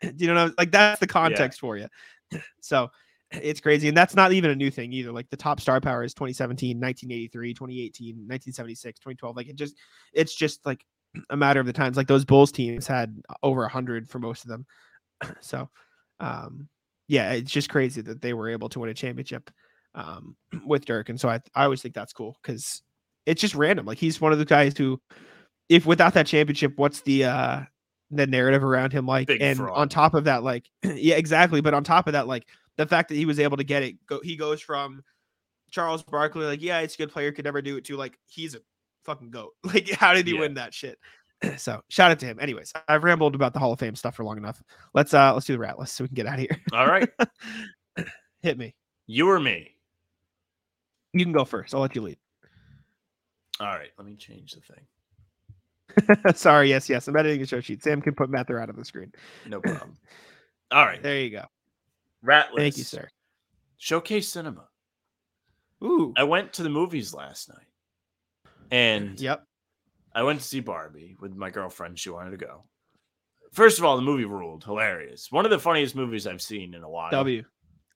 [0.00, 1.88] Do you know like that's the context for you.
[2.60, 2.90] So
[3.30, 3.88] it's crazy.
[3.88, 5.12] And that's not even a new thing either.
[5.12, 9.36] Like the top star power is 2017, 1983, 2018, 1976, 2012.
[9.36, 9.76] Like it just
[10.12, 10.84] it's just like
[11.30, 11.96] a matter of the times.
[11.96, 14.66] Like those Bulls teams had over 100 for most of them.
[15.40, 15.68] So
[16.20, 16.68] um
[17.08, 19.50] yeah, it's just crazy that they were able to win a championship
[19.94, 20.36] um,
[20.66, 22.82] with Dirk, and so I I always think that's cool because
[23.28, 23.86] it's just random.
[23.86, 25.00] Like he's one of the guys who,
[25.68, 27.60] if without that championship, what's the uh
[28.10, 29.26] the narrative around him like?
[29.28, 29.78] Big and fraud.
[29.78, 31.60] on top of that, like yeah, exactly.
[31.60, 34.04] But on top of that, like the fact that he was able to get it,
[34.06, 35.02] go he goes from
[35.70, 38.54] Charles Barkley, like yeah, it's a good player, could never do it, to like he's
[38.54, 38.60] a
[39.04, 39.52] fucking goat.
[39.64, 40.40] Like how did he Yeah.
[40.40, 40.98] win that shit?
[41.56, 42.38] So shout out to him.
[42.40, 44.60] Anyways, I've rambled about the Hall of Fame stuff for long enough.
[44.94, 46.60] Let's uh let's do the rat list so we can get out of here.
[46.72, 47.08] All right,
[48.42, 48.74] Hit me.
[49.06, 49.74] you or me.
[51.12, 51.74] You can go first.
[51.74, 52.18] I'll let you lead.
[53.60, 56.34] All right, let me change the thing.
[56.36, 57.08] Sorry, yes, yes.
[57.08, 57.82] I'm editing a show sheet.
[57.82, 59.12] Sam can put Mather out of the screen.
[59.46, 59.94] No problem.
[60.70, 61.44] All right, There you go.
[62.22, 62.58] rat list.
[62.62, 63.08] Thank you, sir.
[63.78, 64.64] Showcase cinema.
[65.82, 66.12] Ooh.
[66.16, 69.44] I went to the movies last night, and Yep.
[70.14, 71.98] I went to see Barbie with my girlfriend.
[71.98, 72.64] She wanted to go.
[73.52, 74.64] First of all, the movie ruled.
[74.64, 75.30] Hilarious.
[75.32, 77.10] One of the funniest movies I've seen in a while.
[77.10, 77.44] W.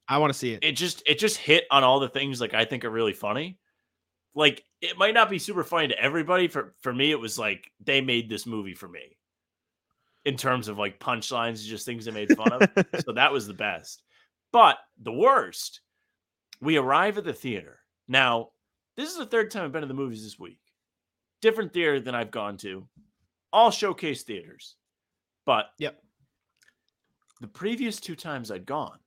[0.07, 0.63] I want to see it.
[0.63, 3.57] It just it just hit on all the things like I think are really funny.
[4.35, 6.47] Like it might not be super funny to everybody.
[6.47, 9.17] For for me, it was like they made this movie for me.
[10.25, 12.85] In terms of like punchlines, just things they made fun of.
[13.05, 14.01] so that was the best.
[14.51, 15.81] But the worst,
[16.61, 17.79] we arrive at the theater.
[18.07, 18.49] Now,
[18.95, 20.59] this is the third time I've been to the movies this week.
[21.41, 22.87] Different theater than I've gone to.
[23.51, 24.75] All showcase theaters.
[25.45, 26.01] But Yep.
[27.41, 28.99] the previous two times I'd gone,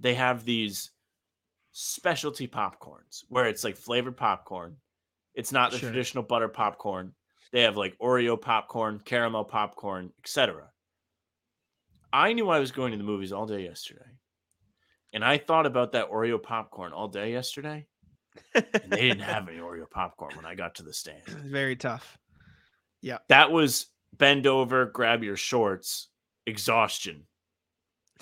[0.00, 0.90] they have these
[1.76, 4.76] specialty popcorns where it's like flavored popcorn.
[5.34, 5.90] It's not the Sure.
[5.90, 7.14] traditional butter popcorn.
[7.52, 10.70] They have like Oreo popcorn, caramel popcorn, etc.
[12.12, 14.06] I knew I was going to the movies all day yesterday.
[15.12, 17.86] And I thought about that Oreo popcorn all day yesterday.
[18.54, 21.24] And they didn't have any Oreo popcorn when I got to the stand.
[21.26, 22.18] Very tough.
[23.00, 23.18] Yeah.
[23.28, 26.08] That was bend over, grab your shorts,
[26.46, 27.26] exhaustion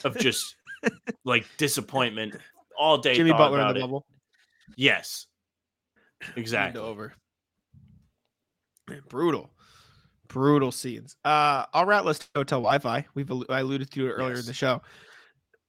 [0.04, 0.56] of just
[1.24, 2.36] like disappointment
[2.78, 3.14] all day.
[3.14, 3.80] Jimmy Butler in the it.
[3.80, 4.06] bubble.
[4.76, 5.26] Yes.
[6.36, 6.80] Exactly.
[6.80, 7.14] over.
[9.08, 9.50] Brutal.
[10.28, 11.16] Brutal scenes.
[11.24, 13.06] Uh, I'll rat list hotel Wi-Fi.
[13.14, 14.80] We've I alluded to it earlier in the show.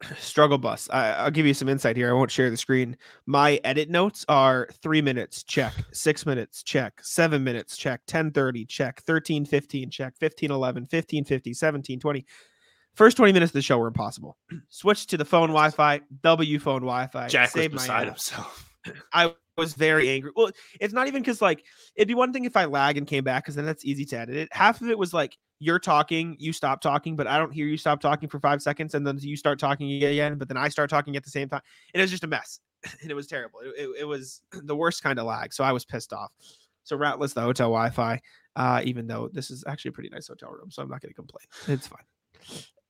[0.18, 0.89] Struggle bus.
[0.91, 2.10] I, I'll give you some insight here.
[2.10, 2.97] I won't share the screen.
[3.26, 9.01] My edit notes are three minutes check, six minutes check, seven minutes check, 1030 check,
[9.01, 12.26] 13 15 check, 15 11, 15 50, 17 20.
[12.96, 14.38] First 20 minutes of the show were impossible.
[14.70, 17.28] Switched to the phone Wi-Fi, W phone Wi-Fi.
[17.28, 18.70] Jack was beside himself.
[19.14, 20.32] I was very angry.
[20.36, 21.64] Well, it's not even because like
[21.96, 24.20] it'd be one thing if I lag and came back because then that's easy to
[24.20, 24.50] edit it.
[24.52, 27.78] Half of it was like you're talking, you stop talking, but I don't hear you
[27.78, 30.89] stop talking for five seconds, and then you start talking again, but then I start
[30.89, 31.62] talking at the same time.
[31.94, 32.60] And it was just a mess,
[33.02, 33.60] and it was terrible.
[33.62, 36.32] It, it, it was the worst kind of lag, so I was pissed off.
[36.84, 38.22] So ratless the hotel Wi-Fi,
[38.58, 41.12] uh, even though this is actually a pretty nice hotel room, so I'm not going
[41.12, 41.46] to complain.
[41.68, 42.04] It's fine.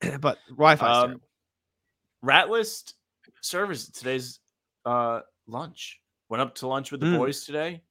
[0.20, 1.02] but Wi-Fi.
[1.02, 1.20] Um,
[2.22, 2.94] Rat list
[3.40, 4.40] service today's
[4.84, 6.00] uh lunch.
[6.28, 7.18] Went up to lunch with the Mm.
[7.18, 7.82] boys today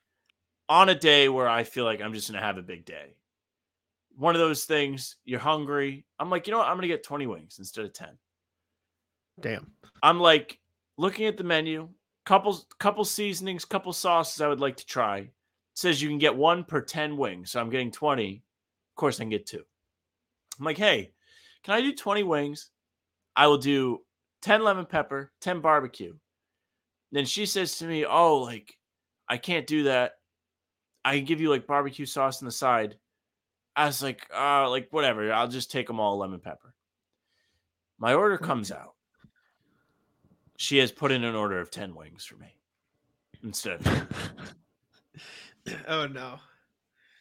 [0.69, 3.15] on a day where I feel like I'm just gonna have a big day.
[4.15, 6.05] One of those things, you're hungry.
[6.19, 6.67] I'm like, you know what?
[6.67, 8.09] I'm gonna get 20 wings instead of 10.
[9.39, 9.71] Damn.
[10.01, 10.59] I'm like
[10.97, 11.89] looking at the menu,
[12.25, 15.17] couple couple seasonings, couple sauces I would like to try.
[15.19, 15.31] It
[15.75, 17.51] says you can get one per 10 wings.
[17.51, 18.35] So I'm getting 20.
[18.35, 19.63] Of course, I can get two.
[20.59, 21.11] I'm like, hey,
[21.63, 22.69] can I do 20 wings?
[23.35, 23.99] I will do
[24.41, 26.13] 10 lemon pepper, 10 barbecue.
[27.11, 28.77] Then she says to me, Oh, like,
[29.29, 30.13] I can't do that.
[31.05, 32.95] I can give you like barbecue sauce on the side.
[33.75, 35.31] I was like, uh, like whatever.
[35.33, 36.73] I'll just take them all lemon pepper.
[37.97, 38.93] My order comes out.
[40.57, 42.55] She has put in an order of 10 wings for me
[43.43, 43.81] instead
[45.87, 46.39] oh no.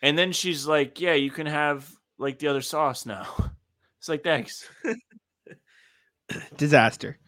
[0.02, 3.26] And then she's like, Yeah, you can have like the other sauce now.
[4.02, 4.68] It's like, thanks.
[6.56, 7.20] Disaster.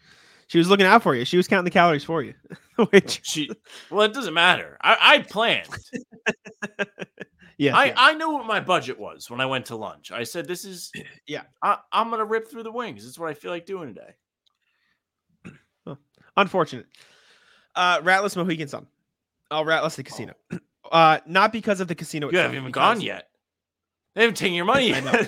[0.47, 1.23] She was looking out for you.
[1.23, 2.33] She was counting the calories for you.
[2.91, 3.49] Which She
[3.89, 4.77] well, it doesn't matter.
[4.81, 5.69] I, I planned.
[7.57, 7.93] yeah, I, yeah.
[7.95, 10.11] I knew what my budget was when I went to lunch.
[10.11, 10.91] I said, This is
[11.27, 11.43] Yeah.
[11.63, 13.07] I, I'm gonna rip through the wings.
[13.07, 15.55] It's what I feel like doing today.
[16.35, 16.87] unfortunate.
[17.73, 18.85] Uh Ratless Mohegan Sun.
[19.49, 20.33] Oh, Ratless the casino.
[20.91, 22.29] Uh not because of the casino.
[22.29, 23.29] You haven't itself, even gone yet.
[24.13, 25.03] They haven't taken your money I yet.
[25.05, 25.27] know.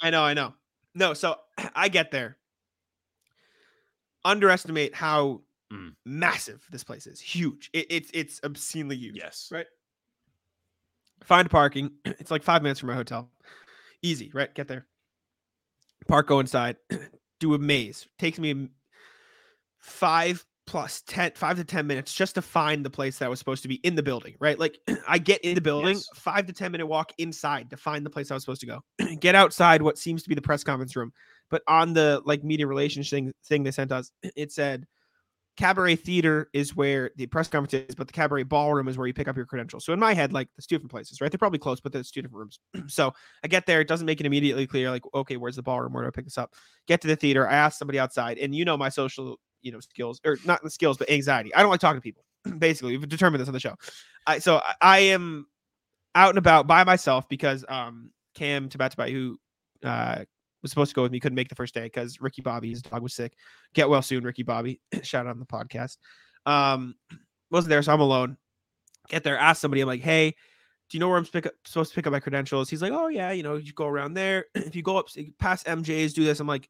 [0.00, 0.54] I know, I know.
[0.98, 1.36] No, so
[1.74, 2.36] I get there.
[4.24, 5.94] Underestimate how Mm.
[6.06, 7.20] massive this place is.
[7.20, 7.68] Huge.
[7.74, 9.16] It, it's it's obscenely huge.
[9.16, 9.50] yes.
[9.52, 9.66] Right.
[11.24, 11.90] Find parking.
[12.06, 13.30] It's like five minutes from my hotel.
[14.00, 14.54] Easy, right?
[14.54, 14.86] Get there.
[16.06, 16.76] Park, go inside.
[17.38, 18.08] Do a maze.
[18.18, 18.68] Takes me
[19.76, 23.62] five plus 10, five to 10 minutes just to find the place that was supposed
[23.62, 24.58] to be in the building, right?
[24.58, 26.08] Like I get in the building, Yes.
[26.14, 28.80] five to 10 minute walk inside to find the place I was supposed to go.
[29.20, 31.12] get outside what seems to be the press conference room.
[31.50, 34.86] But on the like media relations thing, thing they sent us, it said
[35.56, 39.14] cabaret theater is where the press conference is, but the cabaret ballroom is where you
[39.14, 39.86] pick up your credentials.
[39.86, 41.32] So in my head, like there's two different places, right?
[41.32, 42.92] They're probably close, but there's two different rooms.
[42.92, 43.12] so
[43.42, 45.94] I get there, it doesn't make it immediately clear, like, okay, where's the ballroom?
[45.94, 46.52] Where do I pick this up?
[46.86, 47.48] Get to the theater.
[47.48, 50.70] I ask somebody outside, and you know my social, you know, skills, or not the
[50.70, 51.54] skills, but anxiety.
[51.54, 52.24] I don't like talking to people.
[52.58, 53.74] Basically, we've determined this on the show.
[54.26, 55.46] I so I, I am
[56.14, 59.38] out and about by myself because um Cam Tabatabaie, who
[59.84, 60.24] uh
[60.62, 62.82] was supposed to go with me, couldn't make the first day because Ricky Bobby, his
[62.82, 63.34] dog was sick.
[63.74, 64.80] Get well soon, Ricky Bobby.
[65.02, 65.96] Shout out on the podcast.
[66.46, 66.94] Um,
[67.50, 68.36] wasn't there, so I'm alone.
[69.08, 69.80] Get there, ask somebody.
[69.80, 70.34] I'm like, hey,
[70.88, 72.70] do you know where I'm up, supposed to pick up my credentials?
[72.70, 74.46] He's like, oh yeah, you know, you go around there.
[74.54, 75.06] if you go up
[75.38, 76.40] past MJ's, do this.
[76.40, 76.68] I'm like,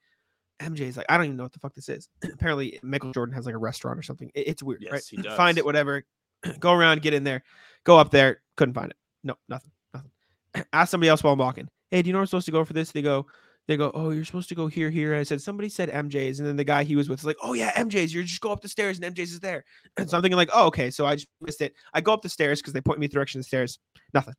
[0.60, 2.08] MJ's like, I don't even know what the fuck this is.
[2.32, 4.30] Apparently, Michael Jordan has like a restaurant or something.
[4.34, 5.04] It- it's weird, Yes, right?
[5.08, 6.04] he Find it, whatever.
[6.60, 7.42] go around, get in there,
[7.84, 8.42] go up there.
[8.56, 8.96] Couldn't find it.
[9.24, 10.10] No, nothing, nothing.
[10.72, 11.68] ask somebody else while I'm walking.
[11.90, 12.92] Hey, do you know where I'm supposed to go for this?
[12.92, 13.26] They go,
[13.66, 15.14] they go, oh, you're supposed to go here, here.
[15.14, 17.52] I said, somebody said MJ's, and then the guy he was with is like, oh
[17.52, 18.12] yeah, MJ's.
[18.14, 19.64] You just go up the stairs, and MJ's is there.
[19.96, 20.90] And so I'm thinking like, oh, okay.
[20.90, 21.74] So I just missed it.
[21.94, 23.78] I go up the stairs because they point me the direction of the stairs.
[24.14, 24.34] Nothing,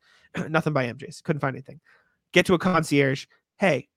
[0.50, 1.22] nothing by MJ's.
[1.22, 1.80] Couldn't find anything.
[2.34, 3.26] Get to a concierge.
[3.58, 3.88] Hey,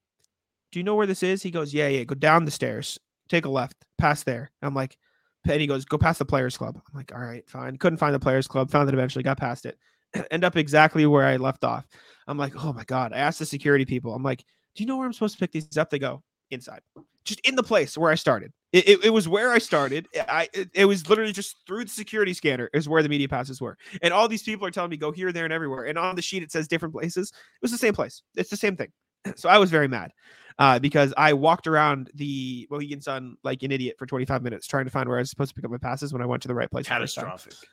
[0.72, 1.42] do you know where this is?
[1.42, 2.04] He goes, yeah, yeah.
[2.04, 2.98] Go down the stairs,
[3.28, 4.50] take a left, pass there.
[4.62, 4.96] I'm like,
[5.44, 6.76] and he goes, go past the Players Club.
[6.76, 7.76] I'm like, all right, fine.
[7.76, 8.70] Couldn't find the Players Club.
[8.70, 9.22] Found it eventually.
[9.22, 9.78] Got past it.
[10.30, 11.86] End up exactly where I left off.
[12.26, 13.12] I'm like, oh my god.
[13.12, 14.14] I asked the security people.
[14.14, 14.44] I'm like,
[14.74, 15.90] do you know where I'm supposed to pick these up?
[15.90, 16.80] They go inside,
[17.24, 18.52] just in the place where I started.
[18.72, 20.08] It, it, it was where I started.
[20.28, 23.60] I it, it was literally just through the security scanner is where the media passes
[23.60, 23.76] were.
[24.00, 25.84] And all these people are telling me go here, there, and everywhere.
[25.84, 27.30] And on the sheet it says different places.
[27.30, 28.22] It was the same place.
[28.36, 28.92] It's the same thing.
[29.36, 30.12] So I was very mad
[30.58, 34.84] uh, because I walked around the Mohegan Sun like an idiot for 25 minutes trying
[34.84, 36.48] to find where I was supposed to pick up my passes when I went to
[36.48, 36.86] the right place.
[36.88, 37.26] the first time.
[37.26, 37.68] Catastrophic.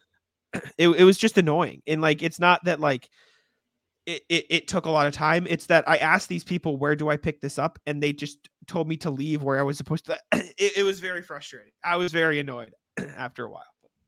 [0.80, 1.84] It, it was just annoying.
[1.86, 3.08] And like, it's not that like
[4.08, 5.46] it, it, it took a lot of time.
[5.48, 7.78] It's that I asked these people, where do I pick this up?
[7.86, 10.18] And they just told me to leave where I was supposed to.
[10.58, 11.72] It, it was very frustrating.
[11.86, 12.74] I was very annoyed
[13.16, 13.64] after a while.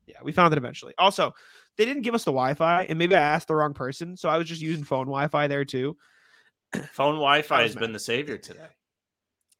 [0.06, 0.92] Yeah, we found it eventually.
[0.98, 1.32] Also,
[1.78, 4.16] they didn't give us the Wi Fi, and maybe I asked the wrong person.
[4.16, 5.96] So I was just using phone Wi Fi there too.
[6.92, 7.80] Phone Wi-Fi has mad.
[7.80, 8.66] been the savior today.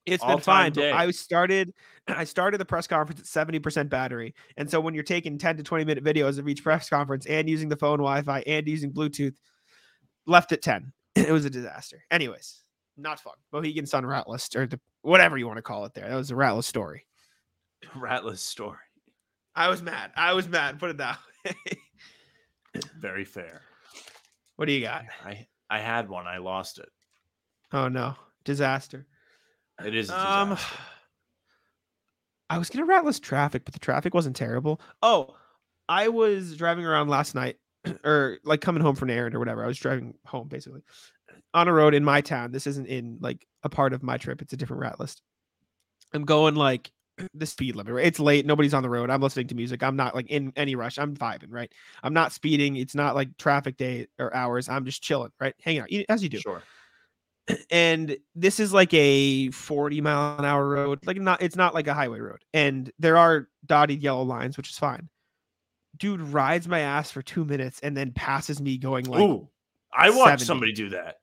[0.06, 0.72] It's been fine.
[0.72, 0.90] Day.
[0.90, 1.72] I started
[2.09, 4.34] I started the press conference at 70% battery.
[4.56, 7.48] And so when you're taking 10 to 20 minute videos of each press conference and
[7.48, 9.36] using the phone Wi-Fi and using Bluetooth,
[10.26, 10.93] left at 10.
[11.14, 12.02] It was a disaster.
[12.10, 12.62] Anyways,
[12.97, 13.34] not fun.
[13.52, 16.09] Mohegan Sun Ratless or the, whatever you want to call it there.
[16.09, 17.05] That was a Ratless story.
[17.94, 18.78] Ratless story.
[19.55, 20.10] I was mad.
[20.16, 20.78] I was mad.
[20.78, 21.55] Put it that way.
[22.98, 23.60] Very fair.
[24.56, 25.05] what do you got?
[25.22, 26.26] I I had one.
[26.26, 26.89] I lost it.
[27.72, 28.14] Oh no.
[28.44, 29.06] Disaster.
[29.84, 30.58] It is a Um.
[32.50, 34.80] I was gonna ratless traffic, but the traffic wasn't terrible.
[35.02, 35.34] Oh,
[35.88, 37.56] I was driving around last night,
[38.04, 39.64] or like coming home from an errand or whatever.
[39.64, 40.82] I was driving home basically
[41.54, 42.52] on a road in my town.
[42.52, 44.42] This isn't in like a part of my trip.
[44.42, 45.22] It's a different rat list.
[46.12, 46.90] I'm going like
[47.34, 47.94] the speed limit.
[47.94, 48.06] Right?
[48.06, 48.44] It's late.
[48.44, 49.08] Nobody's on the road.
[49.08, 49.82] I'm listening to music.
[49.82, 50.98] I'm not like in any rush.
[50.98, 51.48] I'm vibing.
[51.50, 51.72] Right.
[52.02, 52.76] I'm not speeding.
[52.76, 54.68] It's not like traffic day or hours.
[54.68, 55.32] I'm just chilling.
[55.40, 55.54] Right.
[55.62, 56.38] Hanging out as you do.
[56.38, 56.62] Sure.
[57.70, 61.01] And this is like a 40 mile an hour road.
[61.05, 61.43] Like not.
[61.43, 62.44] It's not like a highway road.
[62.55, 65.09] And there are dotted yellow lines, which is fine.
[65.98, 69.48] Dude rides my ass for two minutes and then passes me going like Ooh,
[69.93, 70.44] I watched 70.
[70.44, 71.16] somebody do that.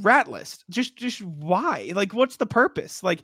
[0.00, 0.64] rat list.
[0.70, 1.92] Just just why?
[1.94, 3.02] Like what's the purpose?
[3.02, 3.22] Like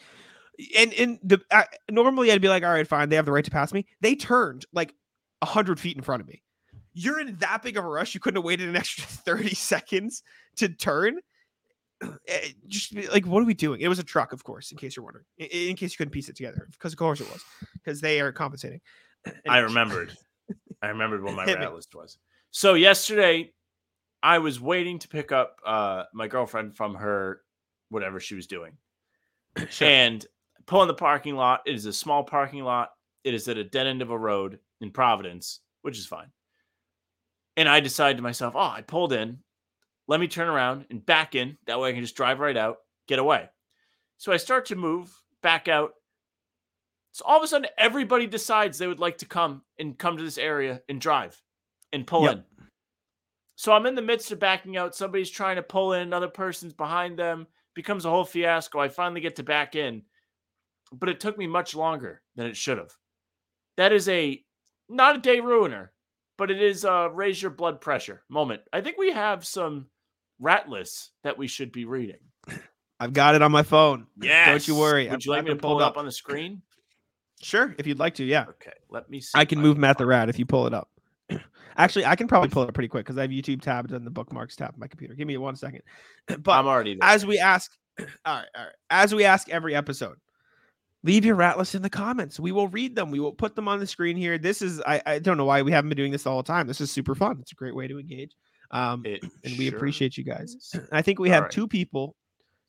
[0.76, 3.44] and and the uh, normally I'd be like, all right, fine, they have the right
[3.44, 3.86] to pass me.
[4.00, 4.92] They turned like
[5.40, 6.42] a hundred feet in front of me.
[6.94, 8.12] You're in that big of a rush.
[8.14, 10.22] You couldn't have waited an extra 30 seconds
[10.56, 11.18] to turn.
[12.28, 13.80] Eh, Just like, what are we doing?
[13.80, 15.24] It was a truck, of course, in case you're wondering.
[15.38, 17.42] In, in case you couldn't piece it together, because of course it was,
[17.74, 18.80] because they are compensating.
[19.48, 20.16] I remembered.
[20.82, 22.18] I remembered what my rat list was.
[22.50, 23.52] So yesterday,
[24.22, 27.40] I was waiting to pick up uh, my girlfriend from her
[27.88, 28.76] whatever she was doing,
[29.70, 29.88] Sure.
[29.88, 30.24] and
[30.66, 31.62] pull in the parking lot.
[31.66, 32.90] It is a small parking lot.
[33.24, 36.30] It is at a dead end of a road in Providence, which is fine.
[37.56, 39.38] And I decided to myself, oh, I pulled in.
[40.08, 41.58] Let me turn around and back in.
[41.66, 43.48] That way I can just drive right out, get away.
[44.16, 45.12] So I start to move
[45.42, 45.92] back out.
[47.12, 50.22] So all of a sudden, everybody decides they would like to come and come to
[50.22, 51.40] this area and drive
[51.92, 52.32] and pull Yep.
[52.32, 52.44] in.
[53.56, 54.94] So I'm in the midst of backing out.
[54.94, 57.46] Somebody's trying to pull in, another person's behind them.
[57.74, 58.80] Becomes a whole fiasco.
[58.80, 60.02] I finally get to back in,
[60.92, 62.96] but it took me much longer than it should have.
[63.76, 64.44] That is a
[64.88, 65.92] not a day ruiner,
[66.38, 68.62] but it is a raise your blood pressure moment.
[68.72, 69.86] I think we have some
[70.40, 72.18] rat lists that we should be reading.
[73.00, 74.06] I've got it on my phone.
[74.20, 75.04] Yeah, Don't you worry.
[75.04, 75.96] Would I've you like me to pull it up up.
[75.98, 76.62] on the screen?
[77.40, 78.46] Sure, if you'd like to, yeah.
[78.48, 79.30] Okay, let me see.
[79.38, 80.88] I can move Matt the Rat if you pull it up.
[81.76, 84.04] Actually, I can probably pull it up pretty quick because I have YouTube tabs and
[84.04, 85.14] the bookmarks tab on my computer.
[85.14, 85.82] Give me one second.
[86.42, 87.08] But I'm already there.
[87.08, 90.16] as we ask, all right, all right, as we ask every episode,
[91.04, 92.40] leave your rat list in the comments.
[92.40, 93.12] We will read them.
[93.12, 94.38] We will put them on the screen here.
[94.38, 96.66] This is I, I don't know why we haven't been doing this all the time.
[96.66, 97.38] This is super fun.
[97.40, 98.32] It's a great way to engage.
[98.70, 100.54] Um, It and we sure appreciate you guys.
[100.54, 100.76] is.
[100.92, 101.52] I think we All have right.
[101.52, 102.14] two people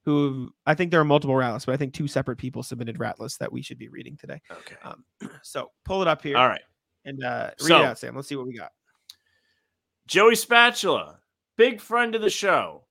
[0.05, 2.99] who I think there are multiple rat lists, but I think two separate people submitted
[2.99, 4.39] rat lists that we should be reading today.
[4.51, 4.75] Okay.
[4.83, 5.03] Um,
[5.43, 6.61] so pull it up here All right.
[7.05, 8.15] and uh, read So- it out, Sam.
[8.15, 8.71] Let's see what we got.
[10.07, 11.19] Joey Spatula,
[11.57, 12.85] big friend of the show.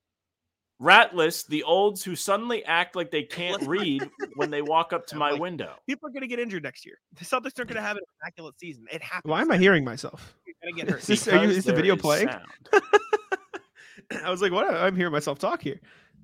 [0.81, 5.09] Rat list, the olds who suddenly act like they can't read when they walk up
[5.09, 5.75] to my like, window.
[5.89, 7.01] People are going to get injured next year.
[7.19, 8.85] The Celtics aren't going to have an immaculate season.
[8.93, 9.29] It happens.
[9.29, 10.37] Why am I hearing myself?
[10.63, 11.01] You're going to get hurt.
[11.01, 12.29] Is, this, are you, is the video is playing?
[14.25, 14.73] I was like, what?
[14.73, 15.81] I'm hearing myself talk here.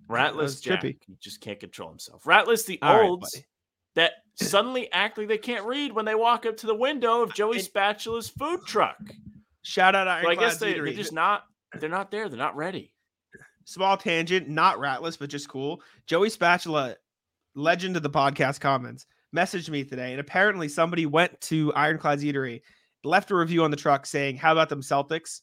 [0.09, 0.83] Rat That was list Jack.
[0.83, 0.97] trippy.
[1.07, 2.25] He just can't control himself.
[2.25, 3.45] Ratless the All right, olds buddy.
[3.95, 7.35] that suddenly act like they can't read when they walk up to the window of
[7.35, 8.97] Joey Spatula's food truck.
[9.63, 11.45] Shout out So I guess they, they're just not.
[11.81, 12.29] They're not there.
[12.29, 12.93] They're not ready.
[13.65, 15.81] Small tangent, not ratless, but just cool.
[16.07, 16.97] Joey Spatula,
[17.55, 22.61] legend of the podcast comments, messaged me today, and apparently somebody went to Ironclad's Eatery,
[23.05, 25.41] left a review on the truck saying, "How about them Celtics?"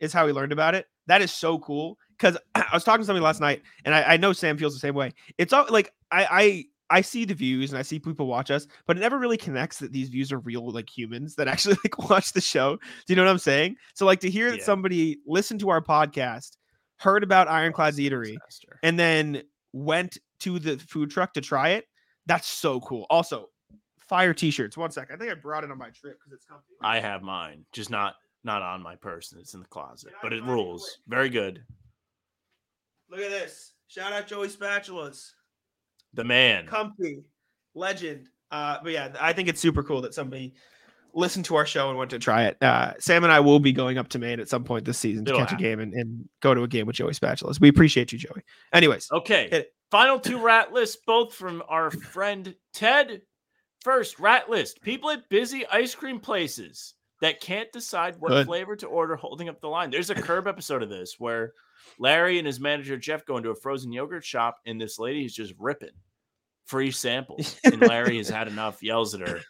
[0.00, 0.86] Is how he learned about it.
[1.08, 4.16] That is so cool because I was talking to somebody last night, and I, I
[4.16, 5.12] know Sam feels the same way.
[5.36, 6.64] It's all like I I
[6.98, 9.78] I see the views and I see people watch us, but it never really connects
[9.78, 12.76] that these views are real like humans that actually like watch the show.
[12.76, 13.76] Do you know what I'm saying?
[13.94, 16.56] So like to hear that somebody listened to our podcast,
[16.96, 18.80] heard about Ironclad's Oh, Eatery, disaster.
[18.82, 19.42] and then
[19.72, 21.84] went to the food truck to try it.
[22.26, 23.06] That's so cool.
[23.10, 23.50] Also,
[24.10, 24.76] fire t-shirts.
[24.76, 25.08] One sec.
[25.12, 26.64] I think I brought it on my trip because it's comfy.
[26.82, 29.38] I have mine, just not not on my person.
[29.38, 30.98] It's in the closet, but it rules.
[31.06, 31.62] Very good.
[33.08, 33.72] Look at this.
[33.86, 35.30] Shout out Joey Spatulas.
[36.14, 36.66] The man.
[36.66, 37.22] Comfy.
[37.74, 38.28] Legend.
[38.50, 40.54] Uh, but yeah, I think it's super cool that somebody
[41.14, 42.56] listened to our show and went to try it.
[42.60, 45.24] Uh, Sam and I will be going up to Maine at some point this season
[45.24, 47.60] to It'll catch a game and, and go to a game with Joey Spatulas.
[47.60, 48.42] We appreciate you, Joey.
[48.72, 49.66] Anyways, Okay.
[49.90, 53.22] Final two rat lists, both from our friend Ted.
[53.82, 58.46] First, rat list people at busy ice cream places that can't decide what Good.
[58.46, 59.90] flavor to order holding up the line.
[59.90, 61.52] There's a curb episode of this where
[61.98, 65.34] Larry and his manager Jeff go into a frozen yogurt shop and this lady is
[65.34, 65.90] just ripping
[66.66, 67.58] free samples.
[67.64, 69.40] And Larry has had enough, yells at her.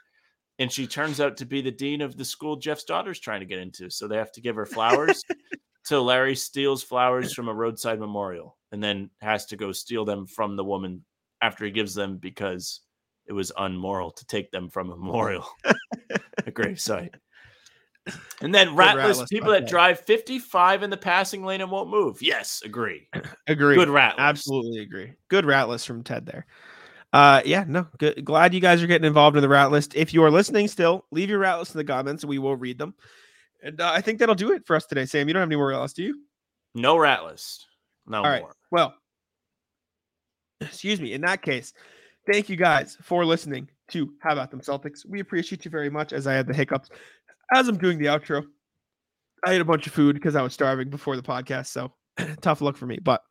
[0.59, 3.47] And she turns out to be the dean of the school Jeff's daughter's trying to
[3.47, 3.91] get into.
[3.91, 5.23] So they have to give her flowers.
[5.85, 10.27] so Larry steals flowers from a roadside memorial and then has to go steal them
[10.27, 11.05] from the woman
[11.43, 12.81] after he gives them because
[13.31, 15.47] it was unmoral to take them from a memorial,
[16.47, 17.15] a grave site.
[18.43, 19.69] And then rat ratless people that that.
[19.69, 22.21] drive 55 in the passing lane and won't move.
[22.21, 23.09] Yes, agree.
[23.47, 23.77] agree.
[23.77, 24.21] Good rat list.
[24.21, 25.13] Absolutely agree.
[25.29, 26.45] Good rat list from Ted there.
[27.13, 28.25] Uh, yeah, no, good.
[28.25, 29.95] Glad you guys are getting involved in the rat list.
[29.95, 32.25] If you are listening still, leave your rat list in the comments.
[32.25, 32.95] We will read them.
[33.63, 35.07] And uh, I think that'll do it for us today.
[35.07, 36.21] Sam, you don't have any more else, do you?
[36.75, 37.69] No rat list.
[38.09, 38.43] No All right.
[38.43, 38.57] more.
[38.73, 38.95] Well,
[40.61, 41.13] excuse me.
[41.13, 41.73] In that case,
[42.31, 45.01] thank you guys for listening to How About Them Celtics.
[45.09, 46.91] We appreciate you very much as I had the hiccups
[47.53, 48.45] as I'm doing the outro.
[49.45, 51.67] I ate a bunch of food because I was starving before the podcast.
[51.69, 51.93] So
[52.41, 52.99] tough luck for me.
[53.03, 53.23] But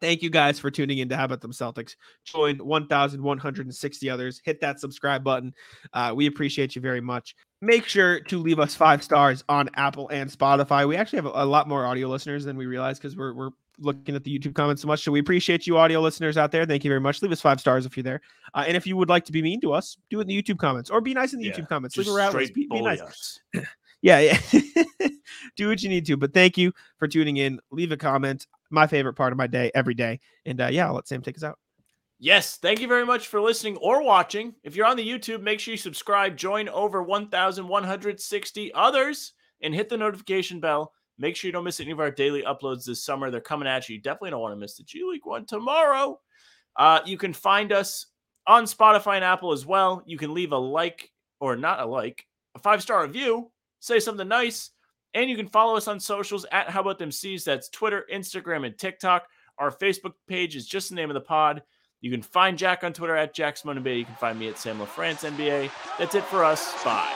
[0.00, 1.96] thank you guys for tuning in to How About Them Celtics.
[2.24, 4.40] Join 1,160 others.
[4.44, 5.54] Hit that subscribe button.
[5.92, 7.34] Uh, we appreciate you very much.
[7.60, 10.86] Make sure to leave us five stars on Apple and Spotify.
[10.86, 13.50] We actually have a, a lot more audio listeners than we realize because we're, we're
[13.80, 15.02] looking at the YouTube comments so much.
[15.02, 16.64] So we appreciate you, audio listeners out there.
[16.66, 17.22] Thank you very much.
[17.22, 18.20] Leave us five stars if you're there.
[18.54, 20.42] Uh, and if you would like to be mean to us, do it in the
[20.42, 21.96] YouTube comments or be nice in the Yeah, YouTube comments.
[21.96, 22.12] Leave a
[22.54, 23.40] Be, be nice.
[24.02, 24.60] Yeah, yeah.
[25.56, 26.16] do what you need to.
[26.16, 27.60] But thank you for tuning in.
[27.70, 28.46] Leave a comment.
[28.70, 30.20] My favorite part of my day every day.
[30.46, 31.58] And uh, yeah, I'll let Sam take us out.
[32.20, 34.54] Yes, thank you very much for listening or watching.
[34.64, 39.88] If you're on the YouTube, make sure you subscribe, join over 1,160 others, and hit
[39.88, 40.92] the notification bell.
[41.18, 43.30] Make sure you don't miss any of our daily uploads this summer.
[43.30, 43.96] They're coming at you.
[43.96, 46.18] You definitely don't want to miss the G League one tomorrow.
[46.76, 48.06] Uh, you can find us
[48.48, 50.02] on Spotify and Apple as well.
[50.06, 51.10] You can leave a like
[51.40, 52.26] or not a like,
[52.56, 53.50] a five star review,
[53.80, 54.70] say something nice.
[55.14, 57.44] And you can follow us on socials at How About Them Cs.
[57.44, 59.26] That's Twitter, Instagram, and TikTok.
[59.58, 61.62] Our Facebook page is just the name of the pod.
[62.00, 63.98] You can find Jack on Twitter at Jack Bay.
[63.98, 65.70] You can find me at Sam LaFrance NBA.
[65.98, 66.72] That's it for us.
[66.84, 67.08] Bye.